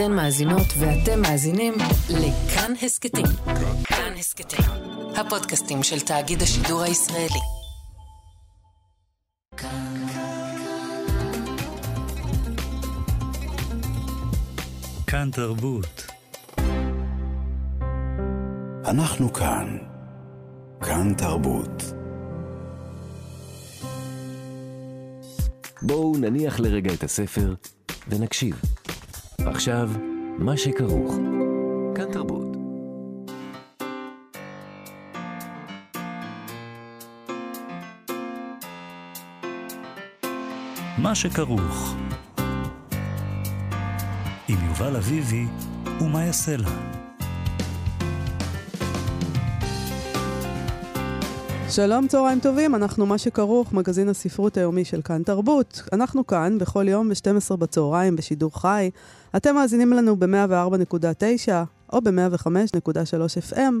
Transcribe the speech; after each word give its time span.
אתן 0.00 0.12
מאזינות 0.12 0.66
ואתם 0.78 1.22
מאזינים 1.22 1.74
לכאן 2.10 2.72
הסכתים. 2.82 3.26
כאן 3.84 4.12
הסכתים, 4.18 4.64
הפודקאסטים 5.16 5.82
של 5.82 6.00
תאגיד 6.00 6.42
השידור 6.42 6.82
הישראלי. 6.82 7.40
כאן 15.06 15.30
תרבות. 15.32 16.06
אנחנו 18.84 19.32
כאן. 19.32 19.78
כאן 20.80 21.14
תרבות. 21.14 21.82
בואו 25.82 26.16
נניח 26.18 26.60
לרגע 26.60 26.94
את 26.94 27.04
הספר 27.04 27.54
ונקשיב. 28.08 28.79
עכשיו, 29.46 29.90
מה 30.38 30.56
שכרוך. 30.56 31.18
כאן 31.94 32.12
תרבות. 32.12 32.56
מה 40.98 41.14
שכרוך. 41.14 41.94
עם 44.48 44.58
יובל 44.68 44.96
אביבי 44.96 45.46
ומה 46.00 46.24
יעשה 46.24 46.56
לה. 46.56 46.99
שלום, 51.70 52.06
צהריים 52.06 52.40
טובים, 52.40 52.74
אנחנו 52.74 53.06
מה 53.06 53.18
שכרוך, 53.18 53.72
מגזין 53.72 54.08
הספרות 54.08 54.56
היומי 54.56 54.84
של 54.84 55.02
כאן 55.02 55.22
תרבות. 55.22 55.82
אנחנו 55.92 56.26
כאן 56.26 56.58
בכל 56.58 56.88
יום 56.88 57.08
ב-12 57.08 57.56
בצהריים 57.56 58.16
בשידור 58.16 58.60
חי. 58.60 58.90
אתם 59.36 59.54
מאזינים 59.54 59.92
לנו 59.92 60.16
ב-104.9 60.16 61.48
או 61.92 62.00
ב-105.3 62.00 63.52
FM. 63.52 63.72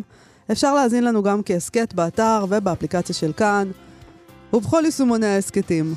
אפשר 0.52 0.74
להאזין 0.74 1.04
לנו 1.04 1.22
גם 1.22 1.42
כהסכת 1.42 1.94
באתר 1.94 2.44
ובאפליקציה 2.48 3.14
של 3.14 3.32
כאן, 3.32 3.70
ובכל 4.52 4.82
יישומוני 4.84 5.26
ההסכתים. 5.26 5.94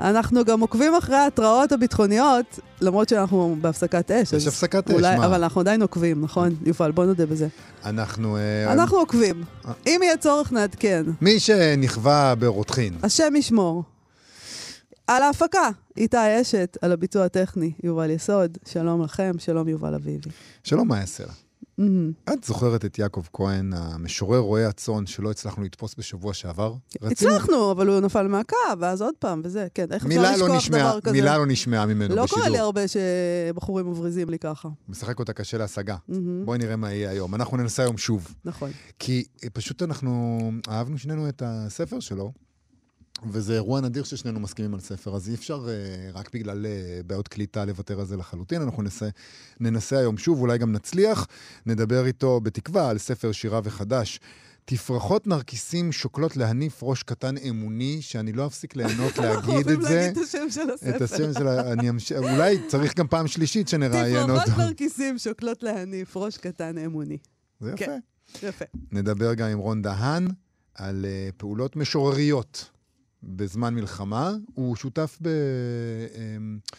אנחנו 0.00 0.44
גם 0.44 0.60
עוקבים 0.60 0.94
אחרי 0.94 1.16
ההתראות 1.16 1.72
הביטחוניות, 1.72 2.58
למרות 2.80 3.08
שאנחנו 3.08 3.56
בהפסקת 3.60 4.10
אש. 4.10 4.32
יש 4.32 4.46
הפסקת 4.46 4.90
אש, 4.90 5.00
מה? 5.00 5.26
אבל 5.26 5.42
אנחנו 5.42 5.60
עדיין 5.60 5.82
עוקבים, 5.82 6.20
נכון? 6.20 6.56
יובל, 6.66 6.90
בוא 6.90 7.04
נודה 7.04 7.26
בזה. 7.26 7.48
אנחנו... 7.84 8.36
אה, 8.36 8.72
אנחנו 8.72 8.96
עוקבים. 8.96 9.44
אם 9.86 10.00
יהיה 10.02 10.16
צורך, 10.16 10.52
נעדכן. 10.52 11.04
מי 11.20 11.40
שנכווה 11.40 12.34
ברותחין. 12.34 12.94
השם 13.02 13.36
ישמור. 13.36 13.84
על 15.06 15.22
ההפקה, 15.22 15.68
איתי 15.96 16.16
אשת, 16.42 16.76
על 16.82 16.92
הביצוע 16.92 17.24
הטכני, 17.24 17.72
יובל 17.82 18.10
יסוד. 18.10 18.58
שלום 18.68 19.02
לכם, 19.02 19.32
שלום 19.38 19.68
יובל 19.68 19.94
אביבי. 19.94 20.30
שלום, 20.64 20.88
מה 20.88 20.98
יעשה 20.98 21.24
מהמם. 21.80 22.12
את 22.32 22.44
זוכרת 22.44 22.84
את 22.84 22.98
יעקב 22.98 23.22
כהן, 23.32 23.72
המשורר 23.76 24.38
רועה 24.38 24.68
הצאן, 24.68 25.06
שלא 25.06 25.30
הצלחנו 25.30 25.62
לתפוס 25.64 25.94
בשבוע 25.98 26.34
שעבר? 26.34 26.74
רצינו- 27.02 27.10
הצלחנו, 27.34 27.72
אבל 27.72 27.88
הוא 27.88 28.00
נפל 28.00 28.26
מהקו, 28.28 28.56
ואז 28.80 29.02
עוד 29.02 29.14
פעם, 29.18 29.40
וזה, 29.44 29.66
כן, 29.74 29.86
איך 29.92 30.06
אפשר 30.06 30.22
לא 30.38 30.54
לשכוח 30.56 30.68
דבר 30.68 31.00
כזה? 31.00 31.12
מילה 31.12 31.38
לא 31.38 31.46
נשמעה 31.46 31.86
ממנו 31.86 32.14
לא 32.16 32.24
בשידור. 32.24 32.38
קורה 32.44 32.48
לי 32.50 32.58
הרבה 32.58 32.80
שבחורים 32.88 33.90
מבריזים 33.90 34.30
לי 34.30 34.38
ככה. 34.38 34.68
משחק 34.88 35.18
אותה 35.18 35.32
קשה 35.32 35.58
להשגה. 35.58 35.96
מהמם, 36.08 36.46
בואי 36.46 36.58
נראה 36.58 36.76
מה 36.76 36.92
יהיה 36.92 37.10
היום. 37.10 37.34
אנחנו 37.34 37.56
ננסה 37.56 37.82
היום 37.82 37.98
שוב. 37.98 38.34
נכון. 38.44 38.70
כי 38.98 39.24
אה, 39.44 39.50
פשוט 39.50 39.82
אנחנו 39.82 40.38
אהבנו 40.68 40.98
שנינו 40.98 41.28
את 41.28 41.42
הספר 41.46 42.00
שלו, 42.00 42.32
וזה 43.30 43.54
אירוע 43.54 43.80
נדיר 43.80 44.04
ששנינו 44.04 44.40
מסכימים 44.40 44.74
על 44.74 44.80
ספר, 44.80 45.16
אז 45.16 45.28
אי 45.28 45.34
אפשר 45.34 45.68
אה, 45.68 46.10
רק 46.12 46.30
בגלל 46.34 46.66
אה, 46.66 47.00
בעיות 47.06 47.28
קליטה 47.28 47.64
לוותר 47.64 48.00
על 48.00 48.06
זה 48.06 48.16
לחלוטין. 48.16 48.62
אנחנו 48.62 48.82
ננסה, 48.82 49.08
ננסה 49.60 49.98
היום 49.98 50.18
שוב, 50.18 50.40
אולי 50.40 50.58
גם 50.58 50.72
נצליח. 50.72 51.26
נדבר 51.66 52.06
איתו 52.06 52.40
בתקווה 52.40 52.90
על 52.90 52.98
ספר 52.98 53.32
שירה 53.32 53.60
וחדש. 53.64 54.20
תפרחות 54.64 55.26
נרקיסים 55.26 55.92
שוקלות 55.92 56.36
להניף 56.36 56.82
ראש 56.82 57.02
קטן 57.02 57.34
אמוני, 57.36 58.02
שאני 58.02 58.32
לא 58.32 58.46
אפסיק 58.46 58.76
ליהנות 58.76 59.18
אנחנו 59.18 59.52
להגיד 59.52 59.66
אוהבים 59.66 59.80
את 59.80 59.88
זה. 59.88 59.94
להגיד 59.94 60.18
את 60.18 60.24
השם 60.28 60.50
של 60.50 60.70
הספר. 60.70 60.96
את 60.96 61.02
השם 61.02 61.32
של 61.32 61.48
ה... 61.48 61.72
אני 61.72 61.88
אמש... 61.88 62.12
אולי 62.12 62.58
צריך 62.68 62.96
גם 62.96 63.08
פעם 63.08 63.26
שלישית 63.26 63.68
שנראיין 63.68 64.30
אותו. 64.30 64.42
תפרחות 64.42 64.58
נרקיסים 64.58 65.18
שוקלות 65.18 65.62
להניף 65.62 66.16
ראש 66.16 66.38
קטן 66.38 66.78
אמוני. 66.78 67.18
זה 67.60 67.68
יפה. 67.70 67.76
כן. 67.84 67.98
יפה. 68.42 68.64
נדבר 68.92 69.34
גם 69.34 69.48
עם 69.48 69.58
רון 69.58 69.82
דהן 69.82 70.28
על 70.74 71.04
uh, 71.04 71.32
פעולות 71.36 71.76
משורריות 71.76 72.70
בזמן 73.22 73.74
מלחמה. 73.74 74.32
הוא 74.54 74.76
שותף 74.76 75.18
ב, 75.22 75.28
um, 76.12 76.74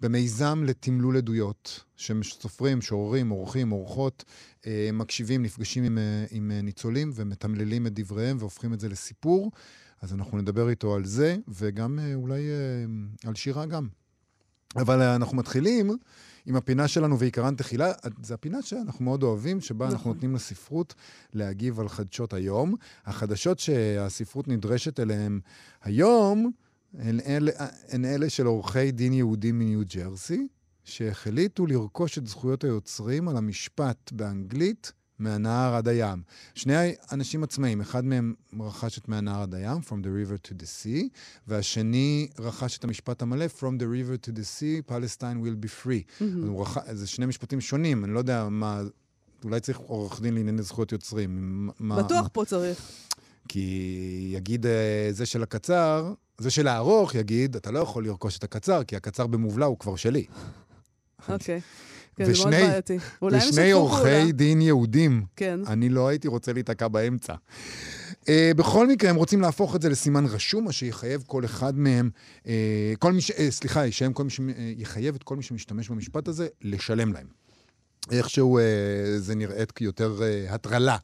במיזם 0.00 0.62
לתמלול 0.66 1.16
עדויות, 1.16 1.84
שסופרים, 1.96 2.78
משוררים, 2.78 3.28
עורכים, 3.28 3.70
עורכות, 3.70 4.24
uh, 4.60 4.66
מקשיבים, 4.92 5.42
נפגשים 5.42 5.84
עם, 5.84 5.98
uh, 5.98 6.28
עם 6.30 6.50
uh, 6.58 6.62
ניצולים 6.62 7.10
ומתמללים 7.14 7.86
את 7.86 7.92
דבריהם 7.94 8.36
והופכים 8.40 8.74
את 8.74 8.80
זה 8.80 8.88
לסיפור. 8.88 9.50
אז 10.00 10.12
אנחנו 10.12 10.38
נדבר 10.38 10.68
איתו 10.68 10.94
על 10.94 11.04
זה, 11.04 11.36
וגם 11.48 11.98
אולי 12.14 12.42
על 13.26 13.34
שירה 13.34 13.66
גם. 13.66 13.88
אבל 14.76 15.02
אנחנו 15.02 15.36
מתחילים 15.36 15.90
עם 16.46 16.56
הפינה 16.56 16.88
שלנו 16.88 17.18
ועיקרן 17.18 17.54
תחילה. 17.54 17.92
זו 18.22 18.34
הפינה 18.34 18.62
שאנחנו 18.62 19.04
מאוד 19.04 19.22
אוהבים, 19.22 19.60
שבה 19.60 19.84
אנחנו 19.86 19.96
נכון. 19.96 20.12
נותנים 20.12 20.34
לספרות 20.34 20.94
להגיב 21.32 21.80
על 21.80 21.88
חדשות 21.88 22.32
היום. 22.32 22.74
החדשות 23.06 23.58
שהספרות 23.58 24.48
נדרשת 24.48 25.00
אליהן 25.00 25.40
היום 25.82 26.50
הן 26.98 27.20
אלה, 27.20 27.52
הן 27.88 28.04
אלה 28.04 28.30
של 28.30 28.46
עורכי 28.46 28.92
דין 28.92 29.12
יהודים 29.12 29.58
מניו 29.58 29.80
ג'רסי, 29.94 30.46
שהחליטו 30.84 31.66
לרכוש 31.66 32.18
את 32.18 32.26
זכויות 32.26 32.64
היוצרים 32.64 33.28
על 33.28 33.36
המשפט 33.36 34.12
באנגלית 34.12 34.92
מהנהר 35.20 35.74
עד 35.74 35.88
הים. 35.88 36.22
שני 36.54 36.94
אנשים 37.12 37.44
עצמאיים, 37.44 37.80
אחד 37.80 38.04
מהם 38.04 38.34
רכש 38.60 38.98
את 38.98 39.08
מהנהר 39.08 39.42
עד 39.42 39.54
הים, 39.54 39.78
From 39.78 40.04
the 40.04 40.08
river 40.08 40.48
to 40.48 40.62
the 40.62 40.66
sea, 40.66 41.08
והשני 41.48 42.28
רכש 42.38 42.78
את 42.78 42.84
המשפט 42.84 43.22
המלא, 43.22 43.46
From 43.58 43.80
the 43.80 43.84
river 43.84 44.26
to 44.26 44.30
the 44.30 44.44
sea, 44.58 44.90
Palestine 44.92 45.44
will 45.44 45.64
be 45.64 45.84
free. 45.84 46.24
הוא 46.46 46.62
רכ... 46.62 46.78
זה 46.92 47.06
שני 47.06 47.26
משפטים 47.26 47.60
שונים, 47.60 48.04
אני 48.04 48.14
לא 48.14 48.18
יודע 48.18 48.48
מה... 48.48 48.82
אולי 49.44 49.60
צריך 49.60 49.78
עורך 49.78 50.20
דין 50.20 50.34
לענייני 50.34 50.62
זכויות 50.62 50.92
יוצרים. 50.92 51.70
מה, 51.78 52.02
בטוח 52.02 52.22
מה... 52.22 52.28
פה 52.28 52.44
צריך. 52.44 52.82
כי 53.48 54.30
יגיד 54.34 54.66
אה, 54.66 55.08
זה 55.10 55.26
של 55.26 55.42
הקצר, 55.42 56.12
זה 56.38 56.50
של 56.50 56.68
הארוך 56.68 57.14
יגיד, 57.14 57.56
אתה 57.56 57.70
לא 57.70 57.78
יכול 57.78 58.06
לרכוש 58.06 58.38
את 58.38 58.44
הקצר, 58.44 58.84
כי 58.84 58.96
הקצר 58.96 59.26
במובלע 59.26 59.66
הוא 59.66 59.78
כבר 59.78 59.96
שלי. 59.96 60.24
אוקיי. 61.28 61.60
כן, 62.26 62.32
זה 62.32 62.38
מאוד 62.38 62.46
ושני- 62.54 62.66
בעייתי. 62.66 62.98
אולי 63.22 63.36
הם 63.36 63.48
ושני 63.48 63.70
עורכי. 63.70 64.32
דין 64.32 64.60
יהודים, 64.62 65.24
כן. 65.36 65.60
אני 65.66 65.88
לא 65.88 66.08
הייתי 66.08 66.28
רוצה 66.28 66.52
להיתקע 66.52 66.88
באמצע. 66.88 67.34
Uh, 68.20 68.26
בכל 68.56 68.86
מקרה, 68.86 69.10
הם 69.10 69.16
רוצים 69.16 69.40
להפוך 69.40 69.76
את 69.76 69.82
זה 69.82 69.88
לסימן 69.88 70.26
רשום, 70.26 70.64
מה 70.64 70.72
שיחייב 70.72 71.24
כל 71.26 71.44
אחד 71.44 71.78
מהם, 71.78 72.10
uh, 72.42 72.46
כל 72.98 73.12
מי 73.12 73.20
ש... 73.20 73.30
Uh, 73.30 73.34
סליחה, 73.50 73.86
ישלם 73.86 74.12
כל 74.12 74.24
מי 74.24 74.30
ש... 74.30 74.38
uh, 74.40 74.42
יחייב 74.76 75.14
את 75.14 75.22
כל 75.22 75.36
מי 75.36 75.42
שמשתמש 75.42 75.88
במשפט 75.88 76.28
הזה 76.28 76.48
לשלם 76.62 77.12
להם. 77.12 77.26
איכשהו 78.10 78.58
uh, 78.58 78.62
זה 79.18 79.34
נראית 79.34 79.72
כיותר 79.72 80.18
uh, 80.18 80.52
הטרלה 80.52 80.96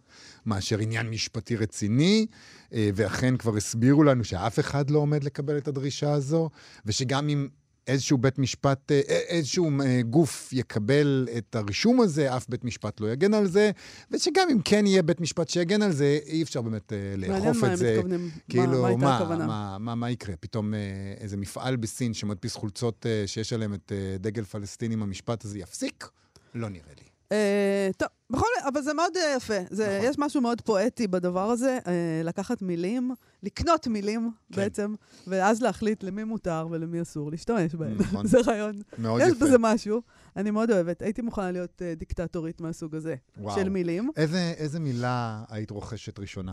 מאשר 0.47 0.79
עניין 0.79 1.09
משפטי 1.11 1.57
רציני, 1.57 2.27
uh, 2.31 2.75
ואכן 2.95 3.37
כבר 3.37 3.57
הסבירו 3.57 4.03
לנו 4.05 4.25
שאף 4.25 4.59
אחד 4.59 4.91
לא 4.91 4.99
עומד 4.99 5.25
לקבל 5.25 5.59
את 5.59 5.69
הדרישה 5.69 6.13
הזו, 6.13 6.51
ושגם 6.87 7.29
אם 7.29 7.49
איזשהו 7.87 8.19
בית 8.19 8.39
משפט, 8.39 8.93
אה, 8.93 9.01
איזשהו 9.09 9.71
אה, 9.81 10.03
גוף 10.03 10.53
יקבל 10.53 11.29
את 11.39 11.55
הרישום 11.57 12.01
הזה, 12.01 12.37
אף 12.37 12.49
בית 12.49 12.65
משפט 12.65 13.01
לא 13.01 13.13
יגן 13.13 13.35
על 13.35 13.47
זה, 13.47 13.71
ושגם 14.11 14.49
אם 14.53 14.59
כן 14.65 14.87
יהיה 14.87 15.03
בית 15.03 15.21
משפט 15.21 15.49
שיגן 15.49 15.83
על 15.83 15.93
זה, 15.93 16.19
אי 16.27 16.43
אפשר 16.43 16.63
באמת 16.63 16.93
אה, 16.93 17.15
מעניין 17.19 17.43
לאכוף 17.45 17.63
מה 17.63 17.73
את 17.73 17.79
זה. 17.79 17.95
מתכוונים, 17.97 18.31
כאילו, 18.49 18.83
מה 18.83 18.97
מה, 18.97 19.17
הכוונה. 19.17 19.47
מה, 19.47 19.77
מה, 19.81 19.95
מה 19.95 20.11
יקרה? 20.11 20.37
פתאום 20.41 20.75
אה, 20.75 20.79
איזה 21.21 21.37
מפעל 21.37 21.77
בסין 21.77 22.15
שמדפיס 22.15 22.55
חולצות 22.55 23.07
אה, 23.07 23.23
שיש 23.27 23.53
עליהם 23.53 23.75
את 23.75 23.93
אה, 23.93 24.17
דגל 24.19 24.45
פלסטין 24.45 24.93
עם 24.93 25.03
המשפט 25.03 25.45
הזה 25.45 25.59
יפסיק? 25.59 26.09
לא 26.55 26.69
נראה 26.69 26.93
לי. 26.99 27.16
אה, 27.33 27.91
טוב, 27.97 28.09
בכל 28.31 28.47
אבל 28.69 28.83
זה 28.83 28.95
מאוד 28.95 29.17
אה, 29.17 29.35
יפה. 29.37 29.55
זה, 29.71 29.97
נכון. 29.99 30.11
יש 30.11 30.17
משהו 30.19 30.41
מאוד 30.41 30.61
פואטי 30.61 31.07
בדבר 31.07 31.51
הזה, 31.51 31.79
אה, 31.87 32.21
לקחת 32.25 32.63
מילים, 32.63 33.11
לקנות 33.43 33.87
מילים 33.87 34.31
כן. 34.53 34.57
בעצם, 34.57 34.95
ואז 35.27 35.63
להחליט 35.63 36.03
למי 36.03 36.25
מותר 36.25 36.67
ולמי 36.71 37.03
אסור 37.03 37.31
להשתמש 37.31 37.75
בהם. 37.75 37.97
נכון. 37.99 38.27
זה 38.33 38.39
רעיון. 38.47 38.81
מאוד 38.99 39.21
יש 39.21 39.29
יפה. 39.29 39.45
בזה 39.45 39.59
משהו. 39.59 40.03
אני 40.37 40.51
מאוד 40.51 40.71
אוהבת. 40.71 41.03
הייתי 41.03 41.23
מוכנה 41.23 41.51
להיות 41.51 41.83
דיקטטורית 41.97 42.61
מהסוג 42.61 42.95
הזה, 42.95 43.15
וואו. 43.39 43.57
של 43.57 43.69
מילים. 43.69 44.11
איזה, 44.17 44.55
איזה 44.57 44.81
מילה 44.81 45.45
היית 45.49 45.71
רוכשת 45.71 46.19
ראשונה? 46.19 46.53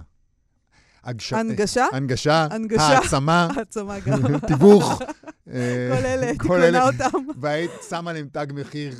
הגש... 1.03 1.33
הנגשה, 1.33 1.85
הנגשה, 1.93 2.47
הנגשה. 2.51 2.81
העצמה, 2.83 3.47
העצמה 3.57 3.99
גם. 3.99 4.39
תיווך. 4.47 5.01
כל 5.45 5.51
אלה, 5.51 6.25
הייתי 6.25 6.39
כל 6.39 6.47
קונה 6.47 6.67
אלה. 6.67 6.87
אותם. 6.87 7.17
והיית 7.41 7.71
שמה 7.89 8.13
להם 8.13 8.27
תג 8.31 8.47
מחיר 8.53 8.93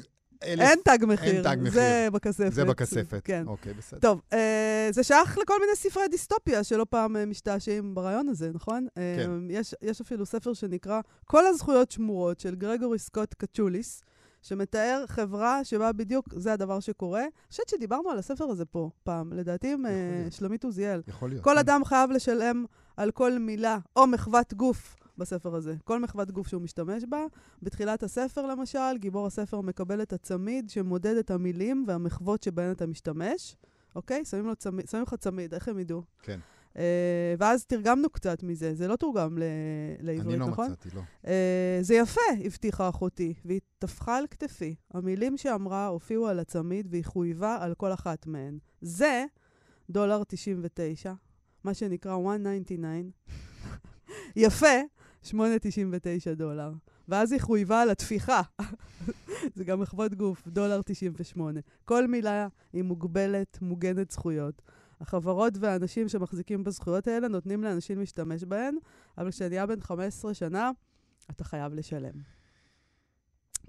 אלף... 0.45 0.60
אין 0.60 0.80
תג 0.84 0.98
מחיר. 1.07 1.44
תג 1.44 1.57
מחיר. 1.60 1.72
זה 1.72 2.07
בכספת. 2.12 2.54
זה 2.54 2.66
בכספת. 2.66 3.22
כן. 3.24 3.44
אוקיי, 3.48 3.74
בסדר. 3.74 4.00
טוב, 4.00 4.22
אה, 4.34 4.88
זה 4.92 5.04
שייך 5.04 5.38
לכל 5.38 5.60
מיני 5.60 5.75
ספרי 5.75 6.07
דיסטופיה 6.07 6.63
שלא 6.63 6.86
פעם 6.90 7.18
אה, 7.18 7.25
משתעשעים 7.25 7.95
ברעיון 7.95 8.30
הזה, 8.30 8.51
נכון? 8.54 8.88
אה, 8.98 9.16
כן. 9.18 9.31
יש, 9.50 9.75
יש 9.81 10.01
אפילו 10.01 10.25
ספר 10.25 10.54
שנקרא 10.54 11.01
כל 11.25 11.45
הזכויות 11.45 11.92
שמורות 11.92 12.40
של 12.40 12.56
גרגורי 12.56 13.00
סקוט 13.00 13.34
קצ'וליס, 13.34 14.04
שמתאר 14.42 15.04
חברה 15.07 15.63
שבה 15.63 15.92
בדיוק 15.92 16.25
זה 16.36 16.54
הדבר 16.54 16.80
שקורה. 16.80 17.22
אני 17.22 17.30
חושבת 17.50 17.69
שדיברנו 17.69 18.10
על 18.10 18.18
הספר 18.18 18.46
הזה 18.46 18.66
פה 18.66 18.89
פעם, 19.04 19.34
לדעתי 19.34 19.74
עם 19.74 19.86
אה. 19.86 19.92
שלומית 20.30 20.63
עוזיאל. 20.63 21.01
יכול 21.07 21.30
להיות. 21.30 21.44
כל 21.44 21.51
כן. 21.51 21.57
אדם 21.57 21.86
חייב 21.86 22.12
לשלם 22.12 22.66
על 22.98 23.12
כל 23.12 23.39
מילה 23.39 23.78
או 23.96 24.07
מחוות 24.07 24.54
גוף 24.54 24.96
בספר 25.18 25.56
הזה. 25.56 25.75
כל 25.83 26.00
מחוות 26.00 26.31
גוף 26.31 26.48
שהוא 26.48 26.62
משתמש 26.62 27.04
בה. 27.10 27.25
בתחילת 27.62 28.04
הספר, 28.04 28.45
למשל, 28.45 28.98
גיבור 28.98 29.27
הספר 29.27 29.62
מקבל 29.62 30.01
את 30.01 30.13
הצמיד 30.13 30.69
שמודד 30.69 31.15
את 31.18 31.31
המילים 31.31 31.86
והמחוות 31.88 32.44
שבהן 32.44 32.71
אתה 32.71 32.86
משתמש. 32.88 33.56
אוקיי? 33.95 34.25
שמים, 34.25 34.45
לו 34.45 34.56
צמיד, 34.56 34.89
שמים 34.89 35.04
לך 35.04 35.13
צמיד, 35.13 35.54
איך 35.54 35.68
הם 35.68 35.80
ידעו? 35.80 36.04
כן. 36.24 36.39
Uh, 36.74 36.75
ואז 37.38 37.65
תרגמנו 37.65 38.10
קצת 38.10 38.44
מזה, 38.44 38.74
זה 38.75 38.88
לא 38.88 38.95
תורגם 38.95 39.38
ל- 39.38 39.44
לעברית, 40.00 40.33
אני 40.33 40.39
לא 40.39 40.48
נכון? 40.48 40.71
מצאתי, 40.71 40.89
לא. 40.95 41.01
Uh, 41.24 41.27
זה 41.81 41.95
יפה, 41.95 42.21
הבטיחה 42.45 42.89
אחותי, 42.89 43.33
והיא 43.45 43.60
טפחה 43.80 44.18
על 44.18 44.27
כתפי. 44.27 44.75
המילים 44.94 45.38
שאמרה 45.38 45.88
הופיעו 45.88 46.27
על 46.27 46.39
הצמיד 46.39 46.88
והיא 46.89 47.06
חויבה 47.06 47.57
על 47.62 47.74
כל 47.74 47.94
אחת 47.94 48.27
מהן. 48.27 48.57
זה 48.81 49.25
דולר 49.89 50.24
99, 50.24 51.13
מה 51.63 51.74
שנקרא 51.74 52.18
199. 52.18 53.10
יפה, 54.36 54.81
8.99 55.25 56.36
דולר. 56.36 56.72
ואז 57.08 57.31
היא 57.31 57.42
חויבה 57.42 57.81
על 57.81 57.90
התפיחה. 57.90 58.42
זה 59.56 59.64
גם 59.64 59.80
מחוות 59.80 60.16
גוף, 60.16 60.48
דולר 60.48 60.81
98. 60.81 61.60
כל 61.86 62.08
מילה 62.08 62.48
היא 62.74 62.84
מוגבלת, 62.84 63.58
מוגנת 63.62 64.12
זכויות. 64.12 64.62
החברות 65.02 65.54
והאנשים 65.60 66.10
שמחזיקים 66.10 66.64
בזכויות 66.64 67.08
האלה 67.08 67.28
נותנים 67.28 67.64
לאנשים 67.64 68.00
להשתמש 68.00 68.44
בהן, 68.44 68.75
אבל 69.18 69.31
כשנהיה 69.31 69.66
בן 69.66 69.81
15 69.81 70.34
שנה, 70.34 70.72
אתה 71.31 71.44
חייב 71.44 71.74
לשלם. 71.74 72.14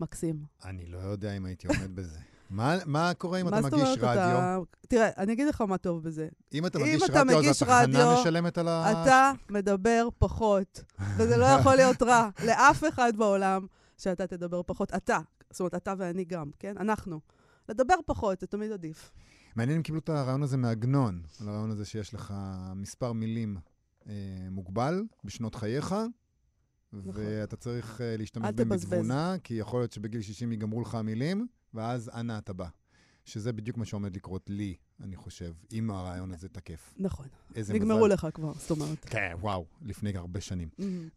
מקסים. 0.00 0.44
אני 0.64 0.86
לא 0.86 0.98
יודע 0.98 1.36
אם 1.36 1.44
הייתי 1.44 1.66
עומד 1.66 1.96
בזה. 1.96 2.18
מה, 2.54 2.76
מה 2.86 3.14
קורה 3.14 3.40
אם 3.40 3.48
אתה 3.48 3.56
מה 3.56 3.62
זאת 3.62 3.72
מגיש 3.72 3.88
רדיו? 3.98 4.62
אתה... 4.70 4.86
תראה, 4.88 5.10
אני 5.18 5.32
אגיד 5.32 5.46
לך 5.46 5.60
מה 5.60 5.78
טוב 5.78 6.02
בזה. 6.02 6.28
אם 6.54 6.66
אתה 6.66 6.78
אם 6.78 6.84
מגיש 6.84 7.02
אתה 7.02 7.20
רדיו, 7.20 7.38
אז 7.38 7.44
מגיש 7.44 7.62
התחנה 7.62 7.82
רדיו, 7.82 8.20
משלמת 8.20 8.58
על 8.58 8.68
ה... 8.68 9.02
אתה 9.02 9.32
מדבר 9.50 10.08
פחות, 10.18 10.84
וזה 11.16 11.36
לא 11.36 11.44
יכול 11.44 11.74
להיות 11.74 12.02
רע 12.02 12.28
לאף 12.46 12.84
אחד 12.88 13.12
בעולם 13.16 13.66
שאתה 13.98 14.26
תדבר 14.26 14.62
פחות. 14.66 14.94
אתה, 14.94 15.18
זאת 15.50 15.60
אומרת, 15.60 15.74
אתה 15.74 15.94
ואני 15.98 16.24
גם, 16.24 16.50
כן? 16.58 16.74
אנחנו. 16.80 17.20
לדבר 17.68 17.94
פחות, 18.06 18.40
זה 18.40 18.46
תמיד 18.46 18.72
עדיף. 18.72 19.12
מעניין 19.56 19.76
אם 19.76 19.82
קיבלו 19.82 20.00
את 20.00 20.08
הרעיון 20.08 20.42
הזה 20.42 20.56
מעגנון, 20.56 21.22
על 21.40 21.48
הרעיון 21.48 21.70
הזה 21.70 21.84
שיש 21.84 22.14
לך 22.14 22.34
מספר 22.76 23.12
מילים 23.12 23.56
אה, 24.08 24.12
מוגבל 24.50 25.02
בשנות 25.24 25.54
חייך, 25.54 25.94
ואתה 26.92 27.56
צריך 27.56 28.00
אה, 28.00 28.16
להשתמש 28.16 28.44
נכון. 28.44 28.68
בהם. 28.68 28.78
בתבונה, 28.78 29.36
כי 29.44 29.54
יכול 29.54 29.80
להיות 29.80 29.92
שבגיל 29.92 30.20
60 30.20 30.52
ייגמרו 30.52 30.80
לך 30.80 30.94
המילים, 30.94 31.46
ואז 31.74 32.10
אנה 32.14 32.38
אתה 32.38 32.52
בא. 32.52 32.68
שזה 33.24 33.52
בדיוק 33.52 33.76
מה 33.76 33.84
שעומד 33.84 34.16
לקרות 34.16 34.50
לי, 34.50 34.74
אני 35.00 35.16
חושב, 35.16 35.52
אם 35.72 35.90
הרעיון 35.90 36.32
הזה 36.32 36.48
תקף. 36.48 36.94
נכון. 36.96 37.26
איזה 37.54 37.74
נגמרו 37.74 38.04
מזל. 38.04 38.14
לך 38.14 38.26
כבר, 38.34 38.52
זאת 38.52 38.70
אומרת. 38.70 39.04
כן, 39.04 39.32
וואו, 39.40 39.66
לפני 39.82 40.16
הרבה 40.16 40.40
שנים. 40.40 40.68
מהמם. 40.78 41.08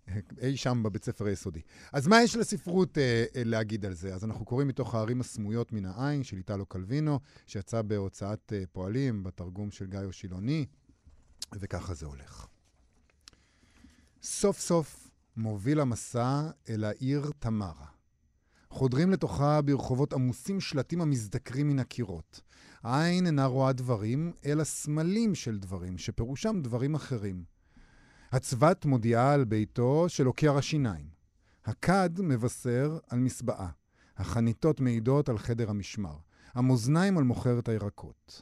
אי 0.42 0.58
שם 0.58 0.84
בבית 0.84 1.04
ספר 1.04 1.26
היסודי. 1.26 1.62
אז 1.94 2.08
מה 2.08 2.24
יש 2.24 2.36
לספרות 2.36 2.98
אה, 2.98 3.26
אה, 3.36 3.44
להגיד 3.46 3.86
על 3.86 3.94
זה? 3.94 4.16
אז 4.16 4.24
אנחנו 4.26 4.46
קוראים 4.46 4.68
מתוך 4.68 4.96
הערים 4.96 5.22
הסמויות 5.22 5.74
מן 5.74 5.86
העין 5.86 6.24
של 6.24 6.38
איטלו 6.38 6.66
קלווינו, 6.66 7.20
שיצא 7.48 7.82
בהוצאת 7.82 8.54
אה, 8.56 8.64
פועלים, 8.72 9.24
בתרגום 9.24 9.72
של 9.72 9.86
גיא 9.86 10.00
אושילוני, 10.00 10.66
וככה 11.56 11.94
זה 11.94 12.06
הולך. 12.06 12.48
סוף 14.24 14.60
סוף 14.60 15.10
מוביל 15.38 15.80
המסע 15.80 16.50
אל 16.70 16.84
העיר 16.84 17.32
תמרה. 17.40 17.97
חודרים 18.78 19.12
לתוכה 19.12 19.62
ברחובות 19.62 20.14
עמוסים 20.14 20.60
שלטים 20.60 21.02
המזדקרים 21.02 21.68
מן 21.68 21.80
הקירות. 21.80 22.42
העין 22.84 23.26
אינה 23.26 23.46
רואה 23.46 23.74
דברים, 23.74 24.34
אלא 24.46 24.64
סמלים 24.64 25.36
של 25.36 25.60
דברים, 25.60 25.98
שפירושם 25.98 26.60
דברים 26.62 26.96
אחרים. 26.96 27.44
הצבת 28.32 28.86
מודיעה 28.86 29.34
על 29.34 29.44
ביתו 29.46 30.06
של 30.08 30.26
עוקר 30.26 30.58
השיניים. 30.58 31.06
הכד 31.66 32.10
מבשר 32.20 32.98
על 33.10 33.20
מסבעה. 33.20 33.70
החניתות 34.18 34.80
מעידות 34.80 35.30
על 35.30 35.38
חדר 35.38 35.70
המשמר. 35.70 36.18
המאזניים 36.54 37.18
על 37.18 37.24
מוכרת 37.24 37.70
הירקות. 37.70 38.42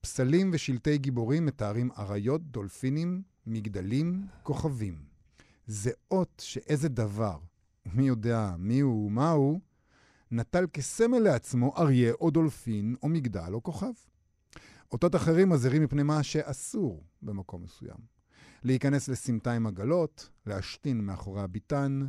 פסלים 0.00 0.50
ושלטי 0.52 0.98
גיבורים 0.98 1.46
מתארים 1.46 1.90
אריות, 1.98 2.42
דולפינים, 2.42 3.22
מגדלים, 3.46 4.26
כוכבים. 4.42 4.94
זה 5.66 5.90
אות 6.10 6.42
שאיזה 6.44 6.88
דבר, 6.88 7.38
מי 7.86 8.06
יודע 8.06 8.54
מיהו 8.58 9.04
ומהו, 9.06 9.60
נטל 10.30 10.66
כסמל 10.72 11.18
לעצמו 11.18 11.74
אריה 11.76 12.12
או 12.12 12.30
דולפין 12.30 12.96
או 13.02 13.08
מגדל 13.08 13.52
או 13.52 13.62
כוכב. 13.62 13.92
אותות 14.92 15.14
אחרים 15.14 15.48
מזהירים 15.48 15.82
מפני 15.82 16.02
מה 16.02 16.22
שאסור 16.22 17.04
במקום 17.22 17.62
מסוים. 17.62 17.98
להיכנס 18.62 19.08
לסמטה 19.08 19.52
עם 19.52 19.66
עגלות, 19.66 20.30
להשתין 20.46 21.00
מאחורי 21.00 21.40
הביתן, 21.42 22.00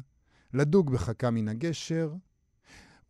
לדוג 0.54 0.92
בחכה 0.92 1.32
מן 1.32 1.48
הגשר, 1.48 2.14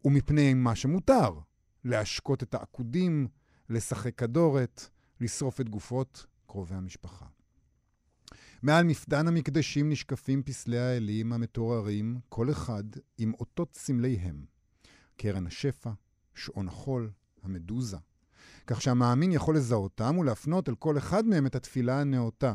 ומפני 0.05 0.53
מה 0.53 0.75
שמותר, 0.75 1.39
להשקות 1.83 2.43
את 2.43 2.53
העקודים, 2.53 3.27
לשחק 3.69 4.15
כדורת, 4.15 4.89
לשרוף 5.21 5.61
את 5.61 5.69
גופות 5.69 6.25
קרובי 6.47 6.75
המשפחה. 6.75 7.25
מעל 8.63 8.83
מפדן 8.83 9.27
המקדשים 9.27 9.89
נשקפים 9.89 10.43
פסלי 10.43 10.79
האלים 10.79 11.33
המתוארים, 11.33 12.19
כל 12.29 12.51
אחד 12.51 12.83
עם 13.17 13.33
אותות 13.33 13.75
סמליהם. 13.75 14.45
קרן 15.17 15.47
השפע, 15.47 15.91
שעון 16.35 16.67
החול, 16.67 17.11
המדוזה. 17.43 17.97
כך 18.67 18.81
שהמאמין 18.81 19.31
יכול 19.31 19.55
לזהותם 19.55 20.17
ולהפנות 20.17 20.69
אל 20.69 20.75
כל 20.75 20.97
אחד 20.97 21.25
מהם 21.25 21.45
את 21.45 21.55
התפילה 21.55 22.01
הנאותה. 22.01 22.53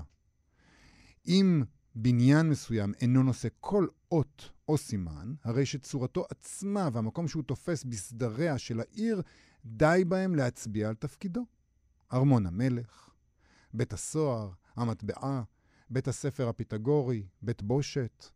אם 1.27 1.63
בניין 1.95 2.51
מסוים 2.51 2.93
אינו 3.01 3.23
נושא 3.23 3.49
כל 3.61 3.87
אות 4.13 4.51
או 4.69 4.79
סימן, 4.79 5.35
הרי 5.45 5.67
שצורתו 5.67 6.25
עצמה 6.31 6.89
והמקום 6.93 7.29
שהוא 7.29 7.43
תופס 7.43 7.85
בסדריה 7.85 8.59
של 8.59 8.81
העיר, 8.81 9.23
די 9.65 10.03
בהם 10.09 10.35
להצביע 10.35 10.89
על 10.89 10.95
תפקידו. 10.95 11.47
ארמון 12.13 12.47
המלך, 12.47 13.11
בית 13.75 13.93
הסוהר, 13.93 14.51
המטבעה, 14.77 15.43
בית 15.90 16.08
הספר 16.08 16.49
הפיתגורי, 16.49 17.26
בית 17.43 17.62
בושת. 17.62 18.26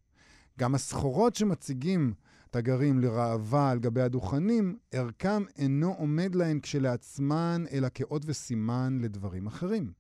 גם 0.59 0.75
הסחורות 0.75 1.35
שמציגים 1.35 2.15
תגרים 2.51 3.01
לראווה 3.01 3.71
על 3.71 3.79
גבי 3.79 4.01
הדוכנים, 4.03 4.79
ערכם 4.91 5.45
אינו 5.57 5.95
עומד 5.95 6.35
להן 6.35 6.61
כשלעצמן, 6.61 7.65
אלא 7.73 7.89
כאות 7.95 8.23
וסימן 8.27 8.99
לדברים 9.03 9.47
אחרים. 9.47 9.93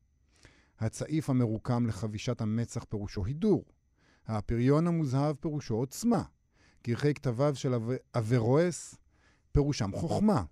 הצעיף 0.81 1.31
המרוקם 1.31 1.87
לחבישת 1.87 2.41
המצח 2.41 2.85
פירושו 2.85 3.25
הידור. 3.25 3.65
הפריון 4.27 4.87
המוזהב 4.87 5.37
פירושו 5.37 5.75
עוצמה. 5.75 6.23
כרכי 6.85 7.15
כתביו 7.15 7.55
של 7.55 7.75
אב- 7.75 7.91
אברואס 8.15 8.95
פירושם 9.53 9.91
חוכמה. 9.95 10.45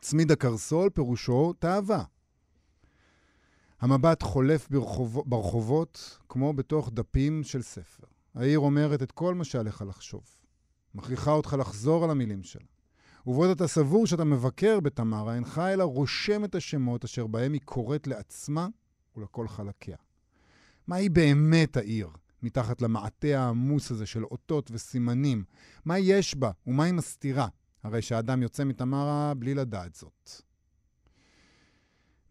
צמיד 0.00 0.30
הקרסול 0.32 0.90
פירושו 0.90 1.52
תאווה. 1.52 2.04
המבט 3.80 4.22
חולף 4.22 4.70
ברחוב, 4.70 5.22
ברחובות 5.26 6.18
כמו 6.28 6.52
בתוך 6.52 6.90
דפים 6.92 7.42
של 7.42 7.62
ספר. 7.62 8.06
העיר 8.34 8.58
אומרת 8.58 9.02
את 9.02 9.12
כל 9.12 9.34
מה 9.34 9.44
שעליך 9.44 9.84
לחשוב. 9.88 10.22
מכריחה 10.94 11.30
אותך 11.30 11.56
לחזור 11.58 12.04
על 12.04 12.10
המילים 12.10 12.42
שלה. 12.42 12.66
ובעוד 13.26 13.50
אתה 13.50 13.66
סבור 13.66 14.06
שאתה 14.06 14.24
מבקר 14.24 14.80
בתמרה, 14.80 15.34
אינך 15.34 15.58
אלא 15.58 15.84
רושם 15.84 16.44
את 16.44 16.54
השמות 16.54 17.04
אשר 17.04 17.26
בהם 17.26 17.52
היא 17.52 17.60
קוראת 17.64 18.06
לעצמה 18.06 18.68
ולכל 19.16 19.48
חלקיה. 19.48 19.96
מהי 20.86 21.08
באמת 21.08 21.76
העיר, 21.76 22.08
מתחת 22.42 22.82
למעטה 22.82 23.28
העמוס 23.28 23.90
הזה 23.90 24.06
של 24.06 24.24
אותות 24.24 24.70
וסימנים? 24.72 25.44
מה 25.84 25.98
יש 25.98 26.34
בה 26.34 26.50
ומה 26.66 26.84
היא 26.84 26.94
מסתירה? 26.94 27.48
הרי 27.82 28.02
שהאדם 28.02 28.42
יוצא 28.42 28.64
מתמרה 28.64 29.34
בלי 29.34 29.54
לדעת 29.54 29.94
זאת. 29.94 30.47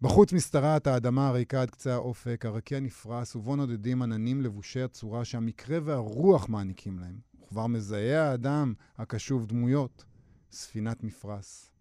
בחוץ 0.02 0.34
משתרעת 0.34 0.88
האדמה 0.88 1.28
הריקה 1.28 1.62
עד 1.62 1.70
קצה 1.70 1.94
האופק, 1.94 2.46
הרקיע 2.46 2.80
נפרס, 2.80 3.36
ובו 3.36 3.56
נודדים 3.56 4.02
עננים 4.02 4.42
לבושי 4.42 4.82
הצורה 4.82 5.26
שהמקרה 5.26 5.80
והרוח 5.84 6.50
מעניקים 6.50 7.00
להם. 7.00 7.20
וכבר 7.44 7.68
מזהה 7.68 8.32
האדם 8.32 8.74
הקשוב 8.98 9.46
דמויות, 9.46 10.06
ספינת 10.52 11.04
מפרש, 11.04 11.72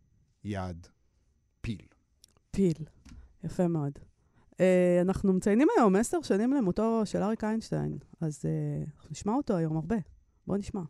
יעד, 0.45 0.87
פיל. 1.61 1.87
פיל. 2.51 2.85
יפה 3.45 3.69
מאוד. 3.69 3.93
Uh, 4.53 4.59
אנחנו 5.01 5.33
מציינים 5.33 5.69
היום 5.77 5.97
עשר 5.97 6.23
שנים 6.23 6.53
למותו 6.53 7.03
של 7.05 7.23
אריק 7.23 7.45
איינשטיין, 7.45 7.99
אז 8.21 8.43
uh, 8.45 9.11
נשמע 9.11 9.33
אותו 9.33 9.57
היום 9.57 9.77
הרבה. 9.77 9.97
בואו 10.47 10.59
נשמע. 10.59 10.83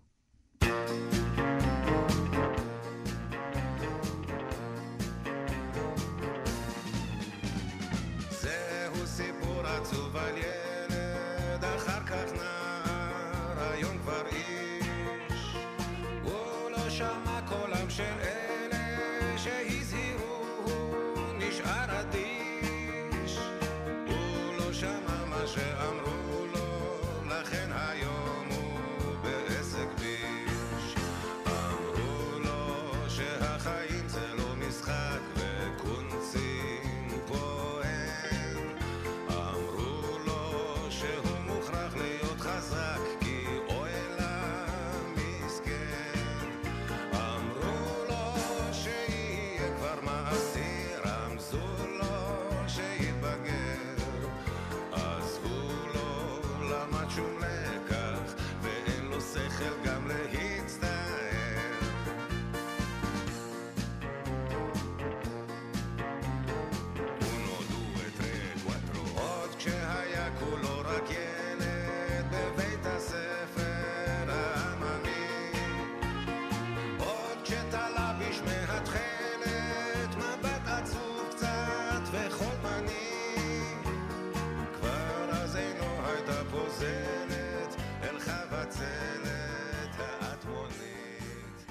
הייתה 86.81 87.27
פוזלת 87.27 87.77
אל 88.03 88.19
חבצלת 88.19 89.97
האטמונית. 89.99 91.67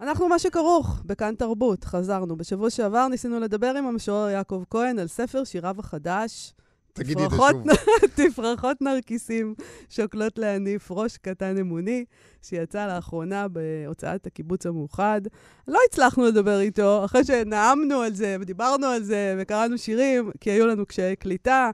אנחנו 0.00 0.28
מה 0.28 0.38
שכרוך, 0.38 1.02
בכאן 1.06 1.34
תרבות, 1.34 1.84
חזרנו. 1.84 2.36
בשבוע 2.36 2.70
שעבר 2.70 3.08
ניסינו 3.08 3.40
לדבר 3.40 3.74
עם 3.78 3.86
המשורר 3.86 4.30
יעקב 4.30 4.62
כהן 4.70 4.98
על 4.98 5.06
ספר 5.06 5.44
שיריו 5.44 5.76
החדש. 5.78 6.54
תגידי 6.92 7.24
את 7.24 7.30
זה 7.30 7.36
תפרחות 7.36 7.54
שוב. 7.56 7.70
נ- 7.70 8.06
תפרחות 8.28 8.82
נרקיסים 8.82 9.54
שוקלות 9.90 10.38
להניף 10.38 10.90
ראש 10.90 11.16
קטן 11.16 11.58
אמוני, 11.58 12.04
שיצא 12.42 12.86
לאחרונה 12.94 13.46
בהוצאת 13.48 14.26
הקיבוץ 14.26 14.66
המאוחד. 14.66 15.20
לא 15.68 15.78
הצלחנו 15.88 16.24
לדבר 16.24 16.60
איתו, 16.60 17.04
אחרי 17.04 17.24
שנאמנו 17.24 18.00
על 18.00 18.14
זה 18.14 18.36
ודיברנו 18.40 18.86
על 18.86 19.02
זה 19.02 19.34
וקראנו 19.38 19.78
שירים, 19.78 20.30
כי 20.40 20.50
היו 20.50 20.66
לנו 20.66 20.86
קשיי 20.86 21.16
קליטה. 21.16 21.70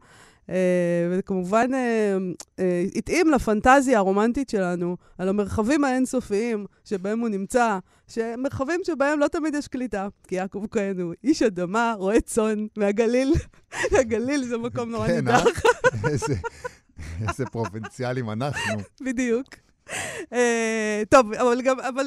אה, 0.51 0.55
וכמובן 1.11 1.75
אה, 1.75 2.17
אה, 2.59 2.85
התאים 2.95 3.31
לפנטזיה 3.31 3.99
הרומנטית 3.99 4.51
שלנו 4.51 4.97
על 5.19 5.29
המרחבים 5.29 5.85
האינסופיים 5.85 6.67
שבהם 6.85 7.21
הוא 7.21 7.29
נמצא, 7.29 7.79
שמרחבים 8.09 8.81
שבהם 8.85 9.21
לא 9.21 9.29
תמיד 9.29 9.55
יש 9.55 9.69
קליטה, 9.69 10.09
כי 10.29 10.35
יעקב 10.35 10.65
כהן 10.71 11.01
הוא 11.01 11.15
איש 11.25 11.43
אדמה, 11.43 11.95
רועה 11.99 12.21
צאן 12.21 12.67
מהגליל. 12.77 13.35
הגליל 14.01 14.45
זה 14.45 14.59
מקום 14.59 14.91
נורא 14.91 15.07
כן? 15.07 15.15
נידח, 15.15 15.63
איזה 17.29 17.47
פרובינציאלים 17.47 18.31
אנחנו. 18.31 18.81
בדיוק. 19.01 19.68
אה, 20.33 21.03
טוב, 21.09 21.33
אבל 21.33 21.63
גם, 21.63 21.81
אבל 21.81 22.07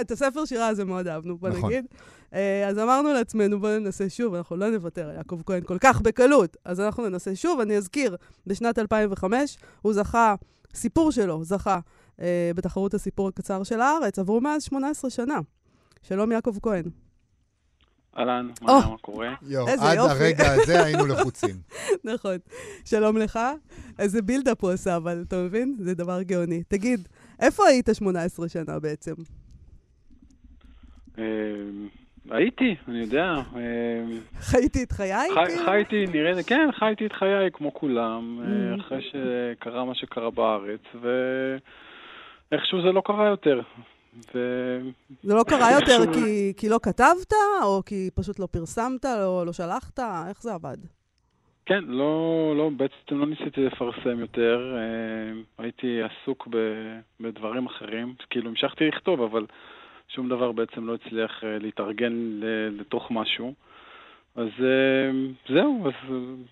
את 0.00 0.10
הספר 0.10 0.44
שירה 0.44 0.68
הזה 0.68 0.84
מאוד 0.84 1.08
אהבנו, 1.08 1.38
בוא 1.38 1.48
נכון. 1.48 1.70
נגיד. 1.70 1.86
אה, 2.34 2.68
אז 2.68 2.78
אמרנו 2.78 3.12
לעצמנו, 3.12 3.60
בואו 3.60 3.78
ננסה 3.78 4.08
שוב, 4.08 4.34
אנחנו 4.34 4.56
לא 4.56 4.70
נוותר 4.70 5.08
על 5.08 5.16
יעקב 5.16 5.40
כהן 5.46 5.62
כל 5.64 5.78
כך 5.80 6.00
בקלות, 6.00 6.56
אז 6.64 6.80
אנחנו 6.80 7.08
ננסה 7.08 7.36
שוב. 7.36 7.60
אני 7.60 7.76
אזכיר, 7.76 8.16
בשנת 8.46 8.78
2005 8.78 9.58
הוא 9.82 9.92
זכה, 9.92 10.34
סיפור 10.74 11.12
שלו 11.12 11.44
זכה 11.44 11.78
אה, 12.20 12.50
בתחרות 12.54 12.94
הסיפור 12.94 13.28
הקצר 13.28 13.62
של 13.62 13.80
הארץ, 13.80 14.18
עברו 14.18 14.40
מאז 14.40 14.62
18 14.62 15.10
שנה. 15.10 15.38
שלום 16.02 16.32
יעקב 16.32 16.56
כהן. 16.62 16.84
אהלן. 18.18 18.48
מה 18.62 18.96
קורה? 19.00 19.34
יואו, 19.42 19.68
איזה 19.68 19.90
עד 19.90 19.96
יופי. 19.96 20.10
הרגע 20.24 20.44
הזה 20.52 20.84
היינו 20.84 21.06
לחוצים. 21.06 21.54
נכון. 22.14 22.36
שלום 22.84 23.16
לך. 23.16 23.38
איזה 23.98 24.22
בילדאפ 24.22 24.64
הוא 24.64 24.70
עשה, 24.70 24.96
אבל 24.96 25.24
אתה 25.28 25.36
מבין? 25.36 25.76
זה 25.78 25.94
דבר 25.94 26.22
גאוני. 26.22 26.62
תגיד, 26.68 27.08
איפה 27.40 27.66
היית 27.66 27.88
18 27.94 28.48
שנה 28.48 28.78
בעצם? 28.78 29.12
אה, 31.18 31.24
הייתי, 32.30 32.74
אני 32.88 32.98
יודע. 32.98 33.34
אה, 33.56 34.04
חייתי 34.40 34.82
את 34.82 34.92
חיי? 34.92 35.28
חי- 35.34 35.46
כאילו? 35.46 35.64
חייתי, 35.64 36.06
נראה 36.06 36.32
לי, 36.32 36.44
כן, 36.44 36.68
חייתי 36.78 37.06
את 37.06 37.12
חיי 37.12 37.50
כמו 37.52 37.74
כולם, 37.74 38.38
אה. 38.44 38.80
אחרי 38.80 39.00
שקרה 39.02 39.84
מה 39.84 39.94
שקרה 39.94 40.30
בארץ, 40.30 40.80
ואיכשהו 40.94 42.82
זה 42.82 42.92
לא 42.92 43.02
קרה 43.04 43.28
יותר. 43.28 43.60
ו- 44.34 44.80
זה 45.22 45.34
לא 45.34 45.44
קרה 45.48 45.72
יותר 45.72 46.12
כי, 46.12 46.52
כי 46.56 46.68
לא 46.68 46.78
כתבת, 46.82 47.32
או 47.62 47.82
כי 47.86 48.10
פשוט 48.14 48.38
לא 48.38 48.46
פרסמת, 48.46 49.04
לא, 49.04 49.46
לא 49.46 49.52
שלחת? 49.52 49.98
איך 50.28 50.42
זה 50.42 50.54
עבד? 50.54 50.76
כן, 51.66 51.84
לא, 51.86 52.14
לא, 52.56 52.70
בעצם 52.76 53.18
לא 53.18 53.26
ניסיתי 53.26 53.60
לפרסם 53.60 54.18
יותר, 54.20 54.76
אה, 54.76 55.40
הייתי 55.64 55.86
עסוק 56.02 56.48
ב- 56.50 56.98
בדברים 57.20 57.66
אחרים, 57.66 58.14
כאילו 58.30 58.50
המשכתי 58.50 58.84
לכתוב, 58.88 59.20
אבל 59.22 59.46
שום 60.08 60.28
דבר 60.28 60.52
בעצם 60.52 60.86
לא 60.86 60.94
הצליח 60.94 61.30
אה, 61.44 61.58
להתארגן 61.58 62.12
ל- 62.12 62.80
לתוך 62.80 63.10
משהו. 63.10 63.54
אז 64.36 64.48
אה, 64.60 65.10
זהו, 65.54 65.86
אז 65.88 65.92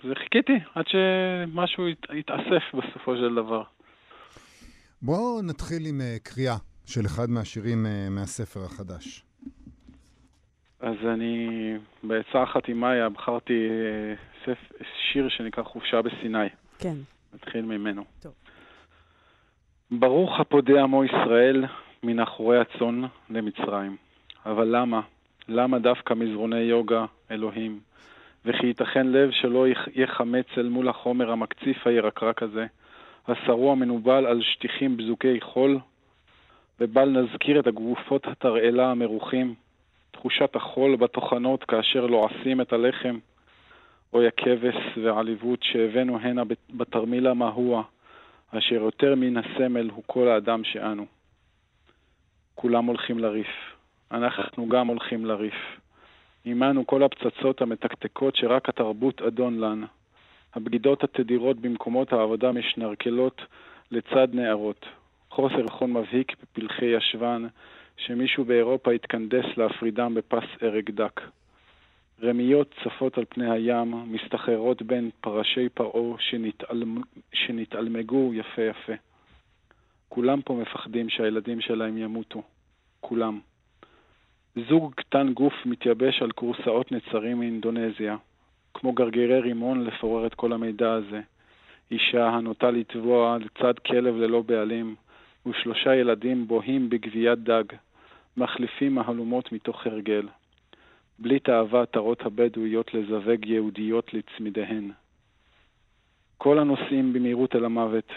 זה 0.08 0.14
חיכיתי 0.14 0.58
עד 0.74 0.84
שמשהו 0.88 1.88
ית- 1.88 2.06
יתאסף 2.14 2.62
בסופו 2.74 3.16
של 3.16 3.34
דבר. 3.34 3.62
בואו 5.02 5.42
נתחיל 5.42 5.86
עם 5.86 6.00
אה, 6.00 6.16
קריאה 6.22 6.56
של 6.86 7.00
אחד 7.06 7.30
מהשירים 7.30 7.86
אה, 7.86 8.06
מהספר 8.10 8.60
החדש. 8.64 9.22
אז 10.80 10.94
אני, 11.14 11.48
בעצה 12.02 12.42
אחת 12.42 12.68
עם 12.68 12.80
מאיה, 12.80 13.08
בחרתי 13.08 13.68
אה, 13.70 14.14
ספ- 14.44 14.82
שיר 15.12 15.28
שנקרא 15.28 15.64
חופשה 15.64 16.02
בסיני. 16.02 16.46
כן. 16.78 16.94
נתחיל 17.34 17.62
ממנו. 17.64 18.04
טוב. 18.22 18.32
ברוך 19.90 20.40
הפודה 20.40 20.82
עמו 20.82 21.04
ישראל 21.04 21.64
מן 22.02 22.20
אחורי 22.20 22.60
הצאן 22.60 23.02
למצרים. 23.30 23.96
אבל 24.46 24.76
למה? 24.76 25.00
למה 25.48 25.78
דווקא 25.78 26.14
מזרוני 26.14 26.60
יוגה, 26.60 27.04
אלוהים? 27.30 27.80
וכי 28.44 28.66
ייתכן 28.66 29.06
לב 29.06 29.30
שלא 29.30 29.68
יח- 29.68 29.88
יחמץ 29.94 30.46
אל 30.58 30.68
מול 30.68 30.88
החומר 30.88 31.30
המקציף 31.30 31.86
הירקרק 31.86 32.42
הזה, 32.42 32.66
השרוע 33.28 33.74
מנובל 33.74 34.26
על 34.26 34.42
שטיחים 34.42 34.96
בזוקי 34.96 35.40
חול, 35.40 35.78
ובל 36.80 37.08
נזכיר 37.08 37.60
את 37.60 37.66
הגופות 37.66 38.26
התרעלה 38.26 38.90
המרוחים, 38.90 39.54
תחושת 40.10 40.56
החול 40.56 40.96
בטוחנות 40.96 41.64
כאשר 41.64 42.06
לועסים 42.06 42.60
את 42.60 42.72
הלחם, 42.72 43.18
אוי 44.12 44.26
הכבש 44.26 44.74
והעליבות 45.04 45.62
שהבאנו 45.62 46.18
הנה 46.20 46.44
בת- 46.44 46.70
בתרמיל 46.70 47.26
המהוע, 47.26 47.82
אשר 48.58 48.74
יותר 48.74 49.14
מן 49.14 49.36
הסמל 49.36 49.90
הוא 49.90 50.02
כל 50.06 50.28
האדם 50.28 50.64
שאנו. 50.64 51.06
כולם 52.54 52.84
הולכים 52.84 53.18
לריף. 53.18 53.46
אנחנו 54.12 54.68
גם 54.68 54.86
הולכים 54.86 55.26
לריף. 55.26 55.54
עמנו 56.44 56.86
כל 56.86 57.02
הפצצות 57.02 57.62
המתקתקות 57.62 58.36
שרק 58.36 58.68
התרבות 58.68 59.22
אדון 59.22 59.58
לן. 59.60 59.84
הבגידות 60.54 61.04
התדירות 61.04 61.56
במקומות 61.56 62.12
העבודה 62.12 62.52
משנרקלות 62.52 63.42
לצד 63.90 64.28
נערות. 64.32 64.86
חוסר 65.30 65.68
חון 65.68 65.92
מבהיק 65.92 66.36
בפלחי 66.42 66.86
ישבן, 66.86 67.46
שמישהו 67.96 68.44
באירופה 68.44 68.92
התקנדס 68.92 69.44
להפרידם 69.56 70.14
בפס 70.14 70.44
הרג 70.60 70.90
דק. 70.90 71.20
רמיות 72.22 72.74
צפות 72.84 73.18
על 73.18 73.24
פני 73.28 73.50
הים, 73.50 74.12
מסתחררות 74.12 74.82
בין 74.82 75.10
פרשי 75.20 75.68
פרעה 75.68 76.18
שנתעלמ... 76.18 77.02
שנתעלמגו 77.32 78.34
יפה 78.34 78.62
יפה. 78.62 78.92
כולם 80.08 80.42
פה 80.42 80.54
מפחדים 80.54 81.08
שהילדים 81.08 81.60
שלהם 81.60 81.98
ימותו. 81.98 82.42
כולם. 83.00 83.40
זוג 84.68 84.94
קטן 84.94 85.32
גוף 85.32 85.54
מתייבש 85.66 86.22
על 86.22 86.32
כורסאות 86.32 86.92
נצרים 86.92 87.38
מאינדונזיה. 87.38 88.16
כמו 88.74 88.92
גרגירי 88.92 89.40
רימון 89.40 89.84
לפורר 89.84 90.26
את 90.26 90.34
כל 90.34 90.52
המידע 90.52 90.92
הזה. 90.92 91.20
אישה 91.90 92.28
הנוטה 92.28 92.70
לטבוע 92.70 93.38
לצד 93.38 93.78
כלב 93.78 94.16
ללא 94.16 94.42
בעלים, 94.42 94.94
ושלושה 95.46 95.94
ילדים 95.94 96.48
בוהים 96.48 96.90
בגביית 96.90 97.38
דג, 97.38 97.64
מחליפים 98.36 98.94
מהלומות 98.94 99.52
מתוך 99.52 99.86
הרגל. 99.86 100.28
בלי 101.18 101.40
תאווה 101.40 101.82
עטרות 101.82 102.20
הבדואיות 102.20 102.94
לזווג 102.94 103.46
יהודיות 103.46 104.14
לצמידיהן. 104.14 104.90
כל 106.38 106.58
הנוסעים 106.58 107.12
במהירות 107.12 107.54
אל 107.54 107.64
המוות, 107.64 108.08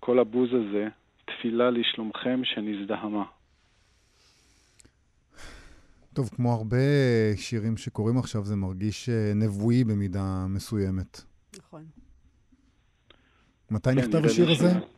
כל 0.00 0.18
הבוז 0.18 0.50
הזה, 0.52 0.88
תפילה 1.24 1.70
לשלומכם 1.70 2.40
שנזדהמה. 2.44 3.24
טוב, 6.12 6.28
כמו 6.28 6.52
הרבה 6.52 6.76
שירים 7.36 7.76
שקוראים 7.76 8.18
עכשיו, 8.18 8.44
זה 8.44 8.56
מרגיש 8.56 9.08
אה, 9.08 9.32
נבואי 9.34 9.84
במידה 9.84 10.46
מסוימת. 10.48 11.20
נכון. 11.58 11.84
מתי 13.70 13.90
כן, 13.90 13.98
נכתב 13.98 14.24
השיר 14.24 14.50
הזה? 14.50 14.95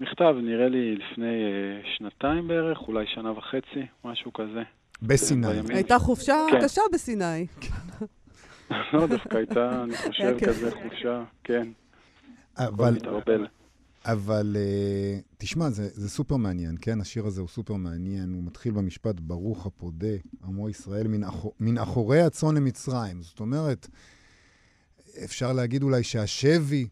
נכתב, 0.00 0.34
נראה 0.42 0.68
לי, 0.68 0.96
לפני 0.96 1.26
אה, 1.26 1.80
שנתיים 1.96 2.48
בערך, 2.48 2.78
אולי 2.88 3.04
שנה 3.14 3.32
וחצי, 3.32 3.86
משהו 4.04 4.32
כזה. 4.32 4.62
בסיני. 5.02 5.46
הייתה 5.68 5.98
חופשה 5.98 6.46
כן. 6.50 6.60
קשה 6.64 6.82
בסיני. 6.92 7.46
לא, 8.92 9.06
דווקא 9.06 9.36
הייתה, 9.36 9.82
אני 9.82 9.96
חושב. 10.06 10.36
כזה 10.46 10.70
חופשה, 10.70 11.24
כן, 11.44 11.68
אבל. 12.58 12.96
אבל 14.04 14.56
אה, 14.56 15.18
תשמע, 15.38 15.70
זה, 15.70 15.88
זה 15.92 16.08
סופר 16.08 16.36
מעניין, 16.36 16.76
כן? 16.80 17.00
השיר 17.00 17.26
הזה 17.26 17.40
הוא 17.40 17.48
סופר 17.48 17.74
מעניין. 17.74 18.32
הוא 18.32 18.44
מתחיל 18.44 18.72
במשפט, 18.72 19.20
ברוך 19.20 19.66
הפודה, 19.66 20.14
עמו 20.44 20.68
ישראל 20.68 21.08
מן, 21.08 21.24
אחו, 21.24 21.52
מן 21.60 21.78
אחורי 21.78 22.20
הצאן 22.20 22.56
למצרים. 22.56 23.22
זאת 23.22 23.40
אומרת, 23.40 23.88
אפשר 25.24 25.52
להגיד 25.52 25.82
אולי 25.82 26.02
שהשבי 26.02 26.88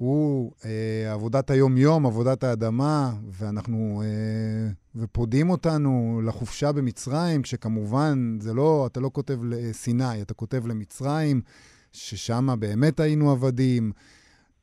הוא 0.00 0.52
אה, 0.64 1.12
עבודת 1.12 1.50
היום-יום, 1.50 2.06
עבודת 2.06 2.44
האדמה, 2.44 3.10
ואנחנו, 3.40 4.02
אה, 4.04 4.68
ופודים 4.96 5.50
אותנו 5.50 6.20
לחופשה 6.26 6.72
במצרים, 6.72 7.42
כשכמובן, 7.42 8.36
זה 8.38 8.54
לא, 8.54 8.86
אתה 8.86 9.00
לא 9.00 9.10
כותב 9.12 9.34
לסיני, 9.44 10.22
אתה 10.22 10.34
כותב 10.34 10.66
למצרים, 10.66 11.40
ששם 11.92 12.46
באמת 12.60 13.00
היינו 13.00 13.30
עבדים. 13.30 13.92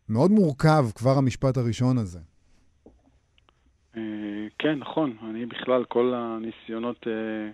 מאוד 0.09 0.31
מורכב 0.31 0.83
כבר 0.95 1.17
המשפט 1.17 1.57
הראשון 1.57 1.97
הזה. 1.97 2.19
אה, 3.97 4.01
כן, 4.59 4.75
נכון. 4.79 5.13
אני 5.29 5.45
בכלל, 5.45 5.83
כל 5.85 6.13
הניסיונות 6.15 7.07
אה, 7.07 7.51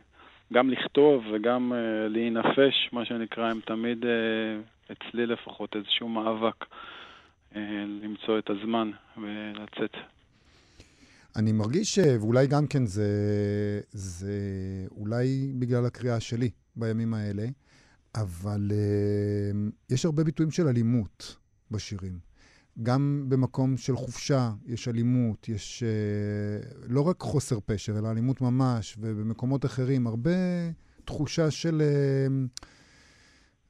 גם 0.54 0.70
לכתוב 0.70 1.24
וגם 1.34 1.74
אה, 1.74 2.08
להינפש, 2.08 2.90
מה 2.92 3.06
שנקרא, 3.06 3.50
הם 3.52 3.60
תמיד, 3.66 4.06
אה, 4.06 4.12
אצלי 4.92 5.26
לפחות, 5.26 5.76
איזשהו 5.76 6.10
מאבק 6.10 6.62
אה, 6.62 6.68
למצוא 8.02 8.40
את 8.40 8.50
הזמן 8.50 8.92
ולצאת. 9.18 9.92
אני 11.36 11.52
מרגיש, 11.52 12.00
ואולי 12.00 12.48
גם 12.48 12.68
כן 12.68 12.86
זה, 12.86 13.08
זה 13.92 14.38
אולי 14.92 15.54
בגלל 15.60 15.86
הקריאה 15.86 16.20
שלי 16.20 16.50
בימים 16.76 17.14
האלה, 17.14 17.46
אבל 18.16 18.72
uh, 18.72 19.94
יש 19.94 20.06
הרבה 20.06 20.24
ביטויים 20.24 20.52
של 20.52 20.68
אלימות 20.68 21.36
בשירים. 21.72 22.20
גם 22.84 23.26
במקום 23.30 23.78
של 23.78 23.96
חופשה 23.96 24.52
יש 24.66 24.88
אלימות, 24.88 25.50
יש 25.50 25.84
uh, 25.84 26.86
לא 26.90 27.02
רק 27.02 27.20
חוסר 27.20 27.60
פשר, 27.66 28.00
אלא 28.00 28.12
אלימות 28.12 28.42
ממש, 28.42 28.98
ובמקומות 29.00 29.66
אחרים 29.66 30.08
הרבה 30.08 30.32
תחושה 31.06 31.52
של 31.52 31.82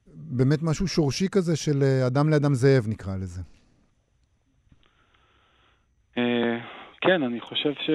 באמת 0.07 0.63
משהו 0.63 0.87
שורשי 0.87 1.27
כזה 1.31 1.55
של 1.55 1.83
אדם 2.07 2.29
לאדם 2.29 2.53
זאב, 2.53 2.87
נקרא 2.87 3.15
לזה. 3.15 3.41
אה, 6.17 6.57
כן, 7.03 7.23
אני 7.23 7.41
חושב 7.41 7.73
ש... 7.73 7.89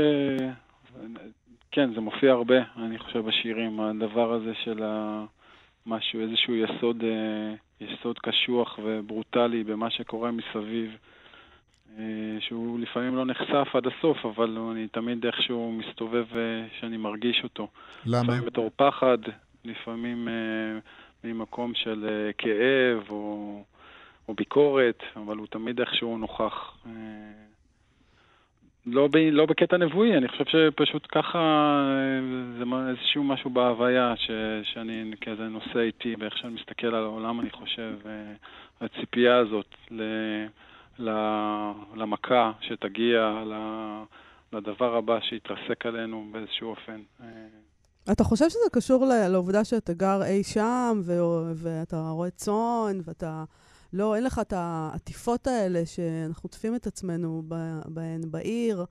כן, 1.70 1.94
זה 1.94 2.00
מופיע 2.00 2.32
הרבה, 2.32 2.56
אני 2.76 2.98
חושב, 2.98 3.18
בשירים, 3.18 3.80
הדבר 3.80 4.32
הזה 4.32 4.52
של 4.64 4.82
ה... 4.82 5.24
משהו, 5.88 6.20
איזשהו 6.20 6.54
יסוד, 6.54 7.04
אה, 7.04 7.54
יסוד 7.80 8.18
קשוח 8.18 8.78
וברוטלי 8.82 9.64
במה 9.64 9.90
שקורה 9.90 10.30
מסביב, 10.30 10.96
אה, 11.98 12.04
שהוא 12.40 12.80
לפעמים 12.80 13.16
לא 13.16 13.24
נחשף 13.24 13.68
עד 13.74 13.86
הסוף, 13.86 14.24
אבל 14.24 14.58
אני 14.72 14.88
תמיד 14.88 15.26
איכשהו 15.26 15.72
מסתובב 15.72 16.26
אה, 16.36 16.66
שאני 16.80 16.96
מרגיש 16.96 17.40
אותו. 17.44 17.68
למה? 18.06 18.22
לפעמים 18.22 18.44
בתור 18.44 18.70
פחד, 18.76 19.18
לפעמים 19.64 20.28
ממקום 21.24 21.74
של 21.74 22.30
כאב 22.38 23.10
או, 23.10 23.62
או 24.28 24.34
ביקורת, 24.34 25.02
אבל 25.16 25.36
הוא 25.36 25.46
תמיד 25.46 25.80
איכשהו 25.80 26.18
נוכח. 26.18 26.76
לא, 28.92 29.08
ב, 29.12 29.16
לא 29.16 29.46
בקטע 29.46 29.76
נבואי, 29.76 30.16
אני 30.16 30.28
חושב 30.28 30.44
שפשוט 30.44 31.06
ככה 31.12 31.38
אה, 31.38 32.58
זה 32.58 32.64
איזשהו 32.90 33.24
משהו 33.24 33.50
בהוויה 33.50 34.14
ש, 34.16 34.30
שאני 34.62 35.12
כזה 35.20 35.42
נושא 35.42 35.78
איתי, 35.78 36.16
באיך 36.16 36.36
שאני 36.36 36.54
מסתכל 36.54 36.86
על 36.86 37.04
העולם, 37.04 37.40
אני 37.40 37.50
חושב, 37.50 37.94
אה, 38.06 38.32
הציפייה 38.80 39.36
הזאת 39.36 39.74
ל, 39.90 40.02
ל, 40.98 41.10
למכה 41.94 42.52
שתגיע, 42.60 43.42
ל, 43.46 43.54
לדבר 44.52 44.96
הבא 44.96 45.20
שיתרסק 45.20 45.86
עלינו 45.86 46.28
באיזשהו 46.32 46.70
אופן. 46.70 47.00
אה, 47.22 47.26
אתה 48.12 48.24
חושב 48.24 48.48
שזה 48.48 48.70
קשור 48.72 49.04
לעובדה 49.30 49.64
שאתה 49.64 49.92
גר 49.92 50.22
אי 50.22 50.44
שם, 50.44 51.00
ו- 51.04 51.52
ואתה 51.54 51.96
רואה 52.10 52.30
צאן, 52.30 52.98
ואתה... 53.04 53.44
לא, 53.92 54.16
אין 54.16 54.24
לך 54.24 54.38
את 54.38 54.52
העטיפות 54.52 55.46
האלה 55.46 55.86
שאנחנו 55.86 56.46
עוטפים 56.46 56.74
את 56.74 56.86
עצמנו 56.86 57.42
בהן 57.86 58.20
בעיר, 58.30 58.84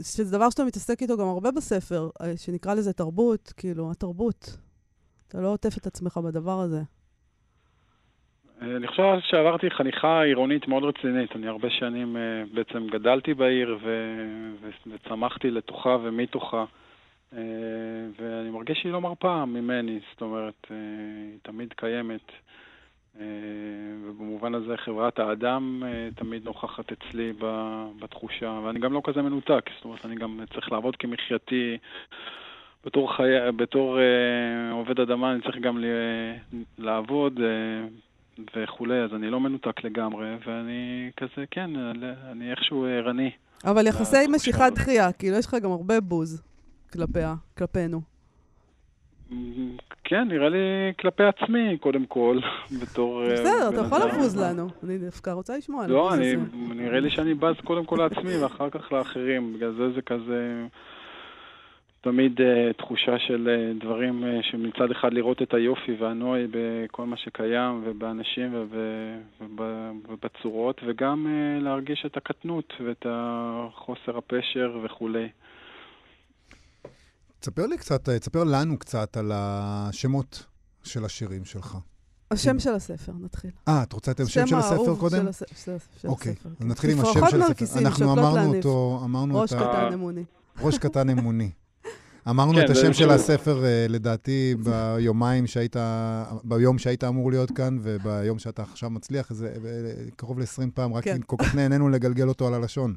שזה 0.00 0.36
דבר 0.38 0.50
שאתה 0.50 0.64
מתעסק 0.64 1.02
איתו 1.02 1.16
גם 1.16 1.26
הרבה 1.26 1.50
בספר, 1.50 2.08
אה, 2.22 2.36
שנקרא 2.36 2.74
לזה 2.74 2.92
תרבות, 2.92 3.52
כאילו, 3.56 3.90
התרבות. 3.90 4.58
אתה 5.28 5.40
לא 5.40 5.48
עוטף 5.48 5.78
את 5.78 5.86
עצמך 5.86 6.16
בדבר 6.16 6.60
הזה. 6.60 6.80
אני 8.60 8.86
חושב 8.86 9.02
שעברתי 9.22 9.70
חניכה 9.70 10.22
עירונית 10.22 10.68
מאוד 10.68 10.84
רצינית. 10.84 11.36
אני 11.36 11.48
הרבה 11.48 11.70
שנים 11.70 12.16
אה, 12.16 12.42
בעצם 12.54 12.86
גדלתי 12.86 13.34
בעיר 13.34 13.78
ו- 13.82 14.68
וצמחתי 14.86 15.50
לתוכה 15.50 15.96
ומתוכה. 16.02 16.64
אה, 17.32 17.38
ואני 18.18 18.50
מרגיש 18.50 18.78
שהיא 18.78 18.92
לא 18.92 19.00
מרפה 19.00 19.44
ממני, 19.44 20.00
זאת 20.12 20.20
אומרת, 20.20 20.66
היא 20.70 21.38
תמיד 21.42 21.72
קיימת. 21.72 22.32
אה, 23.20 23.26
ובמובן 24.04 24.54
הזה 24.54 24.76
חברת 24.76 25.18
האדם 25.18 25.82
אה, 25.86 26.08
תמיד 26.16 26.44
נוכחת 26.44 26.92
אצלי 26.92 27.32
בתחושה, 28.00 28.60
ואני 28.64 28.78
גם 28.78 28.92
לא 28.92 29.00
כזה 29.04 29.22
מנותק, 29.22 29.70
זאת 29.76 29.84
אומרת, 29.84 30.06
אני 30.06 30.14
גם 30.14 30.40
צריך 30.54 30.72
לעבוד 30.72 30.96
כמחייתי. 30.96 31.78
בתור, 32.86 33.16
חי... 33.16 33.22
בתור 33.56 33.98
אה, 33.98 34.72
עובד 34.72 35.00
אדמה 35.00 35.32
אני 35.32 35.40
צריך 35.42 35.56
גם 35.56 35.78
ל... 35.78 35.84
לעבוד 36.78 37.40
אה, 37.40 37.88
וכולי, 38.56 39.02
אז 39.02 39.14
אני 39.14 39.30
לא 39.30 39.40
מנותק 39.40 39.84
לגמרי, 39.84 40.26
ואני 40.46 41.10
כזה, 41.16 41.44
כן, 41.50 41.70
אני 42.30 42.50
איכשהו 42.50 42.84
ערני. 42.84 43.30
אבל 43.64 43.86
יחסי 43.86 44.26
משיכת 44.34 44.60
הזאת. 44.60 44.74
דחייה, 44.74 45.12
כאילו, 45.12 45.36
יש 45.36 45.46
לך 45.46 45.54
גם 45.62 45.70
הרבה 45.70 46.00
בוז 46.00 46.42
כלפיה, 46.92 47.34
כלפינו. 47.58 48.15
כן, 50.04 50.28
נראה 50.28 50.48
לי 50.48 50.92
כלפי 51.00 51.22
עצמי, 51.22 51.78
קודם 51.78 52.06
כל, 52.06 52.38
בתור... 52.82 53.22
אה, 53.22 53.32
בסדר, 53.32 53.68
אתה 53.68 53.80
יכול. 53.80 53.98
לבוז 53.98 54.42
לנו. 54.42 54.68
אני 54.84 54.98
דווקא 54.98 55.30
רוצה 55.30 55.56
לשמוע 55.56 55.84
על 55.84 55.90
לא, 55.90 56.06
הבוז 56.06 56.18
אני, 56.18 56.34
הזה. 56.34 56.74
נראה 56.74 57.00
לי 57.00 57.10
שאני 57.10 57.34
בז 57.34 57.54
קודם 57.64 57.84
כל 57.84 57.96
לעצמי 57.96 58.36
ואחר 58.42 58.70
כך 58.70 58.92
לאחרים. 58.92 59.54
בגלל 59.54 59.72
זה 59.72 59.90
זה 59.90 60.02
כזה 60.02 60.66
תמיד 62.00 62.40
uh, 62.40 62.72
תחושה 62.78 63.18
של 63.18 63.48
uh, 63.48 63.84
דברים 63.84 64.24
uh, 64.24 64.46
שמצד 64.50 64.90
אחד 64.90 65.12
לראות 65.12 65.42
את 65.42 65.54
היופי 65.54 65.96
והנוי 65.98 66.46
בכל 66.50 67.06
מה 67.06 67.16
שקיים 67.16 67.82
ובאנשים 67.84 68.54
וב, 68.54 68.74
וב, 69.40 69.60
ובצורות, 70.08 70.80
וגם 70.86 71.26
uh, 71.26 71.64
להרגיש 71.64 72.06
את 72.06 72.16
הקטנות 72.16 72.72
ואת 72.84 73.06
החוסר 73.10 74.18
הפשר 74.18 74.78
וכולי. 74.82 75.28
תספר 77.40 77.66
לי 77.66 77.78
קצת, 77.78 78.08
אה, 78.08 78.18
תספר 78.18 78.44
לנו 78.44 78.78
קצת 78.78 79.16
על 79.16 79.32
השמות 79.34 80.44
של 80.82 81.04
השירים 81.04 81.44
שלך. 81.44 81.78
השם 82.30 82.58
של 82.58 82.74
הספר, 82.74 83.12
נתחיל. 83.20 83.50
אה, 83.68 83.82
את 83.82 83.92
רוצה 83.92 84.10
את 84.10 84.20
השם 84.20 84.46
של 84.46 84.56
הספר 84.56 84.72
האהוב 84.74 84.98
קודם? 85.00 85.18
של 85.22 85.28
הס- 85.28 85.42
של- 86.02 86.08
אוקיי, 86.08 86.32
הספר, 86.32 86.48
אז 86.48 86.54
כן. 86.58 86.68
נתחיל 86.68 86.90
עם 86.90 87.00
השם 87.00 87.20
של 87.30 87.42
הספר. 87.42 87.78
אנחנו 87.78 88.12
אמרנו. 88.12 88.54
אותו, 88.56 89.00
ראש 89.32 89.52
את 89.52 89.58
ה... 89.58 89.60
קטן 89.60 89.92
אמוני. 89.92 90.24
ראש 90.60 90.78
קטן 90.78 91.08
אמוני. 91.10 91.50
אמרנו 92.28 92.52
כן, 92.54 92.64
את 92.64 92.70
השם 92.70 92.92
של 92.92 93.10
הספר, 93.10 93.64
אה, 93.64 93.86
לדעתי, 93.88 94.54
ביומיים 94.62 95.46
שהיית, 95.46 95.76
ביום 96.44 96.78
שהיית 96.78 97.04
אמור 97.04 97.30
להיות 97.30 97.50
כאן, 97.50 97.78
וביום 97.82 98.38
שאתה 98.38 98.62
עכשיו 98.62 98.90
מצליח, 98.90 99.32
זה 99.32 99.48
אה, 99.64 100.10
קרוב 100.16 100.38
ל-20 100.38 100.70
פעם, 100.74 100.94
רק 100.94 101.04
כן. 101.04 101.20
כל 101.26 101.36
כך 101.38 101.54
נהנינו 101.54 101.88
לגלגל 101.88 102.28
אותו 102.28 102.46
על 102.46 102.54
הלשון. 102.54 102.96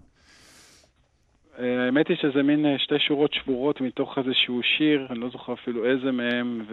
אה, 1.59 1.85
האמת 1.85 2.07
היא 2.07 2.17
שזה 2.17 2.43
מין 2.43 2.65
אה, 2.65 2.79
שתי 2.79 2.99
שורות 2.99 3.33
שבורות 3.33 3.81
מתוך 3.81 4.17
איזשהו 4.17 4.63
שיר, 4.63 5.07
אני 5.09 5.19
לא 5.19 5.29
זוכר 5.29 5.53
אפילו 5.53 5.85
איזה 5.85 6.11
מהם, 6.11 6.65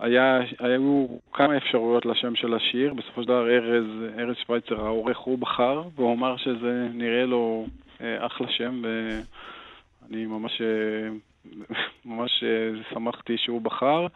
והיו 0.00 1.06
כמה 1.32 1.56
אפשרויות 1.56 2.06
לשם 2.06 2.34
של 2.34 2.54
השיר. 2.54 2.94
בסופו 2.94 3.22
של 3.22 3.28
דבר 3.28 3.50
ארז, 3.50 3.86
ארז 4.18 4.36
שווייצר, 4.36 4.80
העורך, 4.86 5.18
הוא 5.18 5.38
בחר, 5.38 5.82
והוא 5.94 6.14
אמר 6.14 6.36
שזה 6.36 6.88
נראה 6.94 7.24
לו 7.24 7.66
אה, 8.00 8.26
אחלה 8.26 8.48
שם, 8.50 8.82
ואני 8.84 10.26
ממש, 10.26 10.62
ממש 12.04 12.44
שמחתי 12.92 13.38
שהוא 13.38 13.60
בחר. 13.62 14.06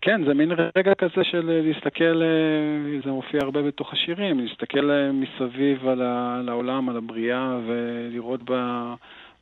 כן, 0.00 0.24
זה 0.24 0.34
מין 0.34 0.50
רגע 0.76 0.94
כזה 0.94 1.24
של 1.24 1.50
אה, 1.50 1.60
להסתכל, 1.62 2.22
אה, 2.22 3.00
זה 3.04 3.10
מופיע 3.10 3.40
הרבה 3.42 3.62
בתוך 3.62 3.92
השירים, 3.92 4.40
להסתכל 4.40 4.90
אה, 4.90 5.12
מסביב 5.12 5.88
על, 5.88 6.02
ה, 6.02 6.36
על 6.38 6.48
העולם, 6.48 6.88
על 6.88 6.96
הבריאה, 6.96 7.58
ולראות 7.66 8.40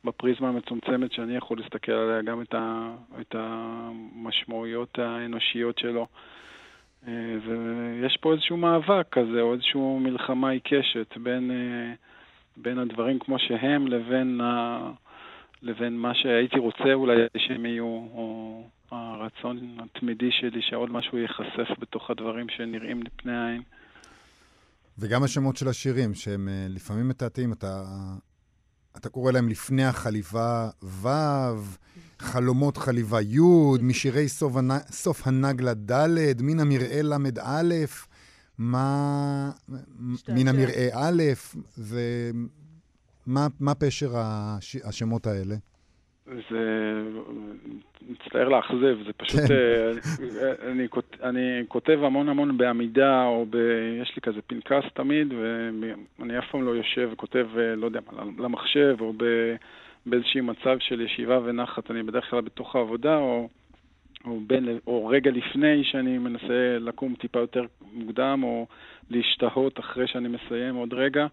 בפריזמה 0.05 0.49
המצומצמת 0.49 1.11
שאני 1.11 1.35
יכול 1.35 1.57
להסתכל 1.57 1.91
עליה, 1.91 2.21
גם 2.21 2.41
את, 2.41 2.53
ה, 2.53 2.91
את 3.21 3.35
המשמעויות 3.37 4.99
האנושיות 4.99 5.77
שלו. 5.77 6.07
ויש 7.41 8.17
פה 8.21 8.33
איזשהו 8.33 8.57
מאבק 8.57 9.07
כזה, 9.11 9.41
או 9.41 9.53
איזושהי 9.53 9.81
מלחמה 9.99 10.49
עיקשת 10.49 11.17
בין, 11.17 11.51
בין 12.57 12.79
הדברים 12.79 13.19
כמו 13.19 13.39
שהם 13.39 13.87
לבין, 13.87 14.41
ה, 14.41 14.79
לבין 15.61 15.97
מה 15.97 16.13
שהייתי 16.13 16.59
רוצה 16.59 16.93
אולי 16.93 17.15
שהם 17.37 17.65
יהיו, 17.65 17.85
או 17.85 18.63
הרצון 19.35 19.77
התמידי 19.79 20.29
שלי 20.31 20.61
שעוד 20.61 20.89
משהו 20.91 21.17
ייחשף 21.17 21.79
בתוך 21.79 22.09
הדברים 22.09 22.47
שנראים 22.49 23.03
לפני 23.03 23.37
העין. 23.37 23.61
וגם 24.97 25.23
השמות 25.23 25.57
של 25.57 25.67
השירים, 25.67 26.13
שהם 26.13 26.49
אה, 26.49 26.65
לפעמים 26.69 27.07
מתעתעים, 27.07 27.53
אתה, 27.53 27.83
אתה 28.97 29.09
קורא 29.09 29.31
להם 29.31 29.49
לפני 29.49 29.85
החליבה 29.85 30.69
ו', 30.83 31.07
חלומות 32.19 32.77
חליבה 32.77 33.21
י', 33.21 33.39
משירי 33.81 34.29
סוף, 34.29 34.55
הנ... 34.55 34.71
סוף 34.91 35.27
הנגלה 35.27 35.73
ד', 35.73 36.41
מן 36.41 36.59
המרעה 36.59 37.01
ל"א, 37.01 37.63
מה... 38.57 39.51
מן 40.29 40.47
המרעה 40.47 41.09
א', 41.09 41.23
ומה 41.77 43.47
מה 43.59 43.75
פשר 43.75 44.11
הש... 44.15 44.75
השמות 44.75 45.27
האלה? 45.27 45.55
זה 46.25 47.03
מצטער 48.09 48.49
לאכזב, 48.49 48.97
זה 49.05 49.13
פשוט... 49.17 49.39
כן. 49.47 49.53
אה, 49.53 50.71
אני, 50.71 50.87
אני 51.23 51.63
כותב 51.67 51.99
המון 52.03 52.29
המון 52.29 52.57
בעמידה, 52.57 53.25
או 53.25 53.45
ב... 53.49 53.55
יש 54.01 54.15
לי 54.15 54.21
כזה 54.21 54.41
פנקס 54.47 54.83
תמיד, 54.93 55.33
ואני 55.33 56.39
אף 56.39 56.43
פעם 56.51 56.63
לא 56.63 56.71
יושב 56.71 57.09
וכותב, 57.11 57.47
אה, 57.57 57.75
לא 57.75 57.85
יודע 57.85 57.99
מה, 58.11 58.23
למחשב, 58.43 58.95
או 58.99 59.13
ב... 59.17 59.23
באיזשהי 60.05 60.41
מצב 60.41 60.77
של 60.79 61.01
ישיבה 61.01 61.39
ונחת. 61.43 61.91
אני 61.91 62.03
בדרך 62.03 62.29
כלל 62.29 62.41
בתוך 62.41 62.75
העבודה, 62.75 63.17
או, 63.17 63.49
או, 64.25 64.39
בין, 64.47 64.79
או 64.87 65.07
רגע 65.07 65.31
לפני 65.31 65.83
שאני 65.83 66.17
מנסה 66.17 66.77
לקום 66.79 67.15
טיפה 67.15 67.39
יותר 67.39 67.65
מוקדם, 67.93 68.39
או 68.43 68.67
להשתהות 69.09 69.79
אחרי 69.79 70.07
שאני 70.07 70.27
מסיים 70.27 70.75
עוד 70.75 70.93
רגע. 70.93 71.27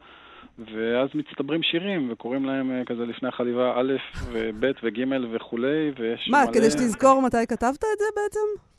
ואז 0.58 1.08
מצטברים 1.14 1.62
שירים, 1.62 2.08
וקוראים 2.12 2.44
להם 2.44 2.70
אה, 2.70 2.84
כזה 2.84 3.04
לפני 3.06 3.28
החליבה 3.28 3.72
א' 3.76 3.92
וב' 4.32 4.64
וג' 4.82 5.04
וכולי, 5.32 5.92
ויש 5.98 6.28
מה, 6.30 6.44
מלא... 6.44 6.52
כדי 6.52 6.70
שתזכור 6.70 7.22
מתי 7.22 7.46
כתבת 7.48 7.84
את 7.94 7.98
זה 7.98 8.04
בעצם? 8.16 8.72